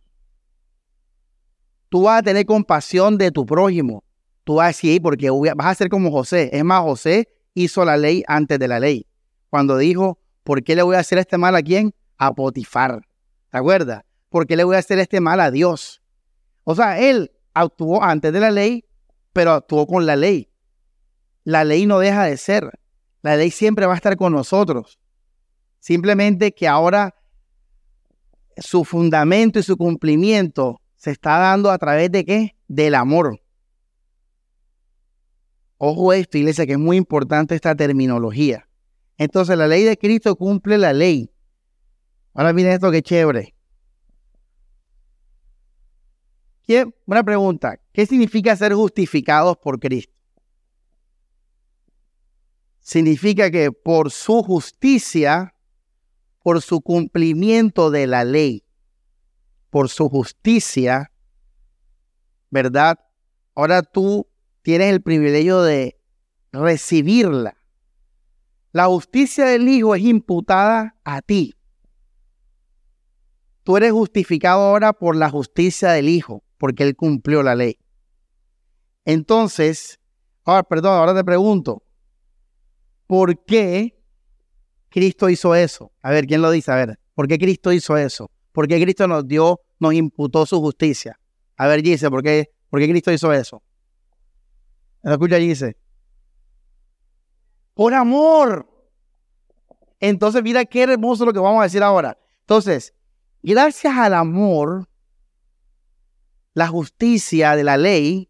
Tú 1.90 2.04
vas 2.04 2.20
a 2.20 2.24
tener 2.24 2.46
compasión 2.46 3.18
de 3.18 3.32
tu 3.32 3.46
prójimo. 3.46 4.06
Tú 4.46 4.56
vas 4.56 4.64
a 4.64 4.68
decir, 4.68 5.02
porque 5.02 5.30
vas 5.30 5.68
a 5.68 5.76
ser 5.76 5.90
como 5.90 6.10
José. 6.10 6.50
Es 6.54 6.64
más, 6.64 6.84
José 6.84 7.28
hizo 7.54 7.84
la 7.84 7.98
ley 7.98 8.24
antes 8.28 8.58
de 8.58 8.70
la 8.70 8.80
ley. 8.80 9.06
Cuando 9.50 9.78
dijo, 9.78 10.20
¿por 10.46 10.64
qué 10.64 10.78
le 10.78 10.84
voy 10.84 10.96
a 10.96 11.00
hacer 11.00 11.18
este 11.18 11.38
mal 11.38 11.54
a 11.58 11.62
quién? 11.62 11.94
A 12.18 12.34
Potifar. 12.34 13.02
¿Te 13.52 13.58
acuerdas? 13.58 14.04
¿Por 14.30 14.48
qué 14.48 14.56
le 14.56 14.64
voy 14.64 14.76
a 14.76 14.80
hacer 14.80 15.00
este 15.00 15.20
mal 15.22 15.40
a 15.40 15.52
Dios? 15.52 16.02
O 16.64 16.74
sea, 16.74 17.00
él 17.00 17.32
actuó 17.54 18.02
antes 18.02 18.32
de 18.34 18.40
la 18.40 18.52
ley, 18.52 18.86
pero 19.34 19.52
actuó 19.52 19.86
con 19.86 20.06
la 20.06 20.16
ley 20.16 20.52
la 21.44 21.64
ley 21.64 21.86
no 21.86 22.00
deja 22.00 22.26
de 22.26 22.38
ser. 22.38 22.80
La 23.22 23.36
ley 23.36 23.52
siempre 23.52 23.86
va 23.86 23.94
a 23.94 23.98
estar 23.98 24.18
con 24.18 24.34
nosotros. 24.34 25.00
Simplemente 25.80 26.54
que 26.54 26.68
ahora 26.68 27.16
su 28.58 28.84
fundamento 28.84 29.60
y 29.60 29.64
su 29.64 29.78
cumplimiento 29.78 30.82
se 30.96 31.12
está 31.12 31.38
dando 31.38 31.72
a 31.72 31.78
través 31.78 32.12
de 32.12 32.26
qué? 32.26 32.56
Del 32.68 32.96
amor. 32.96 33.42
Ojo 35.78 36.14
esto, 36.14 36.38
iglesia, 36.38 36.68
que 36.68 36.74
es 36.74 36.80
muy 36.80 36.98
importante 36.98 37.56
esta 37.56 37.74
terminología. 37.76 38.68
Entonces, 39.18 39.58
la 39.58 39.68
ley 39.68 39.84
de 39.84 39.98
Cristo 39.98 40.36
cumple 40.36 40.78
la 40.78 40.94
ley. 40.94 41.32
Ahora 42.34 42.54
miren 42.54 42.74
esto 42.74 42.92
que 42.92 43.02
chévere. 43.02 43.54
Una 47.06 47.24
pregunta. 47.24 47.78
¿Qué 47.92 48.06
significa 48.06 48.56
ser 48.56 48.74
justificados 48.74 49.58
por 49.58 49.78
Cristo? 49.78 50.22
significa 52.82 53.52
que 53.52 53.72
por 53.72 54.12
su 54.12 54.44
justicia, 54.44 55.56
por 56.44 56.62
su 56.62 56.82
cumplimiento 56.82 57.92
de 57.92 58.08
la 58.08 58.26
ley, 58.26 58.66
por 59.70 59.88
su 59.88 60.10
justicia, 60.10 61.12
¿verdad? 62.50 63.00
Ahora 63.56 63.84
tú 63.84 64.28
tienes 64.62 64.92
el 64.92 65.02
privilegio 65.02 65.62
de 65.62 65.98
recibirla. 66.52 67.56
La 68.74 68.88
justicia 68.88 69.46
del 69.46 69.68
Hijo 69.70 69.96
es 69.96 70.04
imputada 70.04 70.98
a 71.04 71.22
ti. 71.22 71.56
Tú 73.64 73.78
eres 73.78 73.92
justificado 73.92 74.62
ahora 74.62 74.94
por 74.94 75.16
la 75.16 75.30
justicia 75.30 75.92
del 75.92 76.10
Hijo, 76.10 76.44
porque 76.58 76.84
Él 76.84 76.96
cumplió 76.96 77.44
la 77.44 77.56
ley. 77.56 77.78
Entonces, 79.06 80.00
ahora, 80.44 80.64
perdón, 80.64 80.94
ahora 80.94 81.16
te 81.16 81.24
pregunto, 81.24 81.84
¿Por 83.12 83.44
qué 83.44 84.02
Cristo 84.88 85.30
hizo 85.30 85.54
eso? 85.54 85.92
A 86.02 86.12
ver, 86.12 86.26
¿quién 86.26 86.42
lo 86.42 86.50
dice? 86.50 86.72
A 86.72 86.76
ver, 86.76 86.98
¿por 87.14 87.28
qué 87.28 87.38
Cristo 87.38 87.74
hizo 87.74 87.98
eso? 87.98 88.32
¿Por 88.54 88.70
qué 88.70 88.82
Cristo 88.82 89.06
nos 89.06 89.28
dio, 89.28 89.60
nos 89.80 89.94
imputó 89.94 90.46
su 90.46 90.62
justicia? 90.62 91.20
A 91.58 91.68
ver, 91.68 91.82
dice, 91.82 92.10
¿por 92.10 92.24
qué, 92.24 92.54
¿por 92.70 92.80
qué 92.80 92.88
Cristo 92.88 93.12
hizo 93.12 93.34
eso? 93.34 93.62
¿Lo 95.02 95.12
escucha, 95.12 95.36
dice? 95.36 95.76
Por 97.74 97.94
amor. 97.94 98.66
Entonces, 100.00 100.42
mira 100.42 100.64
qué 100.64 100.84
hermoso 100.84 101.26
lo 101.26 101.34
que 101.34 101.40
vamos 101.40 101.60
a 101.60 101.64
decir 101.64 101.84
ahora. 101.84 102.18
Entonces, 102.40 102.94
gracias 103.44 103.98
al 103.98 104.14
amor, 104.14 104.88
la 106.54 106.68
justicia 106.68 107.56
de 107.56 107.64
la 107.64 107.78
ley 107.78 108.30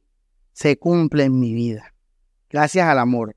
se 0.54 0.78
cumple 0.78 1.24
en 1.24 1.40
mi 1.40 1.54
vida. 1.54 1.94
Gracias 2.50 2.88
al 2.88 3.00
amor. 3.00 3.36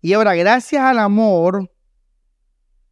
Y 0.00 0.12
ahora, 0.12 0.34
gracias 0.34 0.82
al 0.82 0.98
amor, 0.98 1.70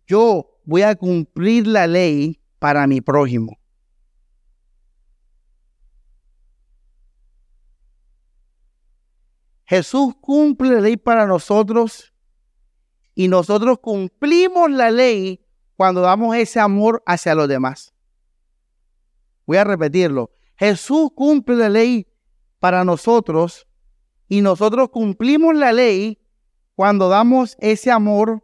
yo 0.06 0.60
voy 0.64 0.82
a 0.82 0.94
cumplir 0.94 1.66
la 1.66 1.86
ley 1.86 2.40
para 2.58 2.86
mi 2.86 3.00
prójimo. 3.00 3.58
Jesús 9.64 10.14
cumple 10.20 10.70
la 10.70 10.80
ley 10.80 10.96
para 10.96 11.26
nosotros 11.26 12.12
y 13.14 13.26
nosotros 13.26 13.78
cumplimos 13.80 14.70
la 14.70 14.90
ley 14.92 15.44
cuando 15.76 16.02
damos 16.02 16.36
ese 16.36 16.60
amor 16.60 17.02
hacia 17.04 17.34
los 17.34 17.48
demás. 17.48 17.95
Voy 19.46 19.56
a 19.56 19.64
repetirlo. 19.64 20.30
Jesús 20.56 21.10
cumple 21.14 21.56
la 21.56 21.68
ley 21.68 22.06
para 22.58 22.84
nosotros 22.84 23.66
y 24.28 24.40
nosotros 24.40 24.90
cumplimos 24.90 25.54
la 25.54 25.72
ley 25.72 26.18
cuando 26.74 27.08
damos 27.08 27.56
ese 27.60 27.90
amor 27.90 28.42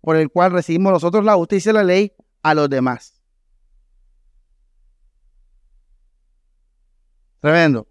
por 0.00 0.16
el 0.16 0.30
cual 0.30 0.52
recibimos 0.52 0.92
nosotros 0.92 1.24
la 1.24 1.34
justicia 1.34 1.70
y 1.70 1.74
la 1.74 1.84
ley 1.84 2.12
a 2.42 2.54
los 2.54 2.68
demás. 2.68 3.20
Tremendo. 7.40 7.88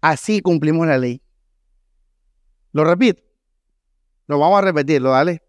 Así 0.00 0.40
cumplimos 0.40 0.86
la 0.86 0.98
ley. 0.98 1.22
Lo 2.72 2.84
repito. 2.84 3.22
Lo 4.26 4.38
vamos 4.38 4.58
a 4.58 4.62
repetirlo, 4.62 5.10
dale. 5.10 5.42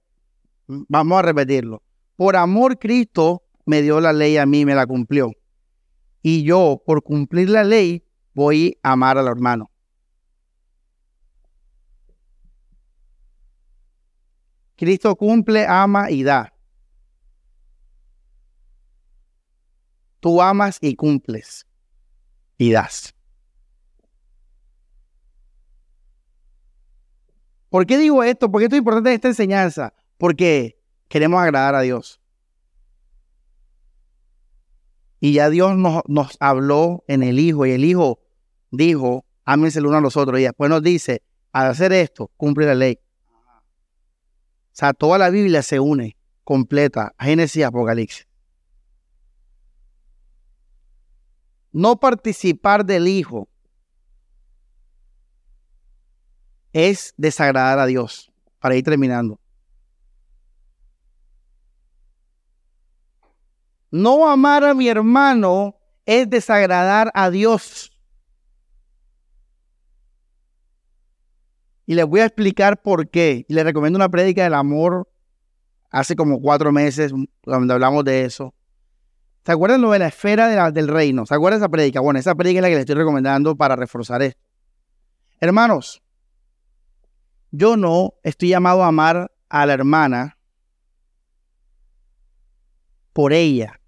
Vamos 0.68 1.20
a 1.20 1.22
repetirlo. 1.22 1.84
Por 2.16 2.36
amor 2.36 2.80
Cristo 2.80 3.44
me 3.66 3.82
dio 3.82 4.00
la 4.02 4.14
ley 4.14 4.38
a 4.38 4.46
mí, 4.46 4.66
me 4.66 4.76
la 4.76 4.86
cumplió. 4.86 5.32
Y 6.22 6.44
yo, 6.44 6.82
por 6.86 7.02
cumplir 7.04 7.50
la 7.50 7.64
ley, 7.64 8.06
voy 8.34 8.78
a 8.84 8.92
amar 8.94 9.18
al 9.18 9.28
hermano. 9.28 9.72
Cristo 14.76 15.16
cumple, 15.16 15.66
ama 15.68 16.10
y 16.10 16.24
da. 16.24 16.54
Tú 20.20 20.42
amas 20.42 20.78
y 20.82 20.96
cumples 20.96 21.66
y 22.58 22.72
das. 22.72 23.16
¿Por 27.70 27.88
qué 27.88 27.98
digo 27.98 28.24
esto? 28.24 28.52
¿Por 28.52 28.60
qué 28.60 28.66
esto 28.66 28.76
es 28.76 28.80
importante 28.80 29.14
esta 29.14 29.30
enseñanza? 29.30 29.94
Porque 30.18 30.78
queremos 31.08 31.42
agradar 31.42 31.74
a 31.74 31.82
Dios. 31.82 32.21
Y 35.24 35.34
ya 35.34 35.52
Dios 35.52 35.78
nos, 35.78 36.38
habló 36.40 37.04
en 37.08 37.22
el 37.22 37.40
Hijo 37.40 37.68
y 37.68 37.72
el 37.72 37.86
Hijo 37.86 38.20
dijo, 38.72 39.24
ámense 39.46 39.78
el 39.78 39.86
uno 39.86 39.98
a 39.98 40.02
los 40.02 40.18
otros. 40.18 40.40
Y 40.40 40.44
después 40.44 40.68
nos 40.68 40.82
dice, 40.82 41.22
al 41.52 41.68
hacer 41.68 41.94
esto, 41.94 42.32
cumple 42.38 42.66
la 42.66 42.74
ley. 42.74 42.98
O 43.28 44.74
sea, 44.74 44.94
toda 44.94 45.20
la 45.20 45.30
Biblia 45.30 45.62
se 45.62 45.80
une 45.80 46.18
completa, 46.44 47.14
Génesis 47.20 47.64
Apocalipsis. 47.64 48.28
No 51.72 52.00
participar 52.00 52.84
del 52.84 53.08
Hijo 53.08 53.48
es 56.74 57.14
desagradar 57.16 57.78
a 57.78 57.86
Dios. 57.86 58.32
Para 58.60 58.76
ir 58.76 58.84
terminando. 58.84 59.40
No 63.92 64.30
amar 64.30 64.64
a 64.64 64.74
mi 64.74 64.88
hermano 64.88 65.76
es 66.06 66.30
desagradar 66.30 67.12
a 67.14 67.30
Dios. 67.30 67.92
Y 71.86 71.94
les 71.94 72.06
voy 72.06 72.22
a 72.22 72.26
explicar 72.26 72.82
por 72.82 73.10
qué. 73.10 73.46
Y 73.50 73.54
les 73.54 73.66
recomiendo 73.66 73.98
una 73.98 74.08
prédica 74.08 74.44
del 74.44 74.54
amor 74.54 75.10
hace 75.90 76.16
como 76.16 76.40
cuatro 76.40 76.72
meses, 76.72 77.12
donde 77.44 77.74
hablamos 77.74 78.06
de 78.06 78.24
eso. 78.24 78.56
¿Se 79.46 79.52
acuerdan 79.52 79.82
lo 79.82 79.92
de 79.92 80.00
la 80.00 80.08
esfera 80.08 80.72
del 80.72 80.88
reino? 80.88 81.26
¿Se 81.26 81.36
acuerdan 81.36 81.60
esa 81.60 81.68
prédica? 81.68 82.00
Bueno, 82.00 82.20
esa 82.20 82.36
prédica 82.36 82.60
es 82.60 82.62
la 82.62 82.70
que 82.70 82.76
les 82.76 82.82
estoy 82.82 82.96
recomendando 82.96 83.58
para 83.58 83.76
reforzar 83.76 84.22
esto. 84.22 84.42
Hermanos, 85.42 86.02
yo 87.50 87.76
no 87.76 88.14
estoy 88.24 88.50
llamado 88.50 88.84
a 88.84 88.88
amar 88.88 89.32
a 89.50 89.66
la 89.66 89.74
hermana 89.74 90.38
por 93.12 93.34
ella. 93.34 93.81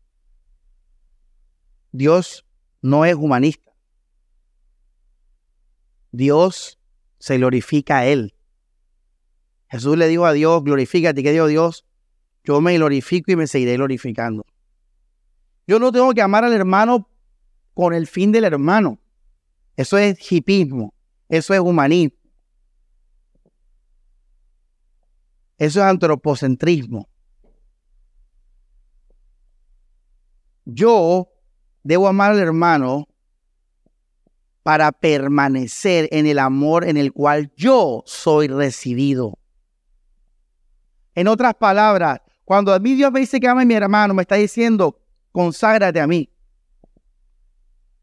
Dios 1.94 2.46
no 2.82 3.06
es 3.06 3.16
humanista. 3.16 3.72
Dios 6.12 6.80
se 7.20 7.38
glorifica 7.38 8.00
a 8.00 8.06
Él. 8.08 8.36
Jesús 9.70 9.98
le 9.98 10.08
dijo 10.08 10.26
a 10.26 10.34
Dios, 10.34 10.64
glorifícate. 10.64 11.24
¿Qué 11.24 11.32
dijo 11.32 11.48
Dios? 11.48 11.86
Yo 12.44 12.60
me 12.62 12.76
glorifico 12.76 13.32
y 13.32 13.36
me 13.36 13.48
seguiré 13.48 13.76
glorificando. 13.76 14.46
Yo 15.66 15.80
no 15.80 15.92
tengo 15.92 16.14
que 16.14 16.22
amar 16.22 16.44
al 16.44 16.54
hermano 16.54 17.08
con 17.74 17.94
el 17.94 18.08
fin 18.08 18.32
del 18.32 18.44
hermano. 18.44 19.00
Eso 19.78 19.98
es 19.98 20.32
hipismo. 20.32 20.94
Eso 21.30 21.54
es 21.54 21.60
humanismo. 21.60 22.18
Eso 25.58 25.80
es 25.80 25.86
antropocentrismo. 25.86 27.08
Yo 30.66 31.33
debo 31.84 32.08
amar 32.08 32.32
al 32.32 32.40
hermano 32.40 33.08
para 34.64 34.92
permanecer 34.92 36.08
en 36.12 36.26
el 36.26 36.40
amor 36.40 36.88
en 36.88 36.98
el 36.98 37.12
cual 37.12 37.52
yo 37.56 38.04
soy 38.06 38.48
recibido. 38.48 39.38
En 41.16 41.28
otras 41.28 41.54
palabras, 41.56 42.22
cuando 42.46 42.74
a 42.74 42.80
mí 42.80 42.96
Dios 42.96 43.12
me 43.12 43.20
dice 43.20 43.40
que 43.40 43.48
ame 43.48 43.64
a 43.64 43.66
mi 43.66 43.74
hermano, 43.74 44.14
me 44.14 44.22
está 44.24 44.36
diciendo, 44.36 45.00
conságrate 45.32 46.00
a 46.00 46.08
mí. 46.08 46.30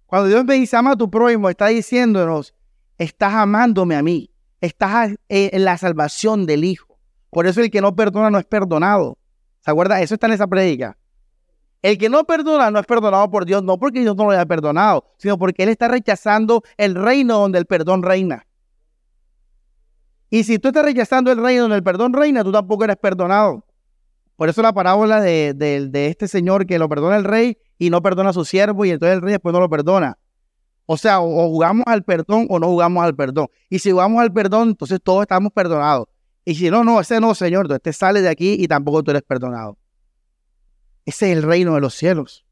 Cuando 0.07 0.28
Dios 0.28 0.45
me 0.45 0.55
dice, 0.55 0.76
ama 0.76 0.93
a 0.93 0.97
tu 0.97 1.11
prójimo, 1.11 1.49
está 1.49 1.68
diciéndonos, 1.68 2.55
estás 2.99 3.33
amándome 3.33 3.97
a 3.97 4.03
mí, 4.03 4.31
estás 4.61 5.14
en 5.28 5.64
la 5.64 5.78
salvación 5.78 6.47
del 6.47 6.64
Hijo. 6.64 6.99
Por 7.31 7.47
eso 7.47 7.61
el 7.61 7.70
que 7.70 7.81
no 7.81 7.95
perdona 7.95 8.31
no 8.31 8.39
es 8.39 8.45
perdonado. 8.45 9.18
¿Se 9.64 9.70
acuerda? 9.70 10.01
Eso 10.01 10.14
está 10.14 10.26
en 10.26 10.33
esa 10.35 10.47
predica. 10.47 10.97
El 11.83 11.97
que 11.97 12.09
no 12.09 12.24
perdona 12.24 12.70
no 12.70 12.78
es 12.78 12.87
perdonado 12.87 13.31
por 13.31 13.47
Dios, 13.47 13.62
no 13.62 13.78
porque 13.78 14.01
Dios 14.01 14.14
no 14.16 14.24
lo 14.24 14.31
haya 14.31 14.45
perdonado, 14.45 15.05
sino 15.16 15.39
porque 15.39 15.62
Él 15.62 15.70
está 15.70 15.89
rechazando 15.89 16.62
el 16.76 16.95
reino 16.95 17.39
donde 17.39 17.59
el 17.59 17.66
perdón 17.66 18.03
reina. 18.03 18.47
Y 20.28 20.45
si 20.45 20.59
tú 20.59 20.68
estás 20.68 20.85
rechazando 20.85 21.33
el 21.33 21.43
reino 21.43 21.62
donde 21.62 21.76
el 21.76 21.83
perdón 21.83 22.12
reina, 22.12 22.45
tú 22.45 22.53
tampoco 22.53 22.85
eres 22.85 22.97
perdonado. 22.97 23.64
Por 24.37 24.49
eso 24.49 24.62
la 24.62 24.72
parábola 24.72 25.20
de, 25.20 25.55
de 25.55 26.07
este 26.07 26.28
señor 26.28 26.66
que 26.66 26.78
lo 26.78 26.89
perdona 26.89 27.16
el 27.16 27.24
rey 27.24 27.59
y 27.78 27.91
no 27.91 28.01
perdona 28.01 28.31
a 28.31 28.33
su 28.33 28.45
siervo 28.45 28.85
y 28.85 28.91
entonces 28.91 29.16
el 29.16 29.22
rey 29.22 29.33
después 29.33 29.53
no 29.53 29.61
lo 29.61 29.68
perdona. 29.68 30.18
O 30.87 30.97
sea, 30.97 31.20
o 31.20 31.49
jugamos 31.49 31.85
al 31.87 32.05
perdón 32.05 32.47
o 32.51 32.59
no 32.59 32.66
jugamos 32.66 33.05
al 33.05 33.14
perdón. 33.14 33.49
Y 33.68 33.78
si 33.78 33.91
jugamos 33.91 34.20
al 34.20 34.33
perdón, 34.33 34.70
entonces 34.70 34.99
todos 35.03 35.22
estamos 35.22 35.53
perdonados. 35.53 36.07
Y 36.45 36.55
si 36.55 36.70
no, 36.70 36.85
no, 36.85 37.01
ese 37.01 37.20
no, 37.20 37.35
Señor, 37.35 37.66
entonces 37.66 37.83
te 37.83 37.93
sale 37.93 38.22
de 38.22 38.28
aquí 38.28 38.57
y 38.59 38.66
tampoco 38.66 39.03
tú 39.03 39.11
eres 39.11 39.22
perdonado. 39.22 39.76
Ese 41.05 41.30
es 41.30 41.36
el 41.36 41.42
reino 41.42 41.74
de 41.74 41.80
los 41.80 41.94
cielos. 41.94 42.44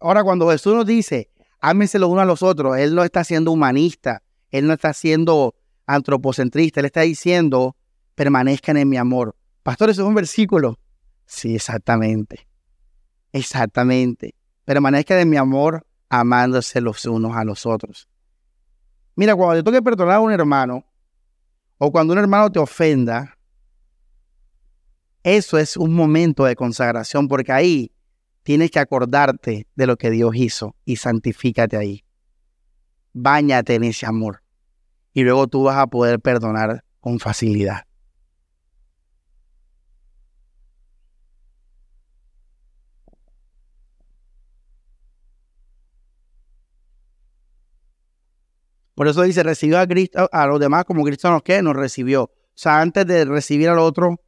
Ahora, 0.00 0.22
cuando 0.22 0.50
Jesús 0.50 0.74
nos 0.74 0.86
dice, 0.86 1.30
ámense 1.60 1.98
los 1.98 2.08
unos 2.08 2.22
a 2.22 2.26
los 2.26 2.42
otros, 2.42 2.76
Él 2.76 2.94
no 2.94 3.02
está 3.02 3.24
siendo 3.24 3.50
humanista, 3.50 4.22
Él 4.50 4.66
no 4.66 4.72
está 4.72 4.92
siendo 4.92 5.54
antropocentrista, 5.86 6.80
Él 6.80 6.86
está 6.86 7.00
diciendo, 7.02 7.76
permanezcan 8.14 8.76
en 8.76 8.88
mi 8.88 8.96
amor. 8.96 9.36
Pastor, 9.62 9.90
eso 9.90 10.02
es 10.02 10.08
un 10.08 10.14
versículo. 10.14 10.78
Sí, 11.26 11.54
exactamente. 11.54 12.48
Exactamente. 13.32 14.34
Permanezcan 14.64 15.18
en 15.18 15.30
mi 15.30 15.36
amor, 15.36 15.86
amándose 16.08 16.80
los 16.80 17.04
unos 17.04 17.36
a 17.36 17.44
los 17.44 17.66
otros. 17.66 18.08
Mira, 19.16 19.34
cuando 19.34 19.56
te 19.56 19.62
toque 19.62 19.82
perdonar 19.82 20.16
a 20.16 20.20
un 20.20 20.32
hermano, 20.32 20.84
o 21.78 21.90
cuando 21.90 22.12
un 22.12 22.18
hermano 22.18 22.50
te 22.50 22.58
ofenda, 22.58 23.37
eso 25.22 25.58
es 25.58 25.76
un 25.76 25.94
momento 25.94 26.44
de 26.44 26.56
consagración 26.56 27.28
porque 27.28 27.52
ahí 27.52 27.92
tienes 28.42 28.70
que 28.70 28.78
acordarte 28.78 29.66
de 29.74 29.86
lo 29.86 29.96
que 29.96 30.10
Dios 30.10 30.34
hizo 30.34 30.74
y 30.84 30.96
santifícate 30.96 31.76
ahí. 31.76 32.04
Báñate 33.12 33.74
en 33.74 33.84
ese 33.84 34.06
amor 34.06 34.42
y 35.12 35.22
luego 35.22 35.48
tú 35.48 35.64
vas 35.64 35.78
a 35.78 35.86
poder 35.86 36.20
perdonar 36.20 36.84
con 37.00 37.18
facilidad. 37.18 37.82
Por 48.94 49.06
eso 49.06 49.22
dice, 49.22 49.44
recibió 49.44 49.78
a 49.78 49.86
Cristo, 49.86 50.28
a 50.32 50.46
los 50.48 50.58
demás 50.58 50.84
como 50.84 51.04
Cristo 51.04 51.30
nos 51.30 51.44
que 51.44 51.62
nos 51.62 51.76
recibió. 51.76 52.24
O 52.24 52.32
sea, 52.54 52.80
antes 52.80 53.06
de 53.06 53.24
recibir 53.24 53.68
al 53.68 53.78
otro, 53.78 54.20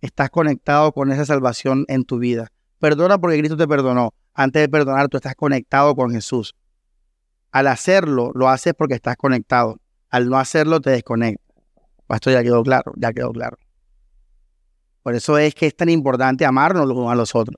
estás 0.00 0.30
conectado 0.30 0.92
con 0.92 1.10
esa 1.12 1.24
salvación 1.24 1.84
en 1.88 2.04
tu 2.04 2.18
vida. 2.18 2.52
Perdona 2.78 3.18
porque 3.18 3.38
Cristo 3.38 3.56
te 3.56 3.66
perdonó. 3.66 4.14
Antes 4.34 4.62
de 4.62 4.68
perdonar, 4.68 5.08
tú 5.08 5.16
estás 5.16 5.34
conectado 5.34 5.96
con 5.96 6.12
Jesús. 6.12 6.54
Al 7.50 7.66
hacerlo, 7.66 8.30
lo 8.34 8.48
haces 8.48 8.74
porque 8.74 8.94
estás 8.94 9.16
conectado. 9.16 9.80
Al 10.10 10.28
no 10.28 10.38
hacerlo, 10.38 10.80
te 10.80 10.90
desconectas. 10.90 11.56
Esto 12.08 12.30
ya 12.30 12.42
quedó 12.42 12.62
claro, 12.62 12.92
ya 12.96 13.12
quedó 13.12 13.32
claro. 13.32 13.58
Por 15.02 15.14
eso 15.14 15.38
es 15.38 15.54
que 15.54 15.66
es 15.66 15.76
tan 15.76 15.88
importante 15.88 16.44
amarnos 16.44 16.86
los 16.86 16.96
unos 16.96 17.12
a 17.12 17.14
los 17.14 17.34
otros. 17.34 17.56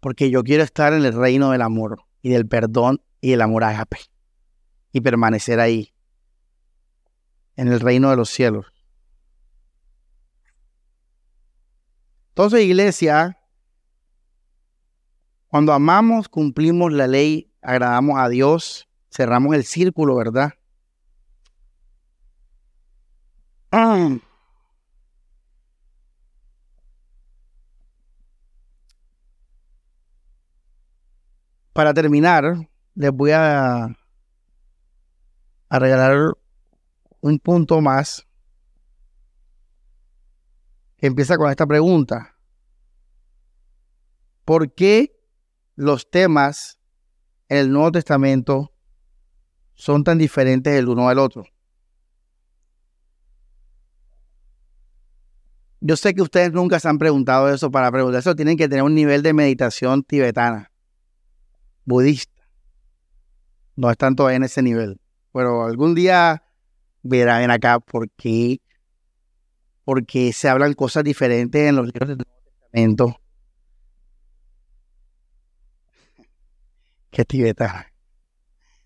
Porque 0.00 0.30
yo 0.30 0.42
quiero 0.42 0.62
estar 0.62 0.92
en 0.92 1.04
el 1.04 1.12
reino 1.12 1.50
del 1.50 1.62
amor 1.62 2.02
y 2.22 2.30
del 2.30 2.46
perdón 2.46 3.02
y 3.20 3.32
el 3.32 3.40
amor 3.40 3.64
agape. 3.64 3.98
Y 4.92 5.00
permanecer 5.00 5.60
ahí, 5.60 5.92
en 7.56 7.68
el 7.68 7.80
reino 7.80 8.10
de 8.10 8.16
los 8.16 8.30
cielos. 8.30 8.66
Entonces, 12.38 12.60
iglesia, 12.60 13.36
cuando 15.48 15.72
amamos, 15.72 16.28
cumplimos 16.28 16.92
la 16.92 17.08
ley, 17.08 17.50
agradamos 17.60 18.16
a 18.20 18.28
Dios, 18.28 18.88
cerramos 19.10 19.56
el 19.56 19.64
círculo, 19.64 20.14
¿verdad? 20.14 20.52
Para 31.72 31.92
terminar, 31.92 32.68
les 32.94 33.10
voy 33.10 33.32
a, 33.32 33.96
a 35.68 35.78
regalar 35.80 36.34
un 37.20 37.40
punto 37.40 37.80
más 37.80 38.27
empieza 40.98 41.36
con 41.36 41.50
esta 41.50 41.66
pregunta. 41.66 42.36
¿Por 44.44 44.74
qué 44.74 45.14
los 45.76 46.10
temas 46.10 46.78
en 47.48 47.58
el 47.58 47.72
Nuevo 47.72 47.92
Testamento 47.92 48.72
son 49.74 50.04
tan 50.04 50.18
diferentes 50.18 50.74
el 50.74 50.88
uno 50.88 51.08
del 51.08 51.18
otro? 51.18 51.44
Yo 55.80 55.96
sé 55.96 56.12
que 56.14 56.22
ustedes 56.22 56.52
nunca 56.52 56.80
se 56.80 56.88
han 56.88 56.98
preguntado 56.98 57.48
eso. 57.48 57.70
Para 57.70 57.92
preguntar 57.92 58.18
eso 58.18 58.34
tienen 58.34 58.56
que 58.56 58.68
tener 58.68 58.82
un 58.82 58.94
nivel 58.94 59.22
de 59.22 59.32
meditación 59.32 60.02
tibetana, 60.02 60.72
budista. 61.84 62.42
No 63.76 63.90
es 63.90 63.96
tanto 63.96 64.28
en 64.28 64.42
ese 64.42 64.60
nivel. 64.60 65.00
Pero 65.32 65.64
algún 65.64 65.94
día 65.94 66.42
verán 67.02 67.50
acá 67.50 67.78
por 67.78 68.10
qué, 68.10 68.60
porque 69.88 70.34
se 70.34 70.50
hablan 70.50 70.74
cosas 70.74 71.02
diferentes 71.02 71.66
en 71.66 71.74
los 71.74 71.86
libros 71.86 72.08
del 72.10 72.18
Nuevo 72.18 72.42
Testamento. 72.44 73.20
¿Qué 77.10 77.24
tibetana? 77.24 77.90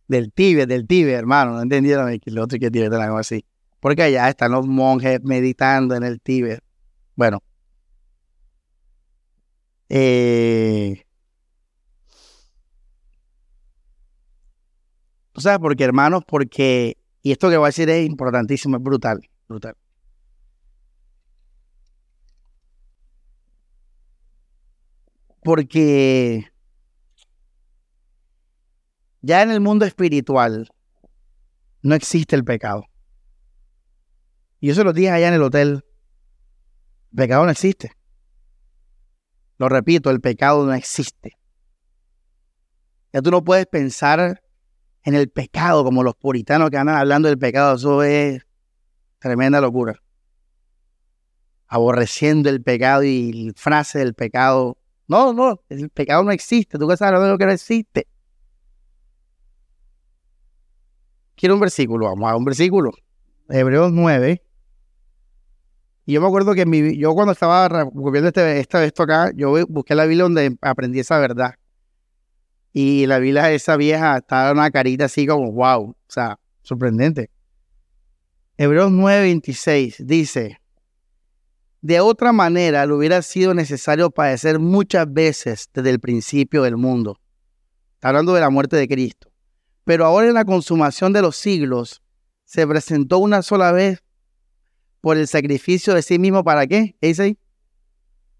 Del 0.07 0.33
Tíbet, 0.33 0.69
del 0.69 0.87
Tíbet, 0.87 1.17
hermano. 1.17 1.55
No 1.55 1.63
entendieron 1.63 2.09
el 2.09 2.39
otro 2.39 2.57
que 2.57 2.71
tibetana, 2.71 3.07
algo 3.07 3.19
así. 3.19 3.45
Porque 3.81 4.05
allá 4.05 4.29
están 4.29 4.53
los 4.53 4.65
monjes 4.65 5.19
meditando 5.25 5.97
en 5.97 6.05
el 6.05 6.21
Tíbet. 6.21 6.63
Bueno. 7.17 7.43
Eh, 9.89 11.05
¿Tú 15.33 15.41
sabes 15.41 15.59
por 15.59 15.75
qué, 15.75 15.83
hermanos? 15.83 16.23
Porque, 16.25 16.97
y 17.23 17.33
esto 17.33 17.51
que 17.51 17.57
voy 17.57 17.67
a 17.67 17.71
decir 17.71 17.91
es 17.91 18.07
importantísimo, 18.07 18.77
es 18.77 18.83
brutal, 18.85 19.21
brutal. 19.49 19.75
Porque 25.43 26.53
ya 29.20 29.43
en 29.43 29.51
el 29.51 29.61
mundo 29.61 29.84
espiritual 29.84 30.68
no 31.82 31.95
existe 31.95 32.36
el 32.36 32.45
pecado. 32.45 32.84
Y 34.61 34.72
se 34.72 34.84
lo 34.84 34.93
dije 34.93 35.11
allá 35.11 35.28
en 35.28 35.34
el 35.34 35.43
hotel. 35.43 35.84
El 37.11 37.16
pecado 37.16 37.45
no 37.45 37.51
existe. 37.51 37.93
Lo 39.59 39.68
repito, 39.68 40.11
el 40.11 40.20
pecado 40.20 40.64
no 40.64 40.72
existe. 40.72 41.36
Ya 43.12 43.20
tú 43.20 43.30
no 43.30 43.45
puedes 43.45 43.66
pensar 43.66 44.43
en 45.05 45.14
el 45.14 45.28
pecado 45.28 45.84
como 45.84 46.03
los 46.03 46.14
puritanos 46.14 46.70
que 46.70 46.78
andan 46.78 46.97
hablando 46.97 47.28
del 47.28 47.38
pecado. 47.38 47.76
Eso 47.76 48.03
es 48.03 48.47
tremenda 49.18 49.61
locura. 49.61 50.01
Aborreciendo 51.66 52.49
el 52.49 52.62
pecado 52.62 53.03
y 53.05 53.53
frase 53.57 53.99
del 53.99 54.14
pecado. 54.14 54.78
No, 55.09 55.33
no, 55.33 55.61
el 55.69 55.91
pecado 55.91 56.23
no 56.25 56.31
existe. 56.31 56.79
Tú 56.79 56.89
sabes 56.97 57.21
lo 57.21 57.39
que 57.39 57.47
no 57.47 57.53
existe. 57.53 58.07
Quiero 61.35 61.55
un 61.55 61.61
versículo, 61.61 62.07
vamos 62.07 62.31
a 62.31 62.37
un 62.37 62.45
versículo. 62.45 62.93
Hebreos 63.49 63.93
9, 63.93 64.43
y 66.05 66.15
yo 66.15 66.21
me 66.21 66.27
acuerdo 66.27 66.55
que 66.55 66.67
mi, 66.67 66.97
yo 66.97 67.15
cuando 67.15 67.33
estaba 67.33 67.69
viendo 67.95 68.29
este, 68.29 68.59
esto 68.59 69.03
acá, 69.05 69.31
yo 69.35 69.55
busqué 69.69 69.95
la 69.95 70.05
Biblia 70.05 70.25
donde 70.25 70.57
aprendí 70.61 70.99
esa 70.99 71.19
verdad. 71.19 71.55
Y 72.73 73.07
la 73.07 73.19
Biblia, 73.19 73.53
esa 73.53 73.77
vieja, 73.77 74.19
estaba 74.19 74.51
una 74.53 74.71
carita 74.71 75.05
así 75.05 75.27
como, 75.27 75.53
wow, 75.53 75.91
o 75.91 75.97
sea, 76.09 76.39
sorprendente. 76.63 77.31
Hebreos 78.57 78.91
9:26 78.91 80.05
dice, 80.05 80.61
de 81.83 82.01
otra 82.01 82.33
manera 82.33 82.87
le 82.87 82.95
hubiera 82.95 83.20
sido 83.22 83.55
necesario 83.55 84.11
padecer 84.11 84.61
muchas 84.61 85.12
veces 85.12 85.68
desde 85.74 85.91
el 85.91 85.99
principio 85.99 86.62
del 86.62 86.76
mundo. 86.76 87.18
Está 87.95 88.09
hablando 88.09 88.33
de 88.35 88.41
la 88.41 88.51
muerte 88.51 88.76
de 88.76 88.87
Cristo. 88.87 89.30
Pero 89.85 90.05
ahora 90.05 90.28
en 90.28 90.35
la 90.35 90.45
consumación 90.45 91.12
de 91.12 91.22
los 91.22 91.37
siglos 91.37 92.01
se 92.45 92.66
presentó 92.68 93.18
una 93.18 93.43
sola 93.43 93.72
vez 93.72 94.03
por 95.01 95.16
el 95.16 95.26
sacrificio 95.26 95.95
de 95.95 96.03
sí 96.03 96.20
mismo, 96.20 96.45
¿para 96.45 96.68
qué? 96.68 96.97
¿Qué 97.01 97.09
dice? 97.09 97.37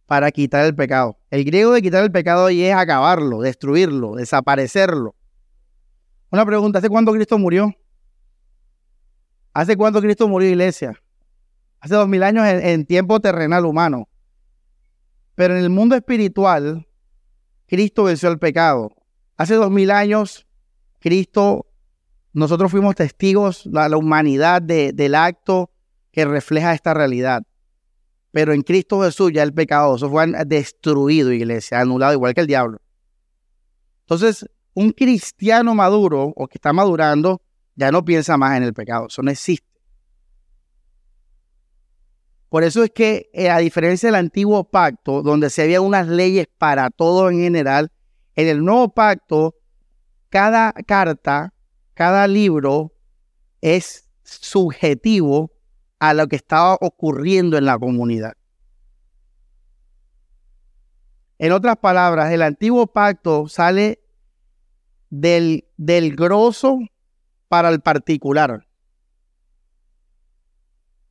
Para 0.07 0.31
quitar 0.31 0.65
el 0.65 0.77
pecado. 0.77 1.19
El 1.29 1.45
griego 1.45 1.73
de 1.73 1.83
quitar 1.83 2.05
el 2.05 2.13
pecado 2.13 2.47
ahí 2.47 2.63
es 2.63 2.75
acabarlo, 2.75 3.41
destruirlo, 3.41 4.15
desaparecerlo. 4.15 5.17
Una 6.31 6.47
pregunta, 6.47 6.79
¿hace 6.79 6.89
cuánto 6.89 7.13
Cristo 7.13 7.37
murió? 7.39 7.75
¿Hace 9.53 9.77
cuánto 9.77 10.01
Cristo 10.01 10.29
murió, 10.29 10.49
iglesia? 10.49 11.02
Hace 11.83 11.97
dos 11.97 12.07
mil 12.07 12.23
años 12.23 12.47
en, 12.47 12.87
tiempo 12.87 13.19
terrenal 13.19 13.67
humano. 13.67 14.09
Pero 15.35 15.57
en 15.57 15.65
el 15.65 15.69
mundo 15.69 15.97
espiritual, 15.97 16.87
Cristo 17.67 18.05
venció 18.05 18.29
el 18.29 18.39
pecado. 18.39 18.93
Hace 19.37 19.55
dos 19.55 19.69
mil 19.69 19.91
años, 19.91 20.47
Cristo, 21.01 21.67
nosotros 22.33 22.71
fuimos 22.71 22.95
testigos, 22.95 23.67
la, 23.67 23.89
la 23.89 23.97
humanidad 23.97 24.63
del 24.63 25.15
acto 25.17 25.73
que 26.13 26.25
refleja 26.25 26.73
esta 26.73 26.95
realidad. 26.95 27.43
Pero 28.31 28.53
en 28.53 28.63
Cristo 28.63 29.03
Jesús 29.03 29.33
ya 29.35 29.43
el 29.43 29.53
pecado 29.53 29.97
eso 29.97 30.09
fue 30.09 30.29
destruido, 30.47 31.33
iglesia, 31.33 31.81
anulado 31.81 32.13
igual 32.13 32.33
que 32.33 32.43
el 32.43 32.47
diablo. 32.47 32.81
Entonces, 34.03 34.47
un 34.75 34.93
cristiano 34.93 35.75
maduro 35.75 36.33
o 36.37 36.47
que 36.47 36.59
está 36.59 36.73
madurando 36.73 37.43
ya 37.75 37.91
no 37.91 38.05
piensa 38.05 38.37
más 38.37 38.57
en 38.57 38.63
el 38.63 38.73
pecado, 38.73 39.09
eso 39.09 39.21
no 39.21 39.33
existe. 39.33 39.72
Por 42.53 42.65
eso 42.65 42.85
es 42.85 42.91
que, 42.91 43.31
eh, 43.33 43.49
a 43.49 43.57
diferencia 43.57 44.09
del 44.09 44.17
antiguo 44.17 44.65
pacto, 44.65 45.23
donde 45.23 45.49
se 45.49 45.63
había 45.63 45.81
unas 45.81 46.07
leyes 46.07 46.49
para 46.59 46.91
todo 46.91 47.31
en 47.31 47.39
general, 47.39 47.91
en 48.37 48.47
el 48.47 48.63
nuevo 48.63 48.93
pacto, 48.93 49.55
cada 50.29 50.75
carta, 50.75 51.55
cada 51.95 52.27
libro 52.27 52.93
es 53.63 54.07
subjetivo 54.23 55.51
a 55.99 56.13
lo 56.13 56.27
que 56.27 56.37
estaba 56.37 56.77
ocurriendo 56.83 57.57
en 57.57 57.65
la 57.65 57.79
comunidad. 57.79 58.35
En 61.39 61.53
otras 61.53 61.79
palabras, 61.79 62.33
el 62.33 62.43
antiguo 62.43 62.87
pacto 62.87 63.49
sale 63.49 64.05
del, 65.09 65.65
del 65.79 66.15
grosso 66.15 66.81
para 67.49 67.71
el 67.71 67.81
particular. 67.81 68.67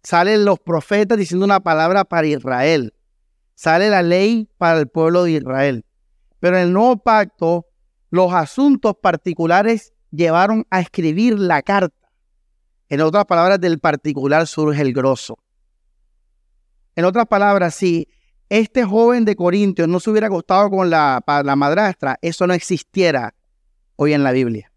Salen 0.04 0.45
los 0.45 0.60
profetas 0.60 1.18
diciendo 1.18 1.45
una 1.45 1.60
palabra 1.60 2.06
para 2.06 2.28
Israel. 2.28 2.93
Sale 3.56 3.89
la 3.89 4.02
ley 4.02 4.49
para 4.58 4.80
el 4.80 4.88
pueblo 4.88 5.24
de 5.24 5.34
Israel. 5.34 5.86
Pero 6.39 6.58
en 6.58 6.64
el 6.64 6.74
nuevo 6.74 6.97
pacto, 6.97 7.68
los 8.10 8.34
asuntos 8.34 8.95
particulares 9.02 9.93
llevaron 10.10 10.66
a 10.70 10.82
escribir 10.82 11.38
la 11.38 11.62
carta. 11.62 12.10
En 12.89 13.02
otras 13.02 13.26
palabras, 13.26 13.62
del 13.62 13.80
particular 13.80 14.47
surge 14.47 14.82
el 14.82 14.91
grosso. 14.91 15.38
En 16.95 17.06
otras 17.06 17.28
palabras, 17.28 17.76
si 17.76 18.10
este 18.49 18.84
joven 18.84 19.24
de 19.24 19.36
Corintios 19.36 19.88
no 19.88 19.99
se 19.99 20.10
hubiera 20.10 20.28
acostado 20.28 20.70
con 20.70 20.89
la, 20.89 21.24
la 21.45 21.56
madrastra, 21.56 22.18
eso 22.22 22.47
no 22.47 22.54
existiera 22.54 23.34
hoy 23.95 24.14
en 24.14 24.24
la 24.24 24.34
Biblia. 24.34 24.74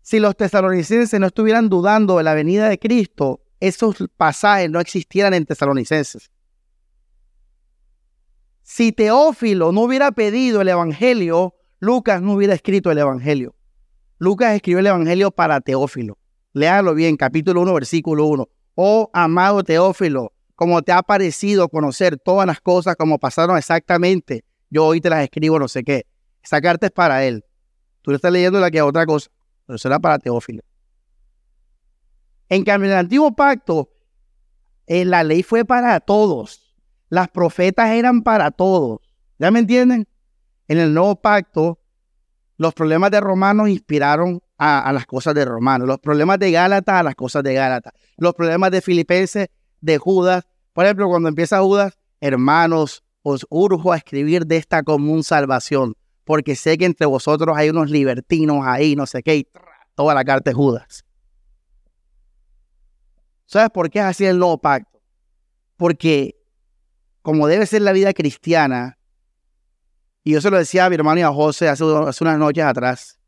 Si 0.00 0.18
los 0.18 0.36
tesalonicenses 0.36 1.20
no 1.20 1.26
estuvieran 1.26 1.68
dudando 1.68 2.16
de 2.16 2.24
la 2.24 2.34
venida 2.34 2.68
de 2.68 2.80
Cristo, 2.80 3.41
esos 3.62 3.94
pasajes 4.16 4.68
no 4.68 4.80
existieran 4.80 5.34
en 5.34 5.46
tesalonicenses. 5.46 6.32
Si 8.62 8.90
Teófilo 8.90 9.70
no 9.70 9.82
hubiera 9.82 10.10
pedido 10.10 10.62
el 10.62 10.68
Evangelio, 10.68 11.54
Lucas 11.78 12.20
no 12.20 12.32
hubiera 12.34 12.54
escrito 12.54 12.90
el 12.90 12.98
Evangelio. 12.98 13.54
Lucas 14.18 14.56
escribió 14.56 14.80
el 14.80 14.88
Evangelio 14.88 15.30
para 15.30 15.60
Teófilo. 15.60 16.18
Léalo 16.52 16.92
bien, 16.94 17.16
capítulo 17.16 17.60
1, 17.60 17.74
versículo 17.74 18.26
1. 18.26 18.48
Oh, 18.74 19.10
amado 19.12 19.62
Teófilo, 19.62 20.32
como 20.56 20.82
te 20.82 20.90
ha 20.90 21.02
parecido 21.02 21.68
conocer 21.68 22.18
todas 22.18 22.48
las 22.48 22.60
cosas 22.60 22.96
como 22.96 23.20
pasaron 23.20 23.56
exactamente, 23.56 24.44
yo 24.70 24.86
hoy 24.86 25.00
te 25.00 25.08
las 25.08 25.22
escribo, 25.22 25.60
no 25.60 25.68
sé 25.68 25.84
qué. 25.84 26.04
Esa 26.42 26.60
carta 26.60 26.86
es 26.86 26.92
para 26.92 27.24
él. 27.24 27.44
Tú 28.00 28.10
le 28.10 28.16
estás 28.16 28.32
leyendo 28.32 28.58
la 28.58 28.72
que 28.72 28.78
es 28.78 28.82
otra 28.82 29.06
cosa, 29.06 29.30
pero 29.66 29.78
será 29.78 30.00
para 30.00 30.18
Teófilo. 30.18 30.64
En 32.52 32.64
cambio, 32.64 32.90
en 32.90 32.92
el 32.92 32.98
antiguo 32.98 33.34
pacto, 33.34 33.88
eh, 34.86 35.06
la 35.06 35.24
ley 35.24 35.42
fue 35.42 35.64
para 35.64 35.98
todos. 36.00 36.74
Las 37.08 37.28
profetas 37.28 37.92
eran 37.92 38.22
para 38.22 38.50
todos. 38.50 39.00
¿Ya 39.38 39.50
me 39.50 39.60
entienden? 39.60 40.06
En 40.68 40.76
el 40.76 40.92
nuevo 40.92 41.16
pacto, 41.16 41.78
los 42.58 42.74
problemas 42.74 43.10
de 43.10 43.20
Romanos 43.20 43.70
inspiraron 43.70 44.42
a, 44.58 44.92
las 44.92 45.06
cosas 45.06 45.34
de 45.34 45.46
Romanos, 45.46 45.88
los 45.88 45.98
problemas 45.98 46.38
de 46.40 46.50
Gálatas 46.50 46.96
a 46.96 47.02
las 47.02 47.14
cosas 47.14 47.42
de 47.42 47.54
Gálatas, 47.54 47.94
los 48.18 48.34
problemas 48.34 48.70
de 48.70 48.82
Filipenses, 48.82 49.48
de 49.80 49.96
Judas. 49.96 50.44
Por 50.74 50.84
ejemplo, 50.84 51.08
cuando 51.08 51.30
empieza 51.30 51.62
Judas, 51.62 51.96
hermanos, 52.20 53.02
os 53.22 53.46
urjo 53.48 53.92
a 53.92 53.96
escribir 53.96 54.44
de 54.44 54.58
esta 54.58 54.82
común 54.82 55.24
salvación, 55.24 55.94
porque 56.24 56.54
sé 56.54 56.76
que 56.76 56.84
entre 56.84 57.06
vosotros 57.06 57.56
hay 57.56 57.70
unos 57.70 57.88
libertinos 57.90 58.66
ahí, 58.66 58.94
no 58.94 59.06
sé 59.06 59.22
qué, 59.22 59.36
y 59.36 59.46
toda 59.94 60.12
la 60.12 60.22
carta 60.22 60.50
de 60.50 60.54
Judas. 60.54 61.02
¿Sabes 63.46 63.70
por 63.70 63.90
qué 63.90 63.98
es 63.98 64.04
así 64.04 64.24
el 64.24 64.38
nuevo 64.38 64.58
pacto? 64.58 65.00
Porque 65.76 66.36
como 67.22 67.46
debe 67.46 67.66
ser 67.66 67.82
la 67.82 67.92
vida 67.92 68.12
cristiana, 68.12 68.98
y 70.24 70.32
yo 70.32 70.40
se 70.40 70.50
lo 70.50 70.58
decía 70.58 70.86
a 70.86 70.88
mi 70.88 70.94
hermano 70.94 71.20
y 71.20 71.22
a 71.22 71.32
José 71.32 71.68
hace, 71.68 71.84
hace 71.84 72.24
unas 72.24 72.38
noches 72.38 72.64
atrás, 72.64 73.18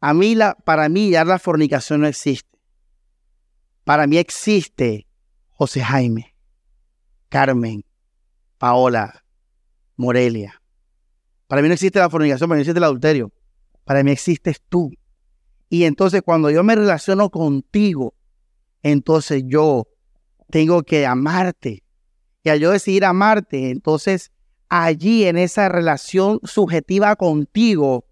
a 0.00 0.12
mí 0.14 0.34
la, 0.34 0.54
para 0.54 0.88
mí 0.88 1.10
ya 1.10 1.24
la 1.24 1.38
fornicación 1.38 2.00
no 2.00 2.06
existe. 2.06 2.58
Para 3.84 4.06
mí 4.06 4.18
existe 4.18 5.06
José 5.50 5.80
Jaime, 5.80 6.34
Carmen, 7.28 7.84
Paola, 8.58 9.24
Morelia. 9.96 10.60
Para 11.46 11.62
mí 11.62 11.68
no 11.68 11.74
existe 11.74 11.98
la 11.98 12.10
fornicación, 12.10 12.48
para 12.48 12.56
mí 12.56 12.62
existe 12.62 12.78
el 12.78 12.84
adulterio. 12.84 13.32
Para 13.84 14.02
mí 14.02 14.10
existes 14.10 14.60
tú. 14.68 14.90
Y 15.68 15.84
entonces 15.84 16.22
cuando 16.22 16.50
yo 16.50 16.64
me 16.64 16.74
relaciono 16.74 17.30
contigo, 17.30 18.15
entonces 18.82 19.42
yo 19.46 19.86
tengo 20.50 20.82
que 20.82 21.06
amarte. 21.06 21.82
Y 22.42 22.48
al 22.48 22.60
yo 22.60 22.70
decidir 22.70 23.04
amarte, 23.04 23.70
entonces 23.70 24.30
allí 24.68 25.24
en 25.24 25.36
esa 25.36 25.68
relación 25.68 26.40
subjetiva 26.44 27.16
contigo, 27.16 28.06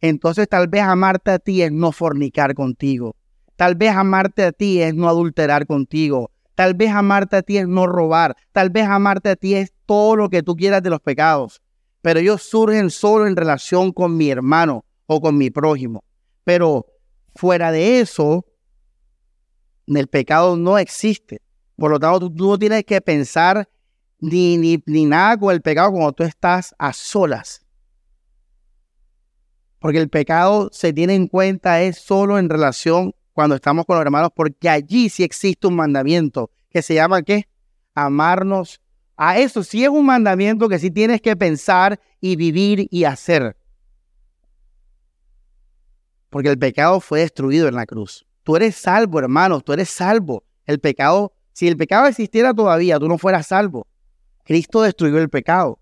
entonces 0.00 0.48
tal 0.48 0.68
vez 0.68 0.82
amarte 0.82 1.30
a 1.30 1.38
ti 1.38 1.62
es 1.62 1.72
no 1.72 1.92
fornicar 1.92 2.54
contigo. 2.54 3.16
Tal 3.56 3.74
vez 3.74 3.92
amarte 3.92 4.44
a 4.44 4.52
ti 4.52 4.82
es 4.82 4.94
no 4.94 5.08
adulterar 5.08 5.66
contigo. 5.66 6.30
Tal 6.54 6.74
vez 6.74 6.90
amarte 6.90 7.36
a 7.36 7.42
ti 7.42 7.58
es 7.58 7.68
no 7.68 7.86
robar. 7.86 8.36
Tal 8.52 8.70
vez 8.70 8.86
amarte 8.86 9.30
a 9.30 9.36
ti 9.36 9.54
es 9.54 9.72
todo 9.86 10.16
lo 10.16 10.28
que 10.28 10.42
tú 10.42 10.56
quieras 10.56 10.82
de 10.82 10.90
los 10.90 11.00
pecados. 11.00 11.62
Pero 12.02 12.20
ellos 12.20 12.42
surgen 12.42 12.90
solo 12.90 13.26
en 13.26 13.36
relación 13.36 13.92
con 13.92 14.16
mi 14.16 14.30
hermano 14.30 14.84
o 15.06 15.20
con 15.20 15.38
mi 15.38 15.50
prójimo. 15.50 16.04
Pero 16.44 16.86
fuera 17.34 17.72
de 17.72 18.00
eso, 18.00 18.44
el 19.86 20.08
pecado 20.08 20.56
no 20.56 20.78
existe. 20.78 21.40
Por 21.76 21.90
lo 21.90 21.98
tanto, 21.98 22.30
tú, 22.30 22.50
no 22.50 22.58
tienes 22.58 22.84
que 22.84 23.00
pensar 23.00 23.68
ni, 24.18 24.56
ni, 24.56 24.82
ni 24.86 25.04
nada 25.04 25.36
con 25.36 25.52
el 25.52 25.60
pecado 25.60 25.92
cuando 25.92 26.12
tú 26.12 26.22
estás 26.22 26.74
a 26.78 26.92
solas. 26.92 27.64
Porque 29.78 29.98
el 29.98 30.08
pecado 30.08 30.70
se 30.72 30.92
tiene 30.92 31.14
en 31.14 31.26
cuenta 31.26 31.82
es 31.82 31.98
solo 31.98 32.38
en 32.38 32.48
relación 32.48 33.14
cuando 33.34 33.56
estamos 33.56 33.84
con 33.84 33.96
los 33.96 34.04
hermanos, 34.04 34.30
porque 34.34 34.68
allí 34.68 35.08
sí 35.10 35.24
existe 35.24 35.66
un 35.66 35.76
mandamiento 35.76 36.50
que 36.70 36.80
se 36.80 36.94
llama 36.94 37.22
¿qué? 37.22 37.48
Amarnos. 37.94 38.80
A 39.16 39.38
eso 39.38 39.62
sí 39.62 39.84
es 39.84 39.90
un 39.90 40.06
mandamiento 40.06 40.68
que 40.68 40.78
sí 40.78 40.90
tienes 40.90 41.20
que 41.20 41.36
pensar 41.36 42.00
y 42.20 42.36
vivir 42.36 42.88
y 42.90 43.04
hacer. 43.04 43.56
Porque 46.30 46.48
el 46.48 46.58
pecado 46.58 46.98
fue 47.00 47.20
destruido 47.20 47.68
en 47.68 47.74
la 47.74 47.86
cruz. 47.86 48.26
Tú 48.44 48.56
eres 48.56 48.76
salvo, 48.76 49.18
hermanos, 49.18 49.64
tú 49.64 49.72
eres 49.72 49.88
salvo. 49.90 50.44
El 50.66 50.78
pecado, 50.78 51.32
si 51.52 51.66
el 51.66 51.76
pecado 51.76 52.06
existiera 52.06 52.54
todavía, 52.54 52.98
tú 52.98 53.08
no 53.08 53.18
fueras 53.18 53.46
salvo. 53.48 53.86
Cristo 54.44 54.82
destruyó 54.82 55.18
el 55.18 55.30
pecado. 55.30 55.80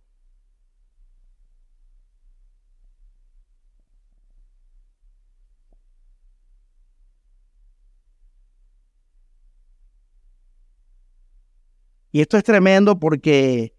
Y 12.12 12.20
esto 12.20 12.36
es 12.36 12.44
tremendo 12.44 12.98
porque 12.98 13.74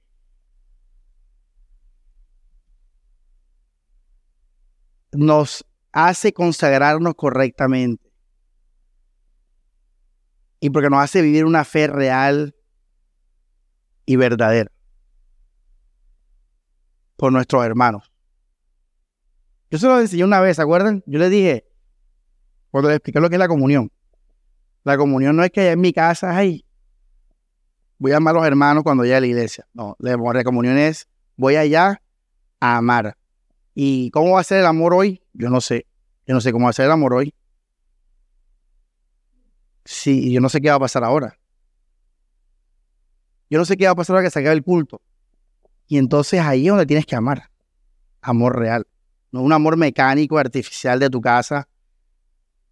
nos 5.13 5.65
hace 5.91 6.33
consagrarnos 6.33 7.13
correctamente. 7.15 8.02
Y 10.63 10.69
porque 10.69 10.89
nos 10.89 11.03
hace 11.03 11.21
vivir 11.21 11.43
una 11.43 11.65
fe 11.65 11.87
real 11.87 12.55
y 14.05 14.15
verdadera 14.15 14.71
por 17.17 17.33
nuestros 17.33 17.65
hermanos. 17.65 18.13
Yo 19.69 19.77
se 19.77 19.87
lo 19.87 19.99
enseñé 19.99 20.23
una 20.23 20.39
vez, 20.39 20.55
¿se 20.55 20.61
acuerdan? 20.61 21.03
Yo 21.05 21.19
les 21.19 21.29
dije, 21.29 21.67
cuando 22.71 22.87
les 22.87 22.95
expliqué 22.95 23.19
lo 23.19 23.27
que 23.27 23.35
es 23.35 23.39
la 23.39 23.49
comunión. 23.49 23.91
La 24.85 24.97
comunión 24.97 25.35
no 25.35 25.43
es 25.43 25.51
que 25.51 25.71
en 25.71 25.81
mi 25.81 25.91
casa, 25.91 26.33
ay, 26.33 26.65
voy 27.97 28.13
a 28.13 28.17
amar 28.17 28.33
a 28.33 28.37
los 28.37 28.47
hermanos 28.47 28.83
cuando 28.83 29.03
llegue 29.03 29.15
a 29.17 29.19
la 29.19 29.27
iglesia. 29.27 29.67
No, 29.73 29.97
la 29.99 30.43
comunión 30.45 30.77
es, 30.77 31.09
voy 31.35 31.57
allá 31.57 32.01
a 32.61 32.77
amar. 32.77 33.17
¿Y 33.75 34.11
cómo 34.11 34.35
va 34.35 34.39
a 34.39 34.45
ser 34.45 34.59
el 34.59 34.65
amor 34.65 34.93
hoy? 34.93 35.21
Yo 35.33 35.49
no 35.49 35.59
sé. 35.59 35.87
Yo 36.25 36.33
no 36.33 36.39
sé 36.39 36.53
cómo 36.53 36.67
va 36.67 36.69
a 36.69 36.73
ser 36.73 36.85
el 36.85 36.91
amor 36.91 37.15
hoy. 37.15 37.35
Sí, 39.85 40.31
yo 40.31 40.39
no 40.39 40.49
sé 40.49 40.61
qué 40.61 40.69
va 40.69 40.75
a 40.75 40.79
pasar 40.79 41.03
ahora. 41.03 41.37
Yo 43.49 43.59
no 43.59 43.65
sé 43.65 43.77
qué 43.77 43.85
va 43.85 43.91
a 43.91 43.95
pasar 43.95 44.15
ahora 44.15 44.27
que 44.27 44.31
se 44.31 44.39
acabe 44.39 44.55
el 44.55 44.63
culto. 44.63 45.01
Y 45.87 45.97
entonces 45.97 46.39
ahí 46.39 46.65
es 46.65 46.69
donde 46.69 46.85
tienes 46.85 47.05
que 47.05 47.15
amar. 47.15 47.49
Amor 48.21 48.57
real. 48.57 48.87
No 49.31 49.41
un 49.41 49.51
amor 49.51 49.77
mecánico, 49.77 50.37
artificial 50.37 50.99
de 50.99 51.09
tu 51.09 51.19
casa, 51.19 51.67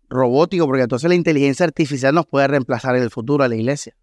robótico, 0.10 0.66
porque 0.66 0.84
entonces 0.84 1.10
la 1.10 1.16
inteligencia 1.16 1.66
artificial 1.66 2.14
nos 2.14 2.26
puede 2.28 2.48
reemplazar 2.48 2.96
en 2.96 3.04
el 3.04 3.10
futuro 3.10 3.44
a 3.44 3.48
la 3.48 3.56
iglesia. 3.56 3.96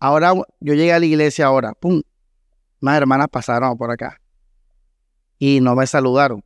Ahora 0.00 0.32
yo 0.60 0.74
llegué 0.74 0.92
a 0.92 1.00
la 1.00 1.06
iglesia 1.06 1.46
ahora, 1.46 1.74
pum, 1.74 2.02
más 2.80 2.96
hermanas 2.96 3.26
pasaron 3.28 3.76
por 3.76 3.90
acá 3.90 4.20
y 5.38 5.60
no 5.60 5.74
me 5.74 5.86
saludaron. 5.86 6.44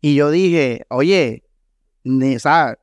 Y 0.00 0.14
yo 0.14 0.30
dije, 0.30 0.86
oye, 0.88 1.44
¿sabes? 2.38 2.78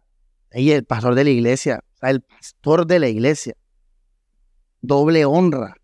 el 0.52 0.86
pastor 0.86 1.16
de 1.16 1.24
la 1.24 1.30
iglesia, 1.30 1.84
el 2.02 2.22
pastor 2.22 2.86
de 2.86 3.00
la 3.00 3.08
iglesia, 3.08 3.56
doble 4.82 5.26
honra, 5.26 5.76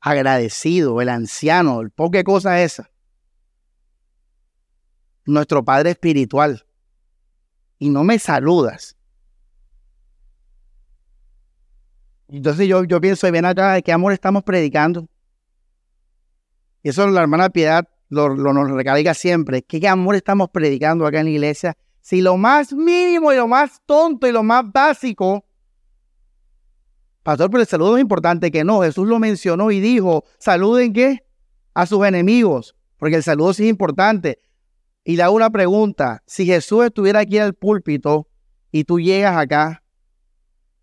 agradecido, 0.00 1.00
el 1.00 1.08
anciano, 1.08 1.80
el 1.80 1.90
poca 1.90 2.22
cosa 2.24 2.62
esa. 2.62 2.90
Nuestro 5.24 5.64
Padre 5.64 5.90
Espiritual. 5.90 6.66
Y 7.78 7.90
no 7.90 8.02
me 8.02 8.18
saludas. 8.18 8.96
Entonces 12.28 12.68
yo, 12.68 12.84
yo 12.84 13.00
pienso, 13.00 13.30
ven 13.30 13.44
acá, 13.44 13.74
¿de 13.74 13.82
qué 13.82 13.92
amor 13.92 14.12
estamos 14.12 14.42
predicando? 14.42 15.08
Y 16.82 16.88
eso 16.88 17.06
la 17.08 17.22
hermana 17.22 17.50
Piedad 17.50 17.88
lo, 18.10 18.34
nos 18.36 18.70
recalca 18.70 19.14
siempre. 19.14 19.62
¿Qué 19.62 19.86
amor 19.88 20.16
estamos 20.16 20.50
predicando 20.50 21.06
acá 21.06 21.20
en 21.20 21.26
la 21.26 21.30
iglesia? 21.30 21.76
Si 22.00 22.20
lo 22.20 22.36
más 22.36 22.72
mínimo 22.72 23.32
y 23.32 23.36
lo 23.36 23.46
más 23.46 23.80
tonto 23.86 24.26
y 24.26 24.32
lo 24.32 24.42
más 24.42 24.64
básico, 24.70 25.44
pastor, 27.22 27.50
pero 27.50 27.62
el 27.62 27.68
saludo 27.68 27.96
es 27.96 28.02
importante 28.02 28.50
que 28.50 28.64
no. 28.64 28.82
Jesús 28.82 29.06
lo 29.06 29.18
mencionó 29.18 29.70
y 29.70 29.80
dijo, 29.80 30.24
saluden 30.38 30.92
qué? 30.92 31.24
A 31.72 31.86
sus 31.86 32.04
enemigos, 32.04 32.74
porque 32.98 33.16
el 33.16 33.22
saludo 33.22 33.54
sí 33.54 33.64
es 33.64 33.70
importante. 33.70 34.40
Y 35.04 35.16
le 35.16 35.22
hago 35.22 35.36
una 35.36 35.50
pregunta, 35.50 36.22
si 36.26 36.44
Jesús 36.44 36.84
estuviera 36.84 37.20
aquí 37.20 37.38
en 37.38 37.44
el 37.44 37.54
púlpito 37.54 38.28
y 38.72 38.84
tú 38.84 38.98
llegas 38.98 39.36
acá, 39.36 39.82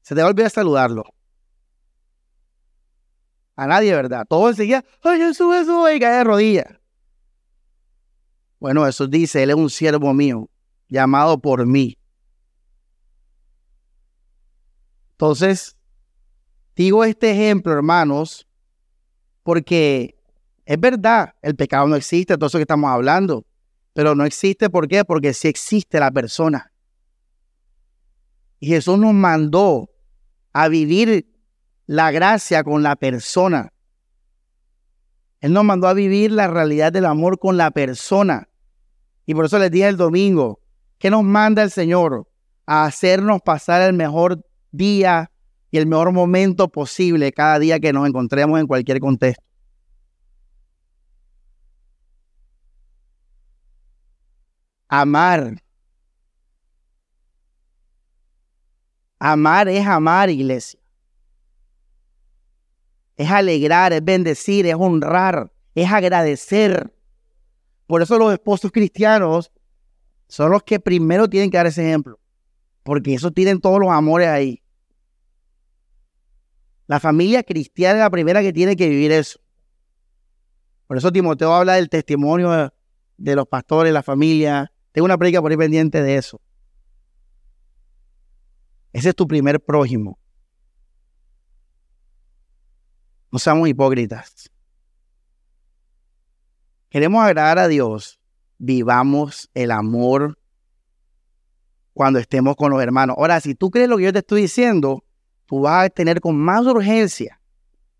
se 0.01 0.15
te 0.15 0.21
va 0.21 0.27
a 0.27 0.31
olvidar 0.31 0.49
saludarlo. 0.49 1.03
A 3.57 3.67
nadie, 3.67 3.93
¿verdad? 3.93 4.25
Todo 4.29 4.49
enseguida, 4.49 4.85
ay 5.01 5.19
Jesús, 5.19 5.53
Jesús, 5.53 5.89
y 5.93 5.99
cae 5.99 6.17
de 6.17 6.23
rodillas. 6.23 6.76
Bueno, 8.59 8.85
Jesús 8.85 9.09
dice, 9.09 9.43
Él 9.43 9.51
es 9.51 9.55
un 9.55 9.69
siervo 9.69 10.13
mío, 10.13 10.49
llamado 10.87 11.39
por 11.39 11.65
mí. 11.65 11.97
Entonces, 15.11 15.75
digo 16.75 17.03
este 17.03 17.31
ejemplo, 17.31 17.73
hermanos, 17.73 18.47
porque 19.43 20.15
es 20.65 20.79
verdad, 20.79 21.33
el 21.41 21.55
pecado 21.55 21.87
no 21.87 21.95
existe, 21.95 22.35
todo 22.35 22.47
eso 22.47 22.57
que 22.57 22.63
estamos 22.63 22.89
hablando, 22.89 23.45
pero 23.93 24.13
no 24.13 24.25
existe, 24.25 24.69
¿por 24.69 24.87
qué? 24.87 25.05
Porque 25.05 25.33
sí 25.33 25.47
existe 25.47 25.99
la 25.99 26.11
persona. 26.11 26.71
Y 28.59 28.67
Jesús 28.67 28.97
nos 28.97 29.13
mandó 29.13 29.89
a 30.53 30.67
vivir 30.67 31.27
la 31.85 32.11
gracia 32.11 32.63
con 32.63 32.83
la 32.83 32.95
persona. 32.95 33.71
Él 35.47 35.53
nos 35.53 35.63
mandó 35.63 35.87
a 35.87 35.93
vivir 35.93 36.33
la 36.33 36.47
realidad 36.49 36.91
del 36.91 37.05
amor 37.05 37.39
con 37.39 37.55
la 37.55 37.71
persona. 37.71 38.49
Y 39.25 39.33
por 39.33 39.45
eso 39.45 39.57
les 39.59 39.71
dije 39.71 39.87
el 39.87 39.95
domingo, 39.95 40.59
que 40.97 41.09
nos 41.09 41.23
manda 41.23 41.63
el 41.63 41.71
Señor? 41.71 42.27
A 42.65 42.83
hacernos 42.83 43.41
pasar 43.41 43.81
el 43.81 43.93
mejor 43.93 44.45
día 44.71 45.31
y 45.71 45.77
el 45.77 45.87
mejor 45.87 46.11
momento 46.11 46.67
posible 46.67 47.31
cada 47.31 47.59
día 47.59 47.79
que 47.79 47.93
nos 47.93 48.05
encontremos 48.05 48.59
en 48.59 48.67
cualquier 48.67 48.99
contexto. 48.99 49.41
Amar. 54.89 55.63
Amar 59.17 59.69
es 59.69 59.87
amar, 59.87 60.29
iglesia 60.29 60.77
es 63.17 63.31
alegrar, 63.31 63.93
es 63.93 64.03
bendecir, 64.03 64.67
es 64.67 64.75
honrar, 64.75 65.51
es 65.75 65.91
agradecer. 65.91 66.93
Por 67.87 68.01
eso 68.01 68.17
los 68.17 68.31
esposos 68.31 68.71
cristianos 68.71 69.51
son 70.27 70.51
los 70.51 70.63
que 70.63 70.79
primero 70.79 71.27
tienen 71.27 71.49
que 71.49 71.57
dar 71.57 71.67
ese 71.67 71.87
ejemplo. 71.87 72.19
porque 72.83 73.13
eso 73.13 73.31
tienen 73.31 73.59
todos 73.59 73.81
los 73.81 73.89
amores 73.89 74.29
ahí. 74.29 74.63
La 76.85 77.01
familia 77.01 77.43
cristiana 77.43 77.99
es 77.99 78.03
la 78.03 78.09
primera 78.09 78.41
que 78.41 78.53
tiene 78.53 78.77
que 78.77 78.87
vivir 78.87 79.11
eso. 79.11 79.41
Por 80.87 80.95
eso 80.95 81.11
Timoteo 81.11 81.53
habla 81.53 81.73
del 81.73 81.89
testimonio 81.89 82.73
de 83.17 83.35
los 83.35 83.45
pastores, 83.45 83.91
la 83.91 84.03
familia. 84.03 84.71
Tengo 84.93 85.03
una 85.03 85.17
predica 85.17 85.41
por 85.41 85.51
ahí 85.51 85.57
pendiente 85.57 86.01
de 86.01 86.15
eso. 86.15 86.39
Ese 88.93 89.09
es 89.09 89.15
tu 89.15 89.27
primer 89.27 89.59
prójimo. 89.59 90.17
No 93.31 93.39
seamos 93.39 93.67
hipócritas. 93.67 94.49
Queremos 96.89 97.23
agradar 97.23 97.59
a 97.59 97.67
Dios. 97.67 98.19
Vivamos 98.57 99.49
el 99.53 99.71
amor 99.71 100.37
cuando 101.93 102.19
estemos 102.19 102.55
con 102.55 102.71
los 102.71 102.81
hermanos. 102.81 103.15
Ahora, 103.17 103.39
si 103.41 103.55
tú 103.55 103.69
crees 103.69 103.89
lo 103.89 103.97
que 103.97 104.03
yo 104.03 104.13
te 104.13 104.19
estoy 104.19 104.41
diciendo, 104.41 105.03
tú 105.45 105.61
vas 105.61 105.85
a 105.85 105.89
tener 105.89 106.21
con 106.21 106.37
más 106.37 106.65
urgencia 106.65 107.41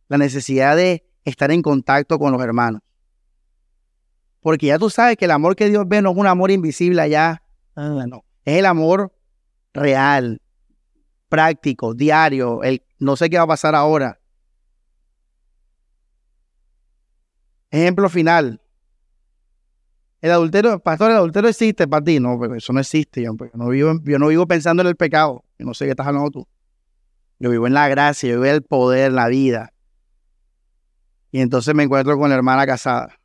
la 0.08 0.18
necesidad 0.18 0.76
de 0.76 1.06
estar 1.26 1.52
en 1.52 1.62
contacto 1.62 2.18
con 2.20 2.32
los 2.32 2.42
hermanos. 2.42 2.82
Porque 4.40 4.68
ya 4.68 4.80
tú 4.80 4.90
sabes 4.90 5.18
que 5.18 5.26
el 5.26 5.32
amor 5.32 5.56
que 5.56 5.68
Dios 5.70 5.86
ve 5.88 6.02
no 6.02 6.12
es 6.12 6.18
un 6.18 6.28
amor 6.28 6.52
invisible 6.52 7.02
allá, 7.02 7.44
no, 7.76 8.24
es 8.46 8.58
el 8.58 8.66
amor 8.66 9.14
real, 9.74 10.42
práctico, 11.28 11.94
diario, 11.94 12.64
el 12.64 12.84
no 13.00 13.16
sé 13.16 13.30
qué 13.30 13.38
va 13.38 13.44
a 13.44 13.48
pasar 13.48 13.76
ahora. 13.76 14.20
Ejemplo 17.72 18.10
final. 18.10 18.62
El 20.22 20.32
adulterio, 20.32 20.80
pastor, 20.80 21.12
el 21.12 21.18
adulterio 21.18 21.50
existe 21.50 21.88
para 21.88 22.04
ti. 22.04 22.20
No, 22.20 22.40
pero 22.40 22.56
eso 22.56 22.74
no 22.74 22.80
existe. 22.80 23.24
Yo, 23.24 23.36
no 23.54 23.70
vivo, 23.70 23.94
yo 24.04 24.20
no 24.20 24.28
vivo 24.28 24.48
pensando 24.48 24.82
en 24.82 24.88
el 24.88 24.96
pecado. 24.96 25.44
Yo 25.60 25.66
no 25.66 25.74
sé 25.74 25.86
qué 25.86 25.92
estás 25.92 26.08
hablando 26.08 26.32
tú. 26.32 26.48
Yo 27.40 27.52
vivo 27.52 27.68
en 27.68 27.74
la 27.74 27.88
gracia, 27.88 28.30
yo 28.30 28.36
vivo 28.36 28.46
en 28.46 28.56
el 28.56 28.64
poder, 28.64 29.12
la 29.12 29.28
vida. 29.28 29.74
Y 31.32 31.42
entonces 31.42 31.76
me 31.76 31.84
encuentro 31.84 32.18
con 32.18 32.30
la 32.30 32.36
hermana 32.36 32.66
casada. 32.66 33.20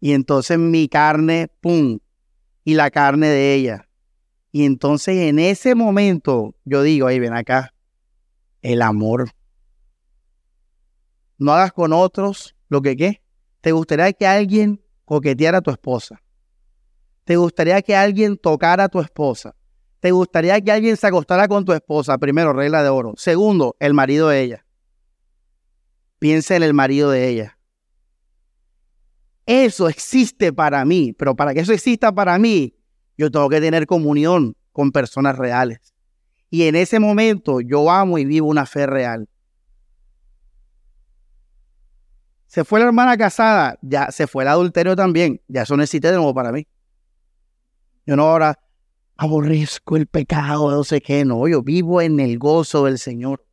Y 0.00 0.12
entonces 0.12 0.58
mi 0.58 0.88
carne, 0.88 1.48
¡pum! 1.60 1.98
Y 2.64 2.74
la 2.74 2.90
carne 2.90 3.28
de 3.28 3.54
ella. 3.54 3.88
Y 4.52 4.64
entonces 4.64 5.16
en 5.16 5.38
ese 5.38 5.74
momento 5.74 6.54
yo 6.64 6.82
digo, 6.82 7.06
ahí 7.06 7.18
ven 7.18 7.34
acá, 7.34 7.72
el 8.62 8.82
amor. 8.82 9.30
No 11.38 11.52
hagas 11.52 11.72
con 11.72 11.92
otros 11.92 12.54
lo 12.68 12.82
que 12.82 12.96
qué. 12.96 13.22
¿Te 13.60 13.72
gustaría 13.72 14.12
que 14.12 14.26
alguien 14.26 14.82
coqueteara 15.04 15.58
a 15.58 15.62
tu 15.62 15.70
esposa? 15.70 16.22
¿Te 17.24 17.36
gustaría 17.36 17.82
que 17.82 17.96
alguien 17.96 18.36
tocara 18.36 18.84
a 18.84 18.88
tu 18.88 19.00
esposa? 19.00 19.54
¿Te 20.00 20.12
gustaría 20.12 20.60
que 20.60 20.70
alguien 20.70 20.96
se 20.96 21.06
acostara 21.06 21.48
con 21.48 21.64
tu 21.64 21.72
esposa? 21.72 22.18
Primero, 22.18 22.52
regla 22.52 22.82
de 22.82 22.88
oro. 22.88 23.14
Segundo, 23.16 23.76
el 23.80 23.94
marido 23.94 24.28
de 24.28 24.42
ella. 24.42 24.66
Piensa 26.18 26.56
en 26.56 26.62
el 26.62 26.74
marido 26.74 27.10
de 27.10 27.28
ella. 27.28 27.58
Eso 29.46 29.88
existe 29.88 30.52
para 30.52 30.84
mí, 30.84 31.12
pero 31.12 31.34
para 31.36 31.54
que 31.54 31.60
eso 31.60 31.72
exista 31.72 32.12
para 32.12 32.38
mí, 32.38 32.76
yo 33.16 33.30
tengo 33.30 33.48
que 33.48 33.60
tener 33.60 33.86
comunión 33.86 34.56
con 34.72 34.92
personas 34.92 35.36
reales. 35.36 35.94
Y 36.50 36.62
en 36.64 36.76
ese 36.76 37.00
momento 37.00 37.60
yo 37.60 37.90
amo 37.90 38.18
y 38.18 38.24
vivo 38.24 38.48
una 38.48 38.66
fe 38.66 38.86
real. 38.86 39.28
Se 42.46 42.64
fue 42.64 42.80
la 42.80 42.86
hermana 42.86 43.16
casada, 43.16 43.78
ya 43.82 44.10
se 44.10 44.26
fue 44.26 44.44
el 44.44 44.48
adulterio 44.48 44.94
también, 44.94 45.40
ya 45.48 45.62
eso 45.62 45.76
no 45.76 45.82
existe 45.82 46.08
de 46.08 46.16
nuevo 46.16 46.32
para 46.32 46.52
mí. 46.52 46.66
Yo 48.06 48.16
no 48.16 48.24
ahora 48.24 48.58
aborrezco 49.16 49.96
el 49.96 50.06
pecado, 50.06 50.70
no 50.70 50.84
sé 50.84 51.00
qué, 51.00 51.24
no, 51.24 51.48
yo 51.48 51.62
vivo 51.62 52.00
en 52.00 52.20
el 52.20 52.38
gozo 52.38 52.84
del 52.84 52.98
Señor. 52.98 53.44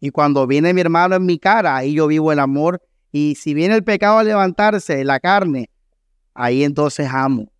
Y 0.00 0.10
cuando 0.10 0.46
viene 0.46 0.72
mi 0.72 0.80
hermano 0.80 1.16
en 1.16 1.26
mi 1.26 1.38
cara, 1.38 1.76
ahí 1.76 1.94
yo 1.94 2.06
vivo 2.06 2.30
el 2.30 2.38
amor. 2.38 2.80
Y 3.10 3.34
si 3.34 3.54
viene 3.54 3.74
el 3.74 3.84
pecado 3.84 4.18
a 4.18 4.24
levantarse, 4.24 5.02
la 5.04 5.18
carne, 5.18 5.70
ahí 6.34 6.62
entonces 6.62 7.08
amo 7.10 7.50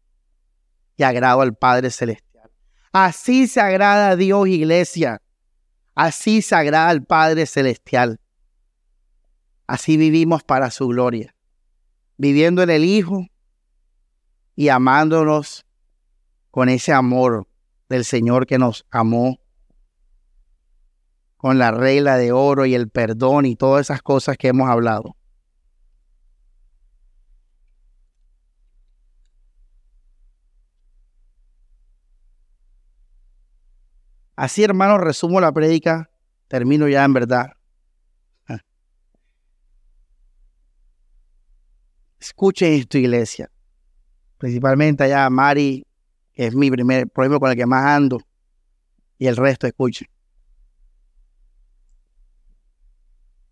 y 0.96 1.02
agrado 1.02 1.40
al 1.40 1.54
Padre 1.54 1.90
Celestial. 1.90 2.50
Así 2.92 3.46
se 3.46 3.60
agrada 3.60 4.10
a 4.10 4.16
Dios, 4.16 4.46
iglesia. 4.46 5.20
Así 5.94 6.42
se 6.42 6.54
agrada 6.54 6.88
al 6.90 7.04
Padre 7.04 7.46
Celestial. 7.46 8.20
Así 9.68 9.98
vivimos 9.98 10.42
para 10.42 10.70
su 10.70 10.88
gloria. 10.88 11.34
Viviendo 12.16 12.62
en 12.62 12.70
el 12.70 12.84
Hijo 12.84 13.26
y 14.56 14.70
amándonos 14.70 15.66
con 16.50 16.70
ese 16.70 16.92
amor 16.94 17.46
del 17.90 18.06
Señor 18.06 18.46
que 18.46 18.58
nos 18.58 18.86
amó 18.90 19.38
con 21.36 21.58
la 21.58 21.70
regla 21.70 22.16
de 22.16 22.32
oro 22.32 22.64
y 22.64 22.74
el 22.74 22.88
perdón 22.88 23.44
y 23.44 23.56
todas 23.56 23.86
esas 23.86 24.00
cosas 24.00 24.38
que 24.38 24.48
hemos 24.48 24.70
hablado. 24.70 25.16
Así, 34.34 34.64
hermanos, 34.64 35.00
resumo 35.00 35.42
la 35.42 35.52
prédica. 35.52 36.10
Termino 36.48 36.88
ya 36.88 37.04
en 37.04 37.12
verdad. 37.12 37.57
Escuchen 42.18 42.72
esto, 42.72 42.98
iglesia. 42.98 43.50
Principalmente 44.38 45.04
allá 45.04 45.28
Mari, 45.30 45.86
que 46.32 46.46
es 46.46 46.54
mi 46.54 46.70
primer 46.70 47.08
problema 47.08 47.38
con 47.38 47.50
el 47.50 47.56
que 47.56 47.66
más 47.66 47.84
ando. 47.84 48.20
Y 49.18 49.26
el 49.26 49.36
resto, 49.36 49.66
escuchen. 49.66 50.08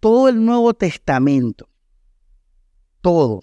todo 0.07 0.29
el 0.29 0.45
Nuevo 0.45 0.73
Testamento, 0.73 1.69
todo, 3.01 3.43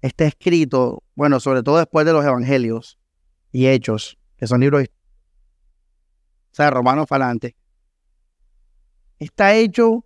está 0.00 0.24
escrito, 0.24 1.04
bueno, 1.14 1.38
sobre 1.38 1.62
todo 1.62 1.78
después 1.78 2.04
de 2.04 2.12
los 2.12 2.24
Evangelios 2.24 2.98
y 3.52 3.68
Hechos, 3.68 4.18
que 4.36 4.48
son 4.48 4.62
libros, 4.62 4.84
o 4.84 6.54
sea, 6.56 6.70
romanos 6.70 7.06
falante, 7.08 7.54
está 9.20 9.54
hecho 9.54 10.04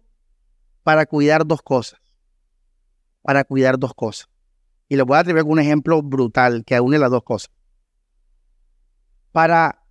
para 0.82 1.06
cuidar 1.06 1.46
dos 1.46 1.62
cosas, 1.62 1.98
para 3.22 3.44
cuidar 3.44 3.78
dos 3.78 3.94
cosas. 3.94 4.28
Y 4.88 4.96
les 4.96 5.04
voy 5.04 5.16
a 5.16 5.20
atribuir 5.20 5.44
un 5.44 5.58
ejemplo 5.58 6.02
brutal 6.02 6.64
que 6.64 6.80
une 6.80 6.98
las 6.98 7.10
dos 7.10 7.22
cosas. 7.22 7.50
Para 9.32 9.84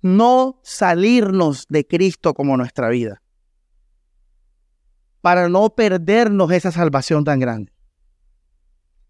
no 0.00 0.60
salirnos 0.62 1.66
de 1.68 1.86
Cristo 1.86 2.34
como 2.34 2.56
nuestra 2.56 2.88
vida 2.88 3.22
para 5.26 5.48
no 5.48 5.70
perdernos 5.70 6.52
esa 6.52 6.70
salvación 6.70 7.24
tan 7.24 7.40
grande. 7.40 7.72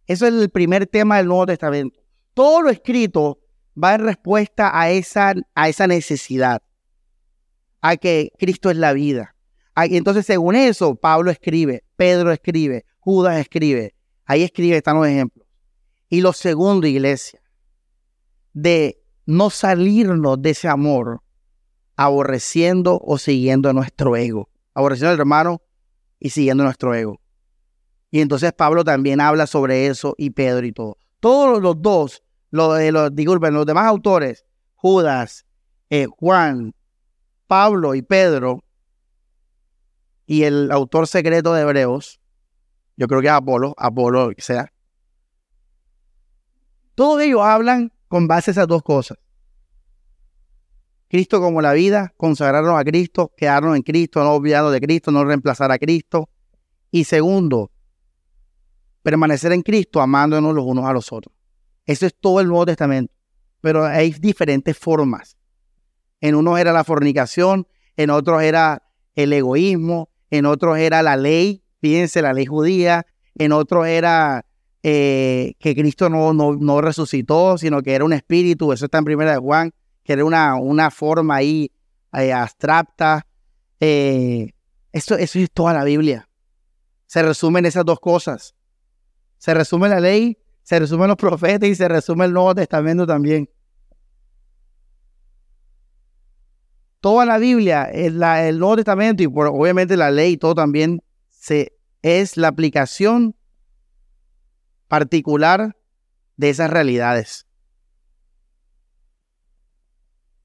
Eso 0.07 0.27
es 0.27 0.33
el 0.33 0.49
primer 0.49 0.87
tema 0.87 1.19
del 1.19 1.27
Nuevo 1.27 1.45
Testamento. 1.45 2.01
Todo 2.33 2.63
lo 2.63 2.71
escrito 2.71 3.39
va 3.77 3.97
en 3.97 4.01
respuesta 4.01 4.71
a 4.73 4.89
esa, 4.89 5.35
a 5.55 5.69
esa 5.69 5.87
necesidad, 5.87 6.63
a 7.83 7.99
que 7.99 8.33
Cristo 8.39 8.71
es 8.71 8.79
la 8.79 8.95
vida. 8.95 9.35
Entonces, 9.77 10.25
según 10.25 10.57
eso, 10.57 10.95
Pablo 10.95 11.31
escribe, 11.31 11.85
Pedro 11.97 12.33
escribe, 12.33 12.87
Judas 13.07 13.39
escribe. 13.39 13.95
Ahí 14.25 14.43
escribe, 14.43 14.79
están 14.79 14.97
los 14.97 15.07
ejemplos. 15.07 15.47
Y 16.09 16.23
lo 16.23 16.33
segundo, 16.33 16.89
iglesia, 16.89 17.41
de 18.53 19.01
no 19.27 19.49
salirnos 19.49 20.43
de 20.43 20.51
ese 20.51 20.67
amor 20.67 21.23
aborreciendo 21.95 23.01
o 23.01 23.17
siguiendo 23.17 23.73
nuestro 23.73 24.17
ego. 24.17 24.51
Aborreciendo 24.75 25.13
al 25.13 25.21
hermano 25.21 25.63
y 26.19 26.31
siguiendo 26.31 26.65
nuestro 26.65 26.97
ego. 26.97 27.21
Y 28.11 28.23
entonces 28.23 28.53
Pablo 28.53 28.83
también 28.83 29.21
habla 29.21 29.47
sobre 29.47 29.87
eso 29.87 30.17
y 30.19 30.31
Pedro 30.31 30.67
y 30.67 30.73
todo. 30.73 30.99
Todos 31.21 31.63
los 31.63 31.81
dos, 31.81 32.25
los, 32.51 33.15
disculpen, 33.15 33.55
los 33.55 33.67
demás 33.67 33.87
autores, 33.87 34.45
Judas, 34.75 35.47
eh, 35.91 36.07
Juan, 36.07 36.75
Pablo 37.47 37.95
y 37.95 38.03
Pedro, 38.03 38.65
y 40.27 40.43
el 40.43 40.73
autor 40.73 41.07
secreto 41.07 41.55
de 41.55 41.63
Hebreos, 41.63 42.21
yo 42.97 43.07
creo 43.07 43.21
que 43.21 43.29
Apolo, 43.29 43.75
Apolo, 43.77 44.31
que 44.35 44.43
sea. 44.43 44.73
Todos 46.95 47.23
ellos 47.23 47.43
hablan 47.43 47.93
con 48.09 48.27
base 48.27 48.51
a 48.51 48.53
esas 48.53 48.67
dos 48.67 48.83
cosas. 48.83 49.19
Cristo 51.09 51.41
como 51.41 51.63
la 51.63 51.73
vida, 51.73 52.15
consagrarnos 52.17 52.79
a 52.79 52.85
Cristo, 52.85 53.33
quedarnos 53.37 53.77
en 53.77 53.83
Cristo, 53.83 54.25
no 54.25 54.35
olvidarnos 54.35 54.73
de 54.73 54.81
Cristo, 54.81 55.11
no 55.11 55.25
reemplazar 55.25 55.71
a 55.71 55.79
Cristo. 55.79 56.29
Y 56.91 57.05
segundo, 57.05 57.71
permanecer 59.03 59.53
en 59.53 59.63
Cristo 59.63 60.01
amándonos 60.01 60.55
los 60.55 60.65
unos 60.65 60.85
a 60.85 60.93
los 60.93 61.13
otros. 61.13 61.35
Eso 61.85 62.07
es 62.07 62.15
todo 62.19 62.41
el 62.41 62.49
Nuevo 62.49 62.67
Testamento. 62.67 63.15
Pero 63.61 63.85
hay 63.85 64.11
diferentes 64.13 64.77
formas. 64.77 65.37
En 66.21 66.35
unos 66.35 66.59
era 66.59 66.73
la 66.73 66.83
fornicación, 66.83 67.69
en 67.97 68.11
otros 68.11 68.43
era 68.43 68.83
el 69.15 69.33
egoísmo, 69.33 70.11
en 70.31 70.47
otros 70.47 70.79
era 70.79 71.03
la 71.03 71.17
ley, 71.17 71.63
fíjense, 71.87 72.21
la 72.23 72.33
ley 72.33 72.47
judía, 72.47 73.07
en 73.37 73.53
otros 73.53 73.87
era 73.87 74.45
eh, 74.83 75.55
que 75.59 75.75
Cristo 75.75 76.09
no, 76.09 76.33
no, 76.33 76.81
resucitó, 76.81 77.59
sino 77.59 77.83
que 77.83 77.95
era 77.95 78.05
un 78.05 78.13
espíritu, 78.13 78.73
eso 78.73 78.87
está 78.87 78.99
en 78.99 79.05
primera 79.05 79.33
de 79.33 79.39
Juan, 79.39 79.73
que 80.03 80.15
era 80.15 80.25
una, 80.25 80.57
una 80.57 80.91
forma 80.91 81.37
ahí 81.37 81.71
eh, 82.13 82.33
abstracta. 82.33 83.27
Eh, 83.81 84.53
eso, 84.93 85.17
es 85.17 85.33
toda 85.53 85.75
la 85.75 85.85
Biblia. 85.85 86.29
Se 87.07 87.23
resumen 87.23 87.67
esas 87.67 87.85
dos 87.85 88.01
cosas. 88.01 88.55
Se 89.39 89.55
resume 89.55 89.89
la 89.89 90.01
ley, 90.01 90.39
se 90.63 90.79
resumen 90.79 91.09
los 91.09 91.17
profetas 91.17 91.69
y 91.69 91.75
se 91.75 91.89
resume 91.89 92.25
el 92.25 92.33
Nuevo 92.33 92.55
Testamento 92.55 93.07
también. 93.07 93.49
Toda 97.01 97.27
la 97.27 97.39
Biblia, 97.39 97.85
el, 97.85 98.21
el 98.23 98.59
Nuevo 98.59 98.77
Testamento 98.77 99.23
y 99.23 99.27
obviamente 99.27 99.97
la 99.97 100.11
ley 100.11 100.37
todo 100.37 100.55
también 100.55 101.01
se, 101.29 101.76
es 102.07 102.37
la 102.37 102.47
aplicación 102.47 103.35
particular 104.87 105.77
de 106.37 106.51
esas 106.51 106.71
realidades. 106.71 107.49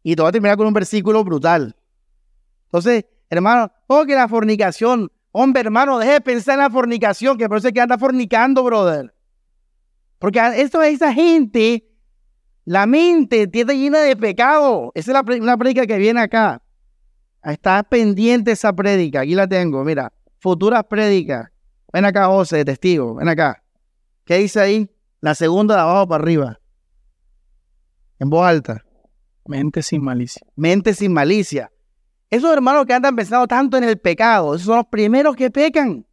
Y 0.01 0.15
te 0.15 0.23
voy 0.23 0.29
a 0.29 0.31
terminar 0.31 0.57
con 0.57 0.65
un 0.65 0.73
versículo 0.73 1.23
brutal. 1.23 1.75
Entonces, 2.63 3.05
hermano, 3.29 3.71
oh, 3.85 4.05
que 4.05 4.15
la 4.15 4.27
fornicación, 4.27 5.11
hombre, 5.31 5.61
hermano, 5.61 5.99
deje 5.99 6.13
de 6.13 6.21
pensar 6.21 6.55
en 6.55 6.61
la 6.61 6.71
fornicación, 6.71 7.37
que 7.37 7.47
parece 7.47 7.71
que 7.71 7.79
anda 7.79 7.99
fornicando, 7.99 8.63
brother. 8.63 9.13
Porque 10.17 10.39
esto 10.55 10.81
es 10.81 10.95
esa 10.95 11.13
gente, 11.13 11.87
la 12.65 12.87
mente 12.87 13.45
tiene 13.45 13.77
llena 13.77 13.99
de 13.99 14.15
pecado. 14.15 14.91
Esa 14.95 15.11
es 15.11 15.27
la, 15.27 15.35
una 15.39 15.57
prédica 15.57 15.85
que 15.85 15.97
viene 15.99 16.21
acá. 16.21 16.63
Está 17.43 17.83
pendiente 17.83 18.51
esa 18.51 18.73
prédica. 18.73 19.21
Aquí 19.21 19.35
la 19.35 19.47
tengo, 19.47 19.83
mira. 19.83 20.11
Futuras 20.39 20.83
prédicas. 20.85 21.50
Ven 21.93 22.05
acá, 22.05 22.27
José, 22.27 22.63
testigo. 22.63 23.15
Ven 23.15 23.27
acá. 23.27 23.63
¿Qué 24.25 24.37
dice 24.37 24.59
ahí? 24.59 24.89
La 25.19 25.35
segunda 25.35 25.75
de 25.75 25.81
abajo 25.81 26.07
para 26.07 26.23
arriba. 26.23 26.59
En 28.19 28.29
voz 28.29 28.45
alta. 28.45 28.85
Mente 29.45 29.81
sin 29.83 30.03
malicia. 30.03 30.41
Mente 30.55 30.93
sin 30.93 31.11
malicia. 31.11 31.71
Esos 32.29 32.53
hermanos 32.53 32.85
que 32.85 32.93
andan 32.93 33.15
pensando 33.15 33.47
tanto 33.47 33.77
en 33.77 33.83
el 33.83 33.99
pecado, 33.99 34.55
esos 34.55 34.67
son 34.67 34.77
los 34.77 34.85
primeros 34.87 35.35
que 35.35 35.51
pecan. 35.51 36.05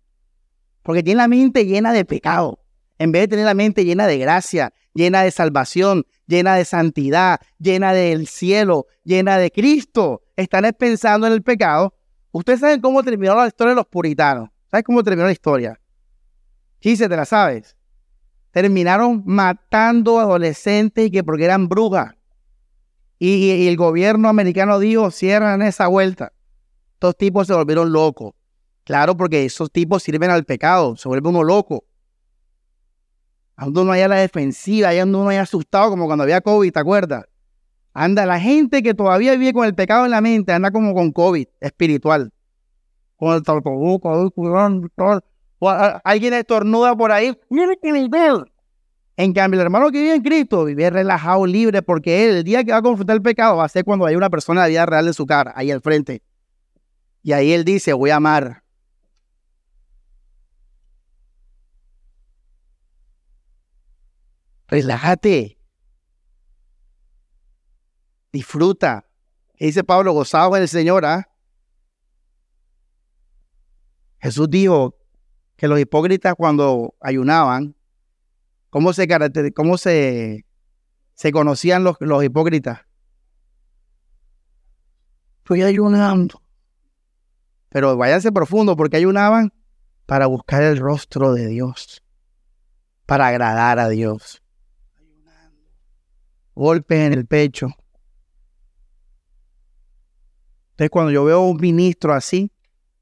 Porque 0.83 1.03
tienen 1.03 1.19
la 1.19 1.29
mente 1.29 1.65
llena 1.65 1.93
de 1.93 2.05
pecado. 2.05 2.61
En 2.99 3.13
vez 3.13 3.23
de 3.23 3.29
tener 3.29 3.45
la 3.45 3.55
mente 3.55 3.85
llena 3.85 4.09
de 4.09 4.19
gracia, 4.19 4.73
llena 4.95 5.23
de 5.23 5.31
salvación, 5.31 6.05
llena 6.27 6.57
de 6.57 6.65
santidad, 6.65 7.41
llena 7.59 7.93
del 7.93 8.27
cielo, 8.27 8.87
llena 9.05 9.39
de 9.39 9.53
Cristo, 9.53 10.23
están 10.35 10.65
pensando 10.77 11.29
en 11.29 11.35
el 11.35 11.43
pecado. 11.43 11.95
Ustedes 12.33 12.61
saben 12.61 12.81
cómo 12.81 13.05
terminó 13.05 13.37
la 13.37 13.47
historia 13.47 13.71
de 13.71 13.77
los 13.77 13.87
puritanos. 13.87 14.51
¿Sabes 14.71 14.85
cómo 14.85 15.03
terminó 15.03 15.27
la 15.27 15.33
historia? 15.33 15.81
Sí, 16.81 16.97
se 16.97 17.09
te 17.09 17.17
la 17.17 17.25
sabes 17.25 17.79
terminaron 18.51 19.23
matando 19.25 20.19
adolescentes 20.19 21.07
y 21.07 21.11
que 21.11 21.25
porque 21.25 21.45
eran 21.45 21.69
brujas. 21.69 22.15
Y, 23.21 23.67
el 23.69 23.77
gobierno 23.77 24.29
americano 24.29 24.79
dijo, 24.79 25.11
cierran 25.11 25.63
esa 25.63 25.89
vuelta. 25.89 26.33
Estos 26.95 27.17
tipos 27.17 27.47
se 27.47 27.55
volvieron 27.55 27.93
locos. 27.93 28.33
Claro, 28.85 29.17
porque 29.17 29.45
esos 29.45 29.71
tipos 29.71 30.03
sirven 30.03 30.31
al 30.31 30.45
pecado, 30.45 30.97
se 30.97 31.09
vuelve 31.09 31.29
uno 31.29 31.43
loco. 31.43 31.85
Ando 33.57 33.83
uno 33.83 33.93
haya 33.93 34.09
la 34.09 34.17
defensiva, 34.17 34.91
ando 34.91 35.21
uno 35.21 35.31
haya 35.31 35.43
asustado 35.43 35.91
como 35.91 36.07
cuando 36.07 36.23
había 36.23 36.41
COVID, 36.41 36.73
¿te 36.73 36.79
acuerdas? 36.79 37.25
Anda, 37.93 38.25
la 38.25 38.41
gente 38.41 38.83
que 38.83 38.95
todavía 38.95 39.37
vive 39.37 39.53
con 39.53 39.67
el 39.67 39.75
pecado 39.75 40.05
en 40.05 40.13
la 40.13 40.21
mente, 40.21 40.53
anda 40.53 40.71
como 40.71 40.95
con 40.95 41.11
COVID 41.11 41.47
espiritual. 41.61 42.33
Con 43.19 43.35
el 43.35 43.43
alguien 46.05 46.35
estornuda 46.35 46.97
por 46.97 47.11
ahí, 47.11 47.37
mire 47.51 47.77
que 47.83 47.91
nivel. 47.91 48.45
En 49.17 49.33
cambio, 49.33 49.59
el 49.61 49.65
hermano 49.67 49.91
que 49.91 50.01
vive 50.01 50.15
en 50.15 50.23
Cristo 50.23 50.65
vive 50.65 50.89
relajado, 50.89 51.45
libre, 51.45 51.83
porque 51.83 52.25
él, 52.25 52.37
el 52.37 52.45
día 52.45 52.63
que 52.63 52.71
va 52.71 52.79
a 52.79 52.83
confrontar 52.83 53.17
el 53.17 53.23
pecado 53.23 53.57
va 53.57 53.65
a 53.65 53.69
ser 53.69 53.85
cuando 53.85 54.07
hay 54.07 54.15
una 54.15 54.31
persona 54.31 54.63
de 54.63 54.71
vida 54.71 54.87
real 54.87 55.09
en 55.09 55.15
su 55.15 55.27
cara, 55.27 55.53
ahí 55.57 55.73
al 55.73 55.81
frente. 55.81 56.23
Y 57.25 57.33
ahí 57.33 57.53
él 57.53 57.65
dice, 57.65 57.93
voy 57.93 58.11
a 58.11 58.17
amar. 58.17 58.63
Relájate. 64.69 65.59
Disfruta. 68.33 69.07
dice 69.59 69.83
Pablo, 69.83 70.13
gozado 70.13 70.55
en 70.55 70.63
el 70.63 70.69
Señor. 70.69 71.05
¿ah? 71.05 71.29
Jesús 74.21 74.49
dijo, 74.51 74.99
que 75.59 75.67
los 75.67 75.81
hipócritas 75.81 76.37
cuando 76.37 76.95
ayunaban, 77.01 77.75
¿cómo 78.71 78.93
se, 78.93 79.09
cómo 79.55 79.77
se, 79.77 80.47
se 81.15 81.33
conocían 81.33 81.83
los, 81.83 81.97
los 81.99 82.23
hipócritas? 82.23 82.83
Estoy 85.39 85.63
ayunando. 85.63 86.41
Pero 87.71 87.97
váyanse 87.97 88.31
profundo 88.31 88.77
porque 88.77 88.99
ayunaban 88.99 89.53
para 90.07 90.27
buscar 90.27 90.63
el 90.63 90.79
rostro 90.79 91.35
de 91.35 91.49
Dios, 91.49 92.05
para 93.05 93.27
agradar 93.27 93.81
a 93.81 93.89
Dios. 93.89 94.41
Golpes 96.55 97.01
en 97.01 97.15
el 97.15 97.27
pecho. 97.27 97.67
Entonces 100.71 100.91
cuando 100.91 101.11
yo 101.11 101.25
veo 101.25 101.41
un 101.41 101.57
ministro 101.57 102.15
así, 102.15 102.53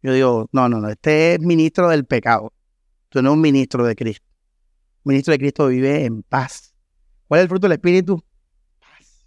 yo 0.07 0.13
digo, 0.13 0.49
no, 0.53 0.69
no, 0.69 0.81
no, 0.81 0.89
este 0.89 1.35
es 1.35 1.41
ministro 1.41 1.89
del 1.89 2.05
pecado. 2.05 2.53
Tú 3.09 3.23
no 3.23 3.31
es 3.31 3.35
un 3.35 3.41
ministro 3.41 3.85
de 3.85 3.97
Cristo. 3.97 4.25
Un 5.03 5.11
ministro 5.11 5.33
de 5.33 5.39
Cristo 5.39 5.67
vive 5.67 6.05
en 6.05 6.23
paz. 6.23 6.73
¿Cuál 7.27 7.41
es 7.41 7.43
el 7.43 7.49
fruto 7.49 7.65
del 7.65 7.73
Espíritu? 7.73 8.23
Paz, 8.79 9.27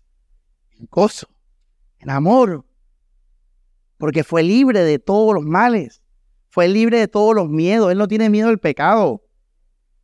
en 0.71 0.87
gozo, 0.89 1.27
en 1.99 2.09
amor. 2.09 2.63
Porque 3.97 4.23
fue 4.23 4.41
libre 4.41 4.79
de 4.79 4.99
todos 4.99 5.33
los 5.33 5.43
males. 5.43 6.01
Fue 6.47 6.69
libre 6.69 6.97
de 6.97 7.09
todos 7.09 7.35
los 7.35 7.49
miedos. 7.49 7.91
Él 7.91 7.97
no 7.97 8.07
tiene 8.07 8.29
miedo 8.29 8.47
al 8.47 8.59
pecado. 8.59 9.21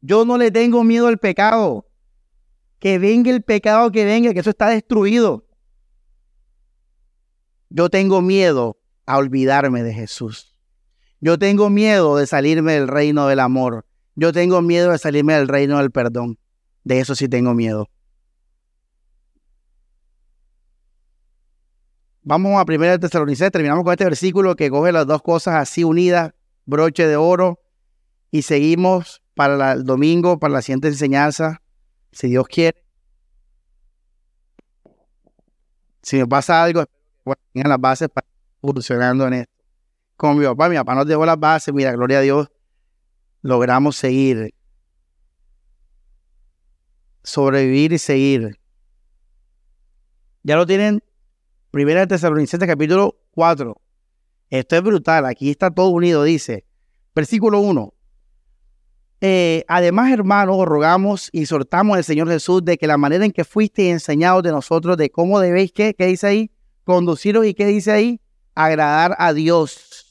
Yo 0.01 0.25
no 0.25 0.37
le 0.37 0.51
tengo 0.51 0.83
miedo 0.83 1.07
al 1.07 1.19
pecado. 1.19 1.87
Que 2.79 2.99
venga 2.99 3.31
el 3.31 3.43
pecado, 3.43 3.93
que 3.93 4.03
venga, 4.03 4.33
que 4.33 4.41
eso 4.41 4.49
está 4.49 4.67
destruido. 4.67 5.47
Yo 7.69 7.89
tengo 7.89 8.21
miedo 8.21 8.77
a 9.05 9.17
olvidarme 9.17 9.83
de 9.83 9.93
Jesús. 9.93 10.54
Yo 11.21 11.39
tengo 11.39 11.69
miedo 11.69 12.17
de 12.17 12.27
salirme 12.27 12.73
del 12.73 12.87
reino 12.87 13.27
del 13.27 13.39
amor. 13.39 13.85
Yo 14.15 14.31
tengo 14.31 14.61
miedo 14.61 14.91
de 14.91 14.97
salirme 14.97 15.33
del 15.33 15.47
reino 15.47 15.77
del 15.77 15.91
perdón. 15.91 16.37
De 16.83 16.99
eso 16.99 17.15
sí 17.15 17.27
tengo 17.27 17.53
miedo. 17.53 17.89
Vamos 22.21 22.53
a 22.59 22.63
1 22.63 22.99
Tesalonicenses, 22.99 23.51
terminamos 23.51 23.83
con 23.83 23.93
este 23.93 24.03
versículo 24.03 24.55
que 24.55 24.69
coge 24.71 24.91
las 24.91 25.05
dos 25.05 25.21
cosas 25.21 25.55
así 25.55 25.83
unidas, 25.83 26.33
broche 26.65 27.05
de 27.05 27.15
oro, 27.15 27.59
y 28.31 28.41
seguimos 28.41 29.21
para 29.35 29.73
el 29.73 29.83
domingo, 29.83 30.39
para 30.39 30.55
la 30.55 30.61
siguiente 30.63 30.87
enseñanza, 30.87 31.61
si 32.11 32.29
Dios 32.29 32.47
quiere. 32.47 32.83
Si 36.01 36.17
me 36.17 36.25
pasa 36.25 36.63
algo, 36.63 36.83
tengan 37.53 37.69
las 37.69 37.79
bases 37.79 38.09
para 38.09 38.27
funcionando 38.59 39.27
en 39.27 39.33
esto 39.33 39.54
con 40.15 40.37
mi 40.37 40.45
papá. 40.45 40.69
Mi 40.69 40.75
papá 40.75 40.95
nos 40.95 41.07
dejó 41.07 41.25
las 41.25 41.39
bases, 41.39 41.73
mira, 41.73 41.91
gloria 41.91 42.19
a 42.19 42.21
Dios, 42.21 42.49
logramos 43.41 43.95
seguir, 43.95 44.53
sobrevivir 47.23 47.93
y 47.93 47.97
seguir. 47.97 48.59
Ya 50.43 50.55
lo 50.55 50.65
tienen, 50.65 51.03
Primera 51.71 52.01
de 52.01 52.07
Tesalonicenses 52.07 52.67
capítulo 52.67 53.17
4. 53.31 53.75
Esto 54.49 54.75
es 54.75 54.81
brutal, 54.81 55.25
aquí 55.25 55.49
está 55.49 55.71
todo 55.71 55.89
unido, 55.89 56.23
dice, 56.23 56.65
versículo 57.13 57.59
1. 57.59 57.93
Eh, 59.21 59.65
además, 59.67 60.11
hermanos, 60.11 60.65
rogamos 60.65 61.29
y 61.31 61.41
exhortamos 61.41 61.97
al 61.97 62.03
Señor 62.03 62.29
Jesús 62.29 62.63
de 62.63 62.77
que 62.77 62.85
la 62.85 62.97
manera 62.97 63.25
en 63.25 63.31
que 63.31 63.43
fuiste 63.43 63.89
enseñados 63.89 64.43
de 64.43 64.51
nosotros, 64.51 64.97
de 64.97 65.09
cómo 65.09 65.39
debéis, 65.39 65.71
¿qué, 65.71 65.95
¿qué 65.95 66.05
dice 66.05 66.27
ahí? 66.27 66.51
Conduciros 66.83 67.45
y 67.45 67.53
qué 67.53 67.65
dice 67.65 67.91
ahí? 67.91 68.21
Agradar 68.53 69.15
a 69.17 69.33
Dios 69.33 70.04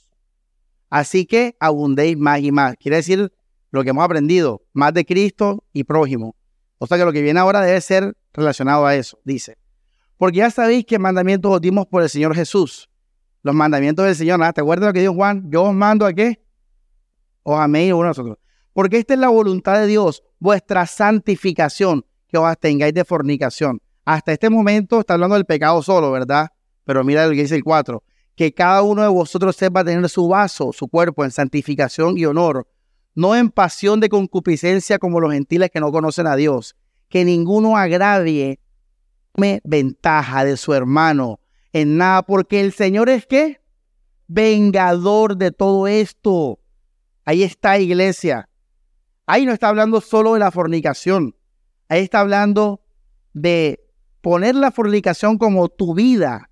Así 0.94 1.26
que 1.26 1.56
abundéis 1.58 2.16
más 2.16 2.38
y 2.40 2.52
más. 2.52 2.76
Quiere 2.76 2.98
decir 2.98 3.32
lo 3.72 3.82
que 3.82 3.90
hemos 3.90 4.04
aprendido, 4.04 4.62
más 4.72 4.94
de 4.94 5.04
Cristo 5.04 5.64
y 5.72 5.82
prójimo. 5.82 6.36
O 6.78 6.86
sea 6.86 6.96
que 6.96 7.04
lo 7.04 7.12
que 7.12 7.20
viene 7.20 7.40
ahora 7.40 7.62
debe 7.62 7.80
ser 7.80 8.16
relacionado 8.32 8.86
a 8.86 8.94
eso, 8.94 9.18
dice. 9.24 9.58
Porque 10.16 10.36
ya 10.36 10.52
sabéis 10.52 10.84
que 10.84 11.00
mandamientos 11.00 11.50
os 11.50 11.60
dimos 11.60 11.86
por 11.86 12.04
el 12.04 12.08
Señor 12.08 12.36
Jesús. 12.36 12.88
Los 13.42 13.56
mandamientos 13.56 14.04
del 14.06 14.14
Señor, 14.14 14.38
¿te 14.52 14.60
acuerdas 14.60 14.86
lo 14.86 14.92
que 14.92 15.00
dijo 15.00 15.14
Juan? 15.14 15.50
Yo 15.50 15.64
os 15.64 15.74
mando 15.74 16.06
a 16.06 16.12
qué? 16.12 16.40
Os 17.42 17.58
améis 17.58 17.92
uno 17.92 18.04
a 18.04 18.08
nosotros. 18.10 18.38
Porque 18.72 18.98
esta 18.98 19.14
es 19.14 19.18
la 19.18 19.30
voluntad 19.30 19.80
de 19.80 19.88
Dios, 19.88 20.22
vuestra 20.38 20.86
santificación, 20.86 22.06
que 22.28 22.38
os 22.38 22.58
tengáis 22.60 22.94
de 22.94 23.04
fornicación. 23.04 23.82
Hasta 24.04 24.30
este 24.30 24.48
momento 24.48 25.00
está 25.00 25.14
hablando 25.14 25.34
del 25.34 25.44
pecado 25.44 25.82
solo, 25.82 26.12
¿verdad? 26.12 26.50
Pero 26.84 27.02
mira 27.02 27.26
lo 27.26 27.32
que 27.32 27.42
dice 27.42 27.56
el 27.56 27.64
4 27.64 28.00
que 28.36 28.52
cada 28.52 28.82
uno 28.82 29.02
de 29.02 29.08
vosotros 29.08 29.56
sepa 29.56 29.84
tener 29.84 30.08
su 30.08 30.28
vaso, 30.28 30.72
su 30.72 30.88
cuerpo 30.88 31.24
en 31.24 31.30
santificación 31.30 32.18
y 32.18 32.24
honor, 32.24 32.66
no 33.14 33.36
en 33.36 33.50
pasión 33.50 34.00
de 34.00 34.08
concupiscencia 34.08 34.98
como 34.98 35.20
los 35.20 35.32
gentiles 35.32 35.70
que 35.70 35.80
no 35.80 35.92
conocen 35.92 36.26
a 36.26 36.36
Dios, 36.36 36.76
que 37.08 37.24
ninguno 37.24 37.76
agravie 37.76 38.60
ventaja 39.64 40.44
de 40.44 40.56
su 40.56 40.74
hermano 40.74 41.40
en 41.74 41.96
nada, 41.96 42.22
porque 42.22 42.60
el 42.60 42.72
Señor 42.72 43.08
es 43.08 43.26
que 43.26 43.60
vengador 44.28 45.36
de 45.36 45.50
todo 45.50 45.88
esto. 45.88 46.60
Ahí 47.24 47.42
está 47.42 47.78
iglesia. 47.78 48.48
Ahí 49.26 49.44
no 49.44 49.52
está 49.52 49.70
hablando 49.70 50.00
solo 50.00 50.34
de 50.34 50.38
la 50.38 50.52
fornicación. 50.52 51.34
Ahí 51.88 52.02
está 52.02 52.20
hablando 52.20 52.84
de 53.32 53.84
poner 54.20 54.54
la 54.54 54.70
fornicación 54.70 55.36
como 55.36 55.68
tu 55.68 55.94
vida. 55.94 56.48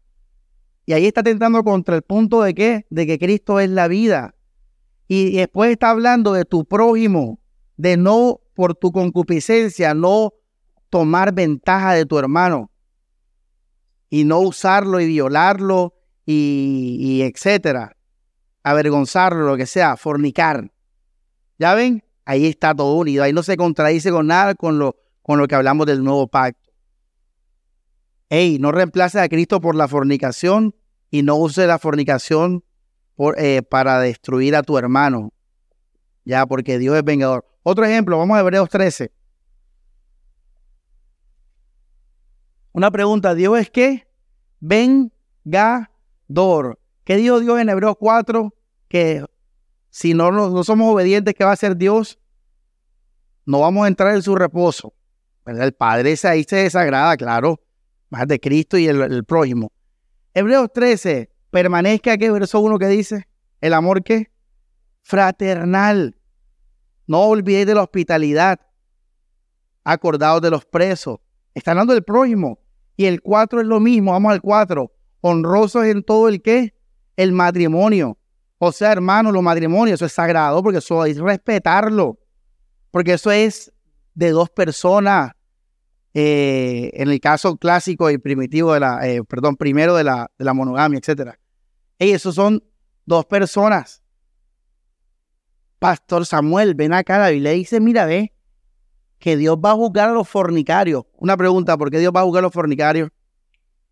Y 0.84 0.92
ahí 0.92 1.06
está 1.06 1.22
tentando 1.22 1.62
contra 1.62 1.96
el 1.96 2.02
punto 2.02 2.42
de 2.42 2.54
qué? 2.54 2.86
De 2.90 3.06
que 3.06 3.18
Cristo 3.18 3.60
es 3.60 3.70
la 3.70 3.88
vida. 3.88 4.34
Y 5.08 5.36
después 5.36 5.70
está 5.70 5.90
hablando 5.90 6.32
de 6.32 6.44
tu 6.44 6.64
prójimo, 6.64 7.38
de 7.76 7.96
no 7.96 8.40
por 8.54 8.74
tu 8.74 8.92
concupiscencia, 8.92 9.94
no 9.94 10.32
tomar 10.90 11.32
ventaja 11.32 11.94
de 11.94 12.06
tu 12.06 12.18
hermano 12.18 12.70
y 14.10 14.24
no 14.24 14.40
usarlo 14.40 15.00
y 15.00 15.06
violarlo 15.06 15.94
y, 16.26 16.98
y 17.00 17.22
etcétera, 17.22 17.96
avergonzarlo, 18.62 19.46
lo 19.46 19.56
que 19.56 19.66
sea, 19.66 19.96
fornicar. 19.96 20.70
¿Ya 21.58 21.74
ven? 21.74 22.04
Ahí 22.24 22.46
está 22.46 22.74
todo 22.74 22.94
unido. 22.94 23.24
Ahí 23.24 23.32
no 23.32 23.42
se 23.42 23.56
contradice 23.56 24.10
con 24.10 24.26
nada 24.26 24.54
con 24.54 24.78
lo, 24.78 24.96
con 25.22 25.38
lo 25.38 25.48
que 25.48 25.54
hablamos 25.54 25.86
del 25.86 26.04
nuevo 26.04 26.26
pacto. 26.26 26.61
Ey, 28.32 28.58
no 28.58 28.72
reemplace 28.72 29.20
a 29.20 29.28
Cristo 29.28 29.60
por 29.60 29.74
la 29.74 29.88
fornicación 29.88 30.74
y 31.10 31.20
no 31.22 31.36
use 31.36 31.66
la 31.66 31.78
fornicación 31.78 32.64
eh, 33.36 33.60
para 33.60 34.00
destruir 34.00 34.56
a 34.56 34.62
tu 34.62 34.78
hermano. 34.78 35.34
Ya, 36.24 36.46
porque 36.46 36.78
Dios 36.78 36.96
es 36.96 37.04
vengador. 37.04 37.44
Otro 37.62 37.84
ejemplo, 37.84 38.16
vamos 38.16 38.34
a 38.38 38.40
Hebreos 38.40 38.70
13. 38.70 39.12
Una 42.72 42.90
pregunta, 42.90 43.34
¿Dios 43.34 43.58
es 43.58 43.68
qué? 43.68 44.08
Vengador. 44.60 45.10
¿Qué 47.04 47.16
dijo 47.16 47.38
Dios 47.38 47.60
en 47.60 47.68
Hebreos 47.68 47.96
4? 47.98 48.54
Que 48.88 49.26
si 49.90 50.14
no, 50.14 50.32
no, 50.32 50.64
somos 50.64 50.90
obedientes, 50.90 51.34
¿qué 51.34 51.44
va 51.44 51.50
a 51.50 51.52
hacer 51.52 51.76
Dios? 51.76 52.18
No 53.44 53.60
vamos 53.60 53.84
a 53.84 53.88
entrar 53.88 54.14
en 54.14 54.22
su 54.22 54.34
reposo. 54.34 54.94
El 55.44 55.74
Padre 55.74 56.14
ahí 56.22 56.44
se 56.44 56.56
desagrada, 56.56 57.14
claro, 57.18 57.60
más 58.12 58.28
de 58.28 58.38
Cristo 58.38 58.76
y 58.76 58.86
el, 58.86 59.24
prójimo. 59.24 59.72
Hebreos 60.34 60.70
13, 60.72 61.30
permanezca, 61.50 62.18
¿qué 62.18 62.30
verso 62.30 62.60
1 62.60 62.78
que 62.78 62.86
dice? 62.88 63.26
El 63.62 63.72
amor 63.72 64.04
que 64.04 64.30
fraternal. 65.00 66.14
No 67.06 67.22
olvidéis 67.22 67.66
de 67.66 67.74
la 67.74 67.82
hospitalidad. 67.82 68.60
Acordados 69.82 70.42
de 70.42 70.50
los 70.50 70.66
presos. 70.66 71.20
Está 71.54 71.70
hablando 71.70 71.94
del 71.94 72.04
prójimo. 72.04 72.58
Y 72.98 73.06
el 73.06 73.22
4 73.22 73.62
es 73.62 73.66
lo 73.66 73.80
mismo. 73.80 74.12
Vamos 74.12 74.32
al 74.32 74.42
4. 74.42 74.92
Honrosos 75.22 75.86
en 75.86 76.02
todo 76.02 76.28
el 76.28 76.42
qué? 76.42 76.74
El 77.16 77.32
matrimonio. 77.32 78.18
O 78.58 78.72
sea, 78.72 78.92
hermano, 78.92 79.32
los 79.32 79.42
matrimonios, 79.42 79.96
eso 79.96 80.04
es 80.04 80.12
sagrado 80.12 80.62
porque 80.62 80.78
eso 80.78 81.04
es 81.06 81.18
respetarlo. 81.18 82.18
Porque 82.90 83.14
eso 83.14 83.30
es 83.30 83.72
de 84.14 84.30
dos 84.30 84.50
personas. 84.50 85.32
Eh, 86.14 86.90
en 86.94 87.10
el 87.10 87.20
caso 87.20 87.56
clásico 87.56 88.10
y 88.10 88.18
primitivo 88.18 88.74
de 88.74 88.80
la, 88.80 89.08
eh, 89.08 89.24
perdón, 89.24 89.56
primero 89.56 89.94
de 89.94 90.04
la, 90.04 90.28
monogamia, 90.54 90.98
etc. 90.98 91.36
Y 91.98 92.10
esos 92.10 92.34
son 92.34 92.62
dos 93.06 93.24
personas. 93.24 94.02
Pastor 95.78 96.26
Samuel, 96.26 96.74
ven 96.74 96.92
acá, 96.92 97.18
la 97.18 97.30
Biblia 97.30 97.52
dice, 97.52 97.80
mira, 97.80 98.04
ve, 98.04 98.32
que 99.18 99.36
Dios 99.36 99.56
va 99.56 99.70
a 99.70 99.74
juzgar 99.74 100.10
a 100.10 100.12
los 100.12 100.28
fornicarios. 100.28 101.04
Una 101.14 101.36
pregunta, 101.36 101.76
¿por 101.78 101.90
qué 101.90 101.98
Dios 101.98 102.12
va 102.14 102.20
a 102.20 102.24
juzgar 102.24 102.40
a 102.40 102.46
los 102.46 102.52
fornicarios? 102.52 103.10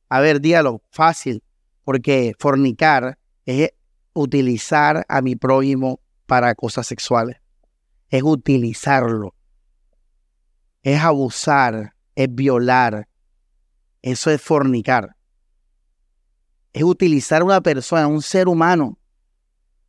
A 0.08 0.20
ver, 0.20 0.40
dígalo, 0.40 0.82
fácil, 0.90 1.42
porque 1.84 2.34
fornicar 2.38 3.18
es 3.46 3.70
utilizar 4.12 5.04
a 5.08 5.22
mi 5.22 5.36
prójimo 5.36 6.00
para 6.26 6.54
cosas 6.54 6.86
sexuales. 6.86 7.36
Es 8.08 8.22
utilizarlo. 8.22 9.34
Es 10.82 11.00
abusar, 11.00 11.94
es 12.24 12.34
violar. 12.34 13.08
Eso 14.02 14.30
es 14.30 14.40
fornicar. 14.40 15.16
Es 16.72 16.82
utilizar 16.82 17.42
a 17.42 17.44
una 17.44 17.60
persona, 17.60 18.06
un 18.06 18.22
ser 18.22 18.48
humano. 18.48 18.98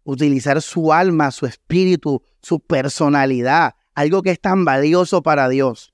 Utilizar 0.04 0.62
su 0.62 0.94
alma, 0.94 1.32
su 1.32 1.46
espíritu, 1.46 2.24
su 2.42 2.60
personalidad. 2.60 3.76
Algo 3.94 4.22
que 4.22 4.32
es 4.32 4.40
tan 4.40 4.66
valioso 4.66 5.22
para 5.22 5.50
Dios. 5.50 5.94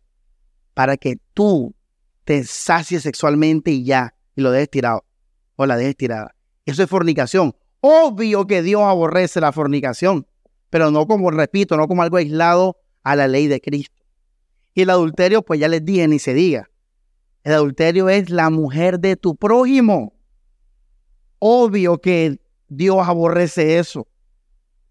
Para 0.74 0.98
que 0.98 1.18
tú 1.34 1.76
te 2.24 2.44
sacies 2.44 3.04
sexualmente 3.04 3.72
y 3.72 3.84
ya. 3.84 4.14
Y 4.36 4.42
lo 4.42 4.52
dejes 4.52 4.70
tirado. 4.70 5.06
O 5.56 5.66
la 5.66 5.76
dejes 5.76 5.98
tirada. 5.98 6.36
Eso 6.66 6.84
es 6.84 6.90
fornicación. 6.90 7.56
Obvio 7.82 8.46
que 8.48 8.62
Dios 8.62 8.82
aborrece 8.82 9.40
la 9.40 9.52
fornicación, 9.52 10.28
pero 10.70 10.92
no 10.92 11.08
como, 11.08 11.32
repito, 11.32 11.78
no 11.78 11.88
como 11.88 12.02
algo 12.02 12.18
aislado 12.18 12.78
a 13.04 13.16
la 13.16 13.28
ley 13.28 13.48
de 13.48 13.62
Cristo. 13.62 13.97
Y 14.78 14.84
el 14.84 14.92
adulterio, 14.92 15.42
pues 15.42 15.60
ya 15.60 15.68
les 15.68 15.84
dije, 15.84 16.08
ni 16.08 16.20
se 16.20 16.36
diga. 16.36 16.70
El 17.44 17.54
adulterio 17.54 18.10
es 18.10 18.30
la 18.30 18.52
mujer 18.52 19.00
de 19.00 19.16
tu 19.16 19.36
prójimo. 19.36 20.14
Obvio 21.40 22.00
que 22.00 22.40
Dios 22.68 23.00
aborrece 23.08 23.80
eso. 23.80 24.08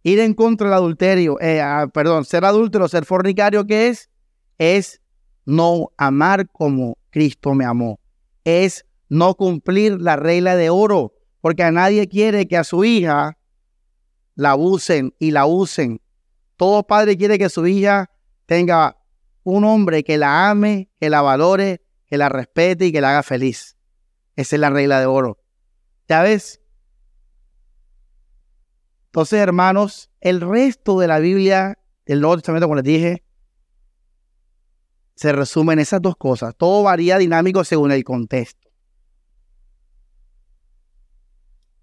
Ir 0.02 0.18
en 0.18 0.34
contra 0.34 0.66
del 0.66 0.74
adulterio, 0.74 1.40
eh, 1.40 1.60
ah, 1.60 1.86
perdón, 1.94 2.24
ser 2.24 2.44
adúltero, 2.44 2.88
ser 2.88 3.04
fornicario, 3.04 3.64
¿qué 3.64 3.86
es? 3.86 4.10
Es 4.58 5.00
no 5.44 5.92
amar 5.96 6.50
como 6.50 6.98
Cristo 7.10 7.54
me 7.54 7.64
amó. 7.64 8.00
Es 8.42 8.84
no 9.08 9.36
cumplir 9.36 10.00
la 10.00 10.16
regla 10.16 10.56
de 10.56 10.68
oro 10.68 11.14
porque 11.40 11.62
a 11.62 11.70
nadie 11.70 12.08
quiere 12.08 12.48
que 12.48 12.56
a 12.56 12.64
su 12.64 12.84
hija 12.84 13.38
la 14.34 14.50
abusen 14.50 15.14
y 15.20 15.30
la 15.30 15.46
usen. 15.46 16.00
Todo 16.56 16.84
padre 16.84 17.16
quiere 17.16 17.38
que 17.38 17.48
su 17.48 17.64
hija 17.68 18.10
tenga 18.46 18.96
un 19.46 19.62
hombre 19.62 20.02
que 20.02 20.18
la 20.18 20.50
ame, 20.50 20.90
que 20.98 21.08
la 21.08 21.22
valore, 21.22 21.80
que 22.06 22.18
la 22.18 22.28
respete 22.28 22.86
y 22.86 22.92
que 22.92 23.00
la 23.00 23.10
haga 23.10 23.22
feliz. 23.22 23.76
Esa 24.34 24.56
es 24.56 24.60
la 24.60 24.70
regla 24.70 24.98
de 24.98 25.06
oro. 25.06 25.38
¿Ya 26.08 26.22
ves? 26.22 26.60
Entonces, 29.04 29.38
hermanos, 29.38 30.10
el 30.20 30.40
resto 30.40 30.98
de 30.98 31.06
la 31.06 31.20
Biblia, 31.20 31.78
del 32.06 32.20
Nuevo 32.20 32.38
Testamento, 32.38 32.66
como 32.66 32.74
les 32.74 32.84
dije, 32.84 33.24
se 35.14 35.30
resume 35.30 35.74
en 35.74 35.78
esas 35.78 36.02
dos 36.02 36.16
cosas. 36.16 36.56
Todo 36.56 36.82
varía 36.82 37.16
dinámico 37.16 37.62
según 37.62 37.92
el 37.92 38.02
contexto. 38.02 38.68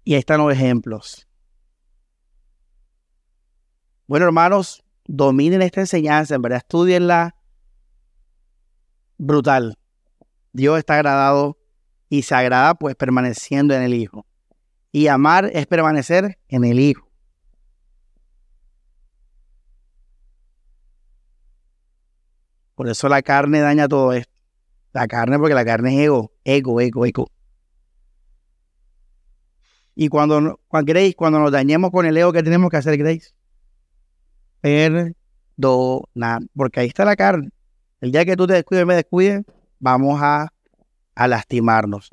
Y 0.04 0.12
ahí 0.12 0.18
están 0.18 0.36
los 0.36 0.52
ejemplos. 0.52 1.26
Bueno, 4.06 4.26
hermanos, 4.26 4.84
dominen 5.06 5.62
esta 5.62 5.80
enseñanza, 5.80 6.34
en 6.34 6.42
verdad, 6.42 6.58
estudienla. 6.58 7.34
Brutal. 9.18 9.78
Dios 10.52 10.78
está 10.78 10.94
agradado 10.94 11.58
y 12.08 12.22
se 12.22 12.34
agrada 12.34 12.74
pues 12.74 12.94
permaneciendo 12.94 13.74
en 13.74 13.82
el 13.82 13.94
Hijo. 13.94 14.26
Y 14.92 15.08
amar 15.08 15.50
es 15.52 15.66
permanecer 15.66 16.38
en 16.48 16.64
el 16.64 16.78
Hijo. 16.78 17.08
Por 22.74 22.88
eso 22.88 23.08
la 23.08 23.22
carne 23.22 23.60
daña 23.60 23.88
todo 23.88 24.12
esto. 24.12 24.32
La 24.92 25.06
carne, 25.06 25.38
porque 25.38 25.54
la 25.54 25.64
carne 25.64 25.94
es 25.94 26.04
ego, 26.04 26.32
ego, 26.44 26.80
ego, 26.80 27.06
ego. 27.06 27.30
Y 29.96 30.08
cuando, 30.08 30.60
cuando 30.68 30.92
Grace, 30.92 31.14
cuando 31.14 31.38
nos 31.38 31.52
dañemos 31.52 31.90
con 31.90 32.06
el 32.06 32.16
ego, 32.16 32.32
¿qué 32.32 32.42
tenemos 32.42 32.70
que 32.70 32.76
hacer, 32.76 32.96
Grace? 32.96 33.32
Perdonar. 34.60 36.42
Porque 36.54 36.80
ahí 36.80 36.88
está 36.88 37.04
la 37.04 37.16
carne. 37.16 37.50
El 38.04 38.12
día 38.12 38.26
que 38.26 38.36
tú 38.36 38.46
te 38.46 38.52
descuides 38.52 38.82
y 38.82 38.86
me 38.86 38.96
descuides, 38.96 39.44
vamos 39.78 40.20
a, 40.20 40.52
a 41.14 41.26
lastimarnos. 41.26 42.10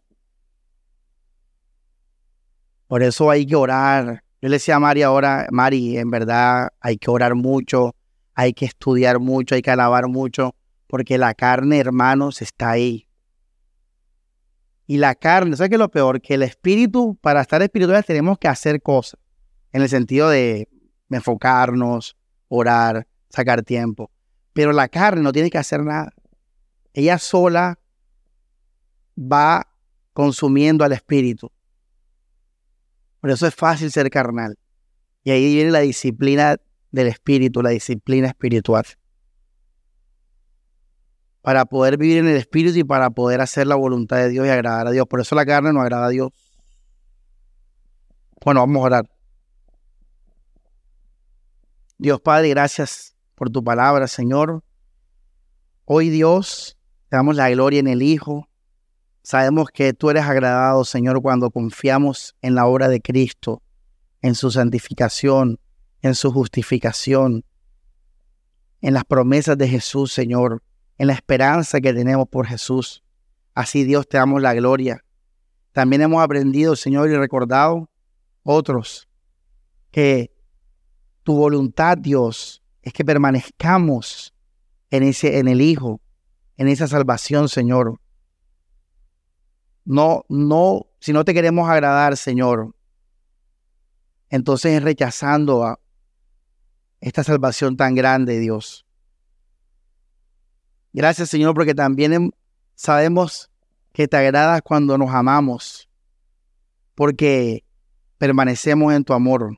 Por 2.87 3.03
eso 3.03 3.29
hay 3.29 3.45
que 3.45 3.57
orar. 3.57 4.23
Yo 4.41 4.47
le 4.47 4.55
decía 4.55 4.77
a 4.77 4.79
Mari 4.79 5.01
ahora, 5.01 5.47
Mari, 5.51 5.97
en 5.97 6.09
verdad 6.09 6.69
hay 6.79 6.95
que 6.97 7.11
orar 7.11 7.35
mucho, 7.35 7.93
hay 8.33 8.53
que 8.53 8.63
estudiar 8.63 9.19
mucho, 9.19 9.53
hay 9.53 9.61
que 9.61 9.69
alabar 9.69 10.07
mucho, 10.07 10.55
porque 10.87 11.17
la 11.17 11.33
carne, 11.33 11.79
hermanos, 11.79 12.41
está 12.41 12.69
ahí. 12.69 13.05
Y 14.87 14.95
la 14.95 15.13
carne, 15.13 15.57
¿sabes 15.57 15.71
qué 15.71 15.75
es 15.75 15.79
lo 15.79 15.91
peor? 15.91 16.21
Que 16.21 16.35
el 16.35 16.43
espíritu, 16.43 17.17
para 17.19 17.41
estar 17.41 17.61
espirituales 17.61 18.05
tenemos 18.05 18.37
que 18.37 18.47
hacer 18.47 18.81
cosas. 18.81 19.19
En 19.73 19.81
el 19.81 19.89
sentido 19.89 20.29
de 20.29 20.69
enfocarnos, 21.09 22.15
orar, 22.47 23.05
sacar 23.27 23.61
tiempo. 23.63 24.09
Pero 24.53 24.73
la 24.73 24.87
carne 24.87 25.21
no 25.21 25.31
tiene 25.31 25.49
que 25.49 25.57
hacer 25.57 25.81
nada. 25.83 26.13
Ella 26.93 27.17
sola 27.17 27.79
va 29.17 29.67
consumiendo 30.13 30.83
al 30.83 30.91
espíritu. 30.91 31.51
Por 33.21 33.29
eso 33.29 33.47
es 33.47 33.55
fácil 33.55 33.91
ser 33.91 34.09
carnal. 34.09 34.57
Y 35.23 35.31
ahí 35.31 35.53
viene 35.53 35.71
la 35.71 35.79
disciplina 35.79 36.57
del 36.91 37.07
Espíritu, 37.07 37.61
la 37.61 37.69
disciplina 37.69 38.27
espiritual. 38.27 38.85
Para 41.41 41.65
poder 41.65 41.97
vivir 41.97 42.17
en 42.17 42.27
el 42.27 42.35
Espíritu 42.35 42.79
y 42.79 42.83
para 42.83 43.11
poder 43.11 43.41
hacer 43.41 43.67
la 43.67 43.75
voluntad 43.75 44.17
de 44.17 44.29
Dios 44.29 44.45
y 44.45 44.49
agradar 44.49 44.87
a 44.87 44.91
Dios. 44.91 45.05
Por 45.07 45.21
eso 45.21 45.35
la 45.35 45.45
carne 45.45 45.71
no 45.71 45.81
agrada 45.81 46.07
a 46.07 46.09
Dios. 46.09 46.31
Bueno, 48.43 48.61
vamos 48.61 48.81
a 48.81 48.85
orar. 48.85 49.09
Dios 51.99 52.19
Padre, 52.19 52.49
gracias 52.49 53.10
por 53.41 53.49
tu 53.49 53.63
palabra, 53.63 54.07
Señor. 54.07 54.63
Hoy 55.85 56.09
Dios, 56.09 56.77
te 57.09 57.15
damos 57.15 57.35
la 57.35 57.49
gloria 57.49 57.79
en 57.79 57.87
el 57.87 58.03
Hijo. 58.03 58.47
Sabemos 59.23 59.69
que 59.73 59.93
tú 59.93 60.11
eres 60.11 60.25
agradado, 60.25 60.85
Señor, 60.85 61.23
cuando 61.23 61.49
confiamos 61.49 62.35
en 62.43 62.53
la 62.53 62.67
obra 62.67 62.87
de 62.87 63.01
Cristo, 63.01 63.63
en 64.21 64.35
su 64.35 64.51
santificación, 64.51 65.59
en 66.03 66.13
su 66.13 66.31
justificación, 66.31 67.43
en 68.79 68.93
las 68.93 69.05
promesas 69.05 69.57
de 69.57 69.67
Jesús, 69.67 70.13
Señor, 70.13 70.61
en 70.99 71.07
la 71.07 71.13
esperanza 71.13 71.81
que 71.81 71.95
tenemos 71.95 72.27
por 72.29 72.45
Jesús. 72.45 73.03
Así 73.55 73.85
Dios 73.85 74.07
te 74.07 74.19
damos 74.19 74.39
la 74.43 74.53
gloria. 74.53 75.03
También 75.71 76.03
hemos 76.03 76.21
aprendido, 76.21 76.75
Señor, 76.75 77.09
y 77.09 77.15
recordado 77.15 77.89
otros 78.43 79.09
que 79.89 80.31
tu 81.23 81.37
voluntad, 81.37 81.97
Dios, 81.97 82.60
es 82.81 82.93
que 82.93 83.05
permanezcamos 83.05 84.33
en, 84.89 85.03
ese, 85.03 85.39
en 85.39 85.47
el 85.47 85.61
Hijo, 85.61 86.01
en 86.57 86.67
esa 86.67 86.87
salvación, 86.87 87.49
Señor. 87.49 87.99
No, 89.85 90.25
no, 90.29 90.87
si 90.99 91.13
no 91.13 91.25
te 91.25 91.33
queremos 91.33 91.69
agradar, 91.69 92.17
Señor, 92.17 92.75
entonces 94.29 94.81
rechazando 94.81 95.63
a 95.63 95.79
esta 97.01 97.23
salvación 97.23 97.77
tan 97.77 97.95
grande, 97.95 98.39
Dios. 98.39 98.85
Gracias, 100.93 101.29
Señor, 101.29 101.53
porque 101.55 101.73
también 101.73 102.33
sabemos 102.75 103.49
que 103.93 104.07
te 104.07 104.17
agradas 104.17 104.61
cuando 104.61 104.97
nos 104.97 105.09
amamos, 105.11 105.89
porque 106.95 107.63
permanecemos 108.17 108.93
en 108.93 109.03
tu 109.03 109.13
amor 109.13 109.57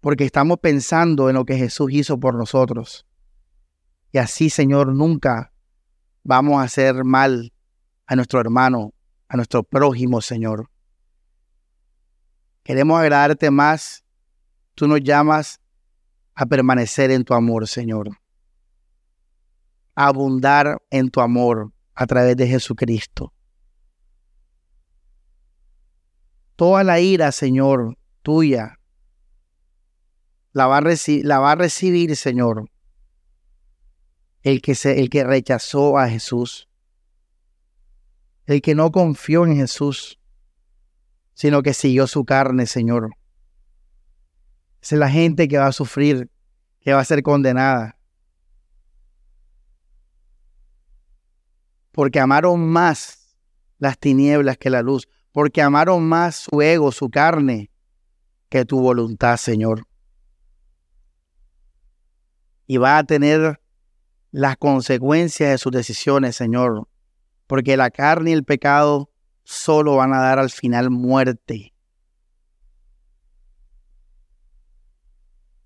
porque 0.00 0.24
estamos 0.24 0.58
pensando 0.58 1.28
en 1.28 1.36
lo 1.36 1.44
que 1.44 1.56
Jesús 1.56 1.92
hizo 1.92 2.18
por 2.18 2.34
nosotros. 2.34 3.06
Y 4.12 4.18
así, 4.18 4.50
Señor, 4.50 4.94
nunca 4.94 5.52
vamos 6.24 6.60
a 6.60 6.64
hacer 6.64 7.04
mal 7.04 7.52
a 8.06 8.16
nuestro 8.16 8.40
hermano, 8.40 8.92
a 9.28 9.36
nuestro 9.36 9.62
prójimo, 9.62 10.20
Señor. 10.20 10.68
Queremos 12.62 12.98
agradarte 12.98 13.50
más. 13.50 14.04
Tú 14.74 14.88
nos 14.88 15.00
llamas 15.00 15.60
a 16.34 16.46
permanecer 16.46 17.10
en 17.10 17.24
tu 17.24 17.34
amor, 17.34 17.68
Señor. 17.68 18.08
A 19.94 20.06
abundar 20.06 20.78
en 20.90 21.10
tu 21.10 21.20
amor 21.20 21.72
a 21.94 22.06
través 22.06 22.36
de 22.36 22.48
Jesucristo. 22.48 23.32
Toda 26.56 26.82
la 26.84 27.00
ira, 27.00 27.30
Señor, 27.32 27.96
tuya, 28.22 28.79
la 30.52 30.66
va 30.66 30.78
a, 30.78 30.82
la 30.82 31.38
va 31.38 31.52
a 31.52 31.54
recibir, 31.54 32.16
Señor, 32.16 32.70
el 34.42 34.60
que, 34.62 34.74
se, 34.74 35.00
el 35.00 35.10
que 35.10 35.24
rechazó 35.24 35.98
a 35.98 36.08
Jesús, 36.08 36.68
el 38.46 38.60
que 38.62 38.74
no 38.74 38.90
confió 38.90 39.44
en 39.46 39.56
Jesús, 39.56 40.18
sino 41.34 41.62
que 41.62 41.72
siguió 41.72 42.06
su 42.06 42.24
carne, 42.24 42.66
Señor. 42.66 43.10
Es 44.80 44.92
la 44.92 45.10
gente 45.10 45.46
que 45.46 45.58
va 45.58 45.66
a 45.66 45.72
sufrir, 45.72 46.30
que 46.80 46.92
va 46.92 47.00
a 47.00 47.04
ser 47.04 47.22
condenada. 47.22 47.96
Porque 51.92 52.18
amaron 52.18 52.66
más 52.68 53.36
las 53.78 53.98
tinieblas 53.98 54.58
que 54.58 54.70
la 54.70 54.82
luz, 54.82 55.08
porque 55.32 55.62
amaron 55.62 56.02
más 56.04 56.36
su 56.36 56.60
ego, 56.60 56.92
su 56.92 57.08
carne, 57.08 57.70
que 58.48 58.64
tu 58.64 58.80
voluntad, 58.80 59.36
Señor 59.36 59.89
y 62.70 62.76
va 62.76 62.98
a 62.98 63.02
tener 63.02 63.60
las 64.30 64.56
consecuencias 64.56 65.50
de 65.50 65.58
sus 65.58 65.72
decisiones, 65.72 66.36
Señor, 66.36 66.86
porque 67.48 67.76
la 67.76 67.90
carne 67.90 68.30
y 68.30 68.32
el 68.32 68.44
pecado 68.44 69.10
solo 69.42 69.96
van 69.96 70.14
a 70.14 70.20
dar 70.20 70.38
al 70.38 70.50
final 70.50 70.88
muerte. 70.88 71.74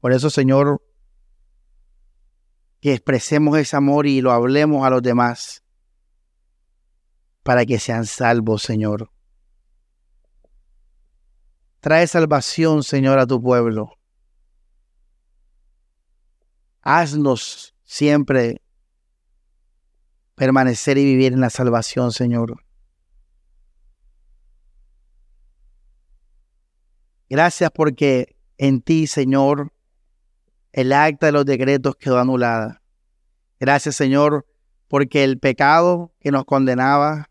Por 0.00 0.14
eso, 0.14 0.30
Señor, 0.30 0.80
que 2.80 2.94
expresemos 2.94 3.58
ese 3.58 3.76
amor 3.76 4.06
y 4.06 4.22
lo 4.22 4.32
hablemos 4.32 4.86
a 4.86 4.88
los 4.88 5.02
demás 5.02 5.62
para 7.42 7.66
que 7.66 7.78
sean 7.78 8.06
salvos, 8.06 8.62
Señor. 8.62 9.10
Trae 11.80 12.06
salvación, 12.06 12.82
Señor, 12.82 13.18
a 13.18 13.26
tu 13.26 13.42
pueblo. 13.42 13.98
Haznos 16.86 17.74
siempre 17.82 18.60
permanecer 20.34 20.98
y 20.98 21.04
vivir 21.04 21.32
en 21.32 21.40
la 21.40 21.48
salvación, 21.48 22.12
Señor. 22.12 22.62
Gracias 27.30 27.70
porque 27.74 28.36
en 28.58 28.82
ti, 28.82 29.06
Señor, 29.06 29.72
el 30.72 30.92
acta 30.92 31.26
de 31.26 31.32
los 31.32 31.46
decretos 31.46 31.96
quedó 31.96 32.18
anulada. 32.18 32.82
Gracias, 33.58 33.96
Señor, 33.96 34.46
porque 34.86 35.24
el 35.24 35.38
pecado 35.38 36.12
que 36.20 36.30
nos 36.30 36.44
condenaba 36.44 37.30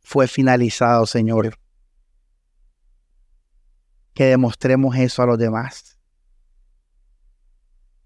fue 0.00 0.26
finalizado, 0.28 1.04
Señor. 1.04 1.58
Que 4.14 4.24
demostremos 4.24 4.96
eso 4.96 5.22
a 5.22 5.26
los 5.26 5.38
demás. 5.38 5.99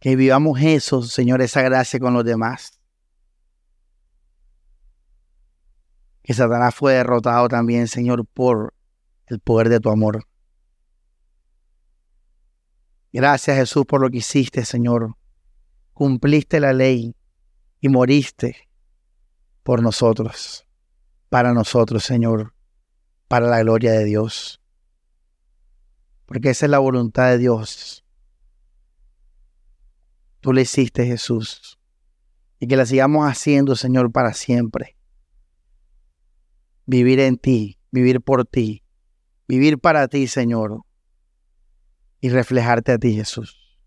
Que 0.04 0.16
vivamos 0.16 0.60
eso, 0.60 1.00
Señor, 1.00 1.40
esa 1.40 1.62
gracia 1.62 1.98
con 1.98 2.12
los 2.12 2.26
demás. 2.26 2.78
Que 6.22 6.34
Satanás 6.34 6.74
fue 6.74 6.92
derrotado 6.92 7.48
también, 7.48 7.88
Señor, 7.88 8.26
por 8.26 8.74
el 9.28 9.40
poder 9.40 9.70
de 9.70 9.80
tu 9.80 9.88
amor. 9.88 10.26
Gracias, 13.14 13.56
Jesús, 13.56 13.86
por 13.86 14.02
lo 14.02 14.10
que 14.10 14.18
hiciste, 14.18 14.66
Señor. 14.66 15.16
Cumpliste 15.94 16.60
la 16.60 16.74
ley 16.74 17.16
y 17.80 17.88
moriste 17.88 18.68
por 19.62 19.82
nosotros, 19.82 20.66
para 21.30 21.54
nosotros, 21.54 22.04
Señor, 22.04 22.52
para 23.26 23.46
la 23.46 23.60
gloria 23.60 23.92
de 23.92 24.04
Dios. 24.04 24.60
Porque 26.26 26.50
esa 26.50 26.66
es 26.66 26.70
la 26.70 26.78
voluntad 26.78 27.30
de 27.30 27.38
Dios 27.38 28.03
tú 30.44 30.52
le 30.52 30.60
hiciste, 30.60 31.06
Jesús. 31.06 31.80
Y 32.60 32.66
que 32.66 32.76
la 32.76 32.84
sigamos 32.84 33.26
haciendo, 33.26 33.76
Señor, 33.76 34.12
para 34.12 34.34
siempre. 34.34 34.94
Vivir 36.84 37.18
en 37.20 37.38
ti, 37.38 37.78
vivir 37.90 38.20
por 38.20 38.44
ti, 38.44 38.84
vivir 39.48 39.78
para 39.78 40.06
ti, 40.06 40.26
Señor. 40.26 40.82
Y 42.20 42.28
reflejarte 42.28 42.92
a 42.92 42.98
ti, 42.98 43.14
Jesús. 43.14 43.80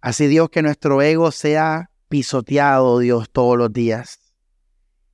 Así, 0.00 0.26
Dios, 0.26 0.50
que 0.50 0.62
nuestro 0.62 1.00
ego 1.00 1.30
sea 1.30 1.92
pisoteado, 2.08 2.98
Dios, 2.98 3.30
todos 3.30 3.56
los 3.56 3.72
días. 3.72 4.18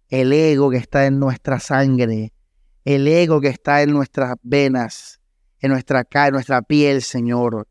El 0.09 0.33
ego 0.33 0.71
que 0.71 0.79
está 0.79 1.05
en 1.05 1.19
nuestra 1.19 1.61
sangre, 1.61 2.33
el 2.87 3.07
ego 3.07 3.43
que 3.43 3.49
está 3.49 3.83
en 3.83 3.93
nuestras 3.93 4.37
venas, 4.41 5.21
en 5.59 5.73
nuestra, 5.73 6.09
en 6.11 6.33
nuestra 6.33 6.63
piel, 6.63 7.03
Señor 7.03 7.69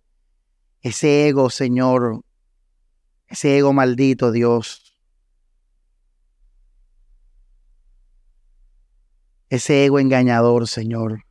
ese 0.88 1.28
ego, 1.28 1.50
Señor, 1.50 2.22
ese 3.28 3.58
ego 3.58 3.74
maldito, 3.74 4.32
Dios. 4.32 4.96
Ese 9.50 9.86
ego 9.86 10.00
engañador, 10.00 10.68
Señor. 10.68 11.26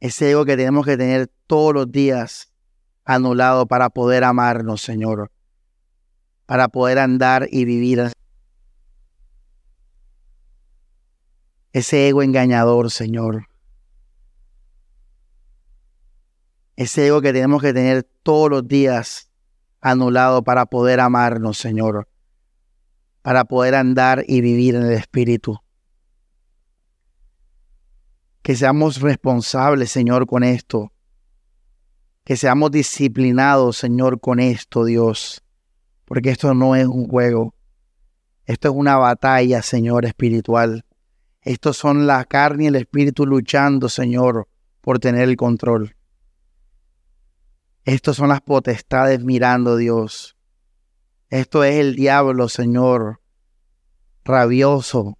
Ese 0.00 0.32
ego 0.32 0.44
que 0.44 0.56
tenemos 0.56 0.84
que 0.84 0.96
tener 0.96 1.30
todos 1.46 1.72
los 1.72 1.92
días 1.92 2.52
anulado 3.04 3.66
para 3.66 3.90
poder 3.90 4.24
amarnos, 4.24 4.82
Señor. 4.82 5.30
Para 6.46 6.66
poder 6.66 6.98
andar 6.98 7.48
y 7.50 7.64
vivir. 7.64 8.10
Ese 11.72 12.08
ego 12.08 12.22
engañador, 12.22 12.90
Señor. 12.90 13.53
Ese 16.76 17.06
ego 17.06 17.20
que 17.20 17.32
tenemos 17.32 17.62
que 17.62 17.72
tener 17.72 18.04
todos 18.22 18.50
los 18.50 18.66
días 18.66 19.30
anulado 19.80 20.42
para 20.42 20.66
poder 20.66 21.00
amarnos, 21.00 21.58
Señor, 21.58 22.08
para 23.22 23.44
poder 23.44 23.74
andar 23.74 24.24
y 24.26 24.40
vivir 24.40 24.74
en 24.74 24.82
el 24.82 24.92
Espíritu. 24.92 25.58
Que 28.42 28.56
seamos 28.56 29.00
responsables, 29.00 29.90
Señor, 29.90 30.26
con 30.26 30.42
esto. 30.42 30.92
Que 32.24 32.36
seamos 32.36 32.70
disciplinados, 32.70 33.78
Señor, 33.78 34.20
con 34.20 34.40
esto, 34.40 34.84
Dios. 34.84 35.42
Porque 36.04 36.30
esto 36.30 36.54
no 36.54 36.74
es 36.76 36.86
un 36.86 37.08
juego. 37.08 37.54
Esto 38.46 38.68
es 38.68 38.74
una 38.74 38.96
batalla, 38.96 39.62
Señor, 39.62 40.04
espiritual. 40.04 40.84
Estos 41.40 41.76
son 41.76 42.06
la 42.06 42.24
carne 42.24 42.64
y 42.64 42.66
el 42.66 42.76
espíritu 42.76 43.26
luchando, 43.26 43.88
Señor, 43.88 44.48
por 44.80 44.98
tener 44.98 45.28
el 45.28 45.36
control. 45.36 45.94
Estos 47.84 48.16
son 48.16 48.28
las 48.28 48.40
potestades 48.40 49.22
mirando, 49.22 49.76
Dios. 49.76 50.36
Esto 51.28 51.64
es 51.64 51.76
el 51.76 51.94
diablo, 51.96 52.48
Señor, 52.48 53.20
rabioso, 54.24 55.18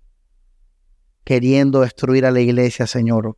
queriendo 1.24 1.80
destruir 1.80 2.24
a 2.24 2.30
la 2.30 2.40
iglesia, 2.40 2.86
Señor. 2.86 3.36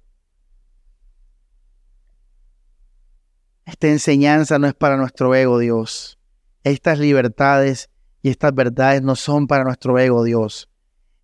Esta 3.64 3.88
enseñanza 3.88 4.60
no 4.60 4.68
es 4.68 4.74
para 4.74 4.96
nuestro 4.96 5.34
ego, 5.34 5.58
Dios. 5.58 6.20
Estas 6.62 7.00
libertades 7.00 7.90
y 8.22 8.30
estas 8.30 8.54
verdades 8.54 9.02
no 9.02 9.16
son 9.16 9.48
para 9.48 9.64
nuestro 9.64 9.98
ego, 9.98 10.22
Dios. 10.22 10.70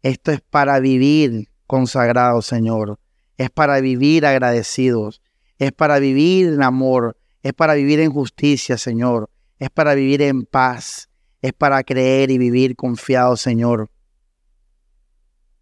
Esto 0.03 0.33
es 0.33 0.41
para 0.41 0.81
vivir 0.81 1.53
consagrados, 1.69 2.47
Señor. 2.47 2.99
Es 3.37 3.51
para 3.51 3.81
vivir 3.81 4.27
agradecidos. 4.27 5.23
Es 5.59 5.70
para 5.70 6.01
vivir 6.01 6.49
en 6.49 6.62
amor. 6.65 7.16
Es 7.43 7.52
para 7.52 7.74
vivir 7.74 8.01
en 8.01 8.12
justicia, 8.12 8.78
Señor. 8.78 9.28
Es 9.59 9.70
para 9.70 9.94
vivir 9.94 10.23
en 10.23 10.44
paz. 10.44 11.09
Es 11.40 11.52
para 11.52 11.82
creer 11.82 12.31
y 12.31 12.39
vivir 12.39 12.77
confiados, 12.77 13.40
Señor. 13.40 13.90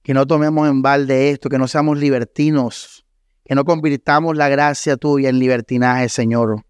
Que 0.02 0.12
no 0.12 0.26
tomemos 0.26 0.68
en 0.68 0.82
balde 0.82 1.30
esto, 1.30 1.48
que 1.48 1.58
no 1.58 1.68
seamos 1.68 1.98
libertinos, 1.98 3.06
que 3.44 3.54
no 3.54 3.64
convirtamos 3.64 4.36
la 4.36 4.48
gracia 4.48 4.96
tuya 4.96 5.30
en 5.30 5.38
libertinaje, 5.38 6.08
Señor. 6.08 6.64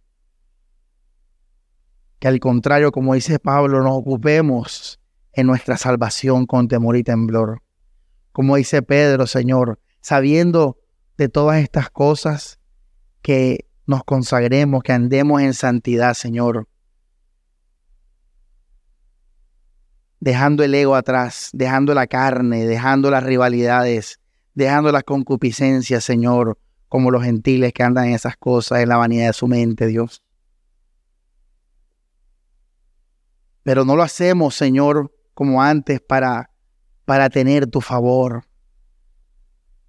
Que 2.20 2.28
al 2.28 2.38
contrario, 2.38 2.92
como 2.92 3.14
dice 3.14 3.38
Pablo, 3.38 3.82
nos 3.82 3.96
ocupemos 3.96 5.00
en 5.32 5.46
nuestra 5.46 5.76
salvación 5.76 6.46
con 6.46 6.68
temor 6.68 6.96
y 6.96 7.02
temblor. 7.02 7.62
Como 8.32 8.56
dice 8.56 8.82
Pedro, 8.82 9.26
Señor, 9.26 9.80
sabiendo 10.00 10.78
de 11.16 11.28
todas 11.28 11.62
estas 11.62 11.90
cosas, 11.90 12.58
que 13.22 13.69
nos 13.90 14.04
consagremos, 14.04 14.82
que 14.82 14.92
andemos 14.92 15.42
en 15.42 15.52
santidad, 15.52 16.14
Señor. 16.14 16.66
dejando 20.20 20.62
el 20.62 20.74
ego 20.74 20.94
atrás, 20.94 21.48
dejando 21.52 21.94
la 21.94 22.06
carne, 22.06 22.66
dejando 22.66 23.10
las 23.10 23.24
rivalidades, 23.24 24.20
dejando 24.54 24.92
las 24.92 25.02
concupiscencias, 25.02 26.04
Señor, 26.04 26.58
como 26.88 27.10
los 27.10 27.24
gentiles 27.24 27.72
que 27.72 27.82
andan 27.82 28.08
en 28.08 28.14
esas 28.14 28.36
cosas, 28.36 28.80
en 28.80 28.90
la 28.90 28.98
vanidad 28.98 29.28
de 29.28 29.32
su 29.32 29.48
mente, 29.48 29.86
Dios. 29.86 30.22
Pero 33.62 33.84
no 33.84 33.96
lo 33.96 34.02
hacemos, 34.02 34.54
Señor, 34.54 35.14
como 35.32 35.62
antes 35.62 36.00
para, 36.00 36.50
para 37.06 37.30
tener 37.30 37.66
tu 37.66 37.80
favor, 37.80 38.44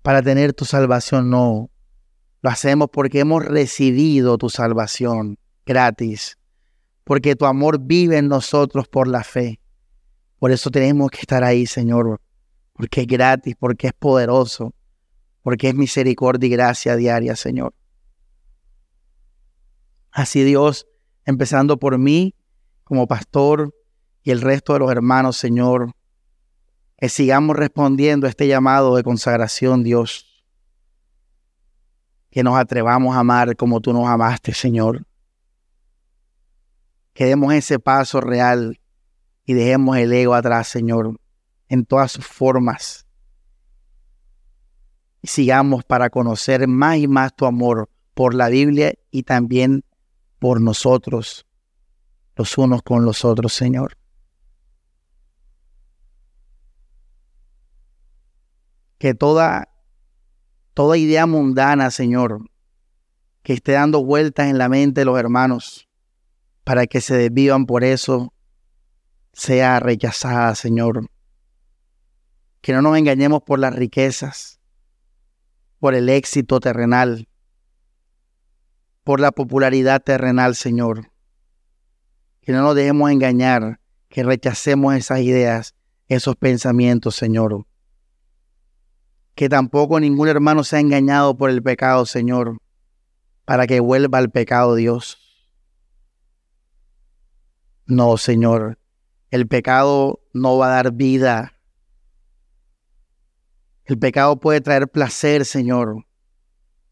para 0.02 0.22
tener 0.22 0.54
tu 0.54 0.66
salvación, 0.66 1.30
no. 1.30 1.71
Lo 2.42 2.50
hacemos 2.50 2.90
porque 2.92 3.20
hemos 3.20 3.46
recibido 3.46 4.38
tu 4.38 4.50
salvación 4.50 5.38
gratis, 5.66 6.38
porque 7.04 7.36
tu 7.36 7.46
amor 7.46 7.80
vive 7.80 8.18
en 8.18 8.28
nosotros 8.28 8.88
por 8.88 9.08
la 9.08 9.24
fe. 9.24 9.60
Por 10.40 10.52
eso 10.52 10.72
tenemos 10.72 11.12
que 11.12 11.20
estar 11.20 11.44
ahí, 11.44 11.68
Señor, 11.68 12.20
porque 12.74 13.02
es 13.02 13.08
gratis, 13.08 13.56
porque 13.60 13.88
es 13.88 13.94
poderoso, 13.94 14.74
porque 15.44 15.70
es 15.70 15.76
misericordia 15.76 16.48
y 16.48 16.50
gracia 16.50 16.96
diaria, 16.96 17.36
Señor. 17.36 17.76
Así 20.12 20.44
Dios, 20.44 20.88
empezando 21.26 21.78
por 21.78 21.98
mí 22.00 22.34
como 22.84 23.08
pastor 23.08 23.74
y 24.24 24.32
el 24.32 24.42
resto 24.42 24.74
de 24.74 24.80
los 24.80 24.92
hermanos, 24.92 25.38
Señor, 25.38 25.94
que 26.98 27.08
sigamos 27.08 27.56
respondiendo 27.56 28.26
a 28.26 28.30
este 28.30 28.48
llamado 28.48 28.96
de 28.96 29.04
consagración, 29.04 29.84
Dios. 29.84 30.31
Que 32.32 32.44
nos 32.44 32.58
atrevamos 32.58 33.16
a 33.16 33.20
amar 33.20 33.56
como 33.56 33.80
tú 33.82 33.94
nos 33.94 34.08
amaste, 34.08 34.54
Señor. 34.54 35.06
Que 37.14 37.26
demos 37.26 37.54
ese 37.54 37.78
paso 37.78 38.22
real 38.22 38.80
y 39.46 39.54
dejemos 39.54 39.98
el 39.98 40.12
ego 40.14 40.34
atrás, 40.34 40.68
Señor, 40.68 41.20
en 41.68 41.86
todas 41.86 42.14
sus 42.14 42.26
formas. 42.26 43.06
Y 45.22 45.28
sigamos 45.28 45.84
para 45.84 46.10
conocer 46.10 46.68
más 46.68 46.98
y 46.98 47.08
más 47.08 47.36
tu 47.36 47.46
amor 47.46 47.90
por 48.14 48.34
la 48.34 48.50
Biblia 48.50 48.94
y 49.12 49.24
también 49.24 49.84
por 50.40 50.60
nosotros, 50.60 51.46
los 52.36 52.58
unos 52.58 52.82
con 52.82 53.06
los 53.06 53.24
otros, 53.26 53.54
Señor. 53.54 53.98
Que 58.98 59.14
toda, 59.14 59.71
toda 60.82 60.98
idea 60.98 61.28
mundana, 61.28 61.92
Señor, 61.92 62.50
que 63.44 63.54
esté 63.54 63.74
dando 63.74 64.04
vueltas 64.04 64.48
en 64.48 64.58
la 64.58 64.68
mente 64.68 65.02
de 65.02 65.06
los 65.06 65.20
hermanos, 65.20 65.88
para 66.64 66.88
que 66.88 67.02
se 67.02 67.16
desvivan 67.16 67.68
por 67.68 67.84
eso, 67.84 68.34
sea 69.32 69.80
rechazada, 69.80 70.56
Señor. 70.56 71.08
Que 72.62 72.74
no 72.74 72.82
nos 72.82 72.98
engañemos 72.98 73.44
por 73.44 73.60
las 73.60 73.76
riquezas, 73.76 74.60
por 75.78 75.94
el 75.94 76.10
éxito 76.10 76.60
terrenal, 76.60 77.30
por 79.04 79.20
la 79.20 79.32
popularidad 79.32 80.02
terrenal, 80.02 80.56
Señor. 80.56 81.12
Que 82.42 82.54
no 82.54 82.64
nos 82.64 82.74
dejemos 82.76 83.12
engañar, 83.12 83.80
que 84.10 84.24
rechacemos 84.24 84.96
esas 84.96 85.20
ideas, 85.20 85.76
esos 86.08 86.36
pensamientos, 86.38 87.16
Señor. 87.16 87.68
Que 89.36 89.50
tampoco 89.50 90.00
ningún 90.00 90.28
hermano 90.28 90.64
sea 90.64 90.80
engañado 90.80 91.38
por 91.38 91.50
el 91.50 91.64
pecado, 91.64 92.06
Señor, 92.06 92.58
para 93.46 93.68
que 93.68 93.80
vuelva 93.80 94.18
al 94.18 94.30
pecado, 94.30 94.76
Dios. 94.76 95.18
No, 97.86 98.18
Señor, 98.18 98.78
el 99.32 99.48
pecado 99.48 100.22
no 100.34 100.58
va 100.58 100.68
a 100.68 100.76
dar 100.76 100.94
vida. 100.94 101.54
El 103.86 103.98
pecado 103.98 104.40
puede 104.40 104.62
traer 104.62 104.88
placer, 104.88 105.46
Señor. 105.46 106.06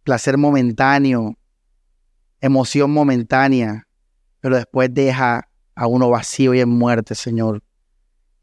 Placer 0.03 0.37
momentáneo, 0.37 1.37
emoción 2.41 2.91
momentánea, 2.91 3.87
pero 4.39 4.55
después 4.55 4.93
deja 4.93 5.49
a 5.75 5.87
uno 5.87 6.09
vacío 6.09 6.53
y 6.53 6.59
en 6.59 6.69
muerte, 6.69 7.15
Señor. 7.15 7.63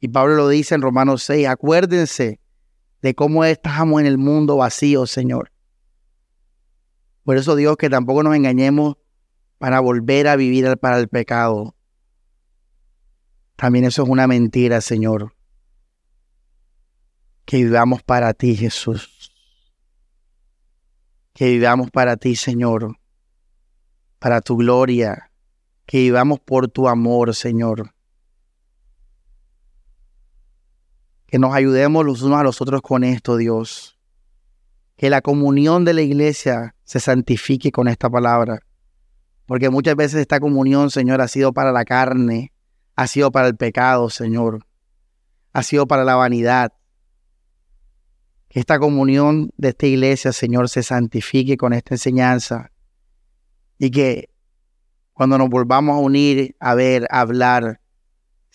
Y 0.00 0.08
Pablo 0.08 0.36
lo 0.36 0.48
dice 0.48 0.74
en 0.74 0.82
Romanos 0.82 1.22
6, 1.24 1.48
acuérdense 1.48 2.40
de 3.06 3.14
cómo 3.14 3.44
estamos 3.44 4.00
en 4.00 4.06
el 4.08 4.18
mundo 4.18 4.56
vacío, 4.56 5.06
Señor. 5.06 5.52
Por 7.22 7.36
eso 7.36 7.54
Dios, 7.54 7.76
que 7.76 7.88
tampoco 7.88 8.24
nos 8.24 8.34
engañemos 8.34 8.96
para 9.58 9.78
volver 9.78 10.26
a 10.26 10.34
vivir 10.34 10.76
para 10.78 10.98
el 10.98 11.06
pecado. 11.06 11.76
También 13.54 13.84
eso 13.84 14.02
es 14.02 14.08
una 14.08 14.26
mentira, 14.26 14.80
Señor. 14.80 15.36
Que 17.44 17.58
vivamos 17.58 18.02
para 18.02 18.34
ti, 18.34 18.56
Jesús. 18.56 19.32
Que 21.32 21.50
vivamos 21.50 21.92
para 21.92 22.16
ti, 22.16 22.34
Señor. 22.34 22.98
Para 24.18 24.40
tu 24.40 24.56
gloria. 24.56 25.30
Que 25.86 25.98
vivamos 25.98 26.40
por 26.40 26.66
tu 26.66 26.88
amor, 26.88 27.36
Señor. 27.36 27.94
Que 31.26 31.38
nos 31.38 31.54
ayudemos 31.54 32.04
los 32.04 32.22
unos 32.22 32.38
a 32.38 32.42
los 32.42 32.60
otros 32.60 32.82
con 32.82 33.04
esto, 33.04 33.36
Dios. 33.36 33.98
Que 34.96 35.10
la 35.10 35.20
comunión 35.20 35.84
de 35.84 35.94
la 35.94 36.02
iglesia 36.02 36.74
se 36.84 37.00
santifique 37.00 37.72
con 37.72 37.88
esta 37.88 38.08
palabra. 38.08 38.60
Porque 39.46 39.70
muchas 39.70 39.96
veces 39.96 40.20
esta 40.20 40.40
comunión, 40.40 40.90
Señor, 40.90 41.20
ha 41.20 41.28
sido 41.28 41.52
para 41.52 41.72
la 41.72 41.84
carne, 41.84 42.52
ha 42.94 43.06
sido 43.06 43.30
para 43.30 43.48
el 43.48 43.56
pecado, 43.56 44.10
Señor. 44.10 44.66
Ha 45.52 45.62
sido 45.62 45.86
para 45.86 46.04
la 46.04 46.16
vanidad. 46.16 46.72
Que 48.48 48.60
esta 48.60 48.78
comunión 48.78 49.50
de 49.56 49.68
esta 49.68 49.86
iglesia, 49.86 50.32
Señor, 50.32 50.68
se 50.68 50.82
santifique 50.82 51.56
con 51.56 51.72
esta 51.72 51.94
enseñanza. 51.94 52.72
Y 53.78 53.90
que 53.90 54.30
cuando 55.12 55.38
nos 55.38 55.48
volvamos 55.48 55.96
a 55.96 56.00
unir, 56.00 56.56
a 56.60 56.74
ver, 56.74 57.06
a 57.10 57.20
hablar, 57.20 57.80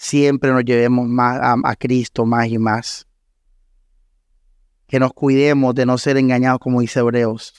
siempre 0.01 0.51
nos 0.51 0.65
llevemos 0.65 1.07
más 1.07 1.39
a, 1.41 1.55
a 1.63 1.75
Cristo 1.75 2.25
más 2.25 2.47
y 2.47 2.57
más. 2.57 3.07
Que 4.87 4.99
nos 4.99 5.13
cuidemos 5.13 5.75
de 5.75 5.85
no 5.85 5.97
ser 5.97 6.17
engañados 6.17 6.59
como 6.59 6.81
dice 6.81 6.99
Hebreos. 6.99 7.53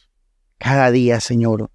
Cada 0.59 0.91
día, 0.91 1.21
Señor. 1.21 1.71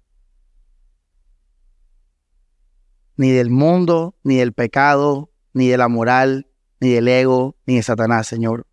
ni 3.18 3.32
del 3.32 3.50
mundo, 3.50 4.14
ni 4.22 4.36
del 4.36 4.52
pecado, 4.52 5.30
ni 5.52 5.66
de 5.66 5.76
la 5.76 5.88
moral, 5.88 6.46
ni 6.80 6.90
del 6.90 7.08
ego, 7.08 7.56
ni 7.66 7.74
de 7.74 7.82
Satanás, 7.82 8.28
Señor. 8.28 8.64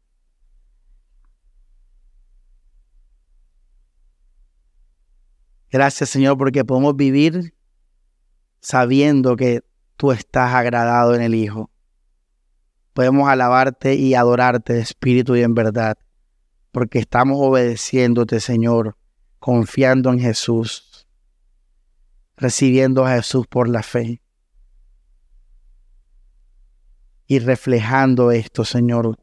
Gracias, 5.72 6.12
Señor, 6.12 6.38
porque 6.38 6.64
podemos 6.64 6.96
vivir 6.96 7.56
sabiendo 8.62 9.36
que 9.36 9.64
tú 9.98 10.12
estás 10.12 10.54
agradado 10.54 11.16
en 11.16 11.24
el 11.24 11.34
Hijo. 11.34 11.72
Podemos 12.96 13.28
alabarte 13.28 13.96
y 13.96 14.16
adorarte 14.16 14.80
espíritu 14.80 15.36
y 15.36 15.42
en 15.42 15.54
verdad, 15.54 15.98
porque 16.72 16.98
estamos 17.00 17.40
obedeciéndote, 17.42 18.40
Señor, 18.40 18.96
confiando 19.38 20.14
en 20.14 20.22
Jesús, 20.22 21.06
recibiendo 22.38 23.06
a 23.06 23.16
Jesús 23.16 23.48
por 23.48 23.68
la 23.68 23.84
fe 23.84 24.22
y 27.28 27.40
reflejando 27.40 28.32
esto, 28.32 28.64
Señor, 28.64 29.20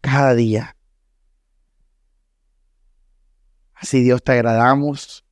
cada 0.00 0.36
día. 0.36 0.76
Así 3.74 4.00
Dios 4.00 4.22
te 4.22 4.30
agradamos 4.30 5.24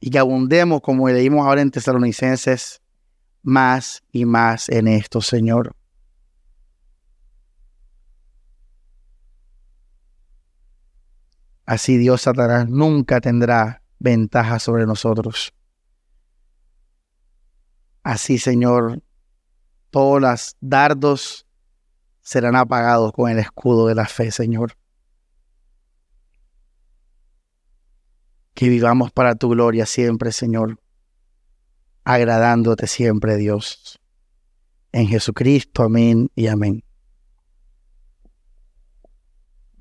y 0.00 0.08
que 0.08 0.18
abundemos, 0.18 0.80
como 0.80 1.10
leímos 1.10 1.46
ahora 1.46 1.60
en 1.60 1.70
Tesalonicenses, 1.70 2.80
más 3.42 4.02
y 4.12 4.24
más 4.24 4.70
en 4.70 4.88
esto, 4.88 5.20
Señor. 5.20 5.76
Así 11.66 11.98
Dios 11.98 12.22
Satanás 12.22 12.68
nunca 12.68 13.20
tendrá 13.20 13.82
ventaja 13.98 14.60
sobre 14.60 14.86
nosotros. 14.86 15.52
Así, 18.04 18.38
Señor, 18.38 19.02
todos 19.90 20.20
los 20.20 20.56
dardos 20.60 21.44
serán 22.20 22.54
apagados 22.54 23.12
con 23.12 23.30
el 23.30 23.40
escudo 23.40 23.88
de 23.88 23.96
la 23.96 24.06
fe, 24.06 24.30
Señor. 24.30 24.76
Que 28.54 28.68
vivamos 28.68 29.10
para 29.10 29.34
tu 29.34 29.48
gloria 29.48 29.86
siempre, 29.86 30.30
Señor, 30.30 30.78
agradándote 32.04 32.86
siempre, 32.86 33.36
Dios. 33.36 33.98
En 34.92 35.08
Jesucristo, 35.08 35.82
amén 35.82 36.30
y 36.36 36.46
amén. 36.46 36.85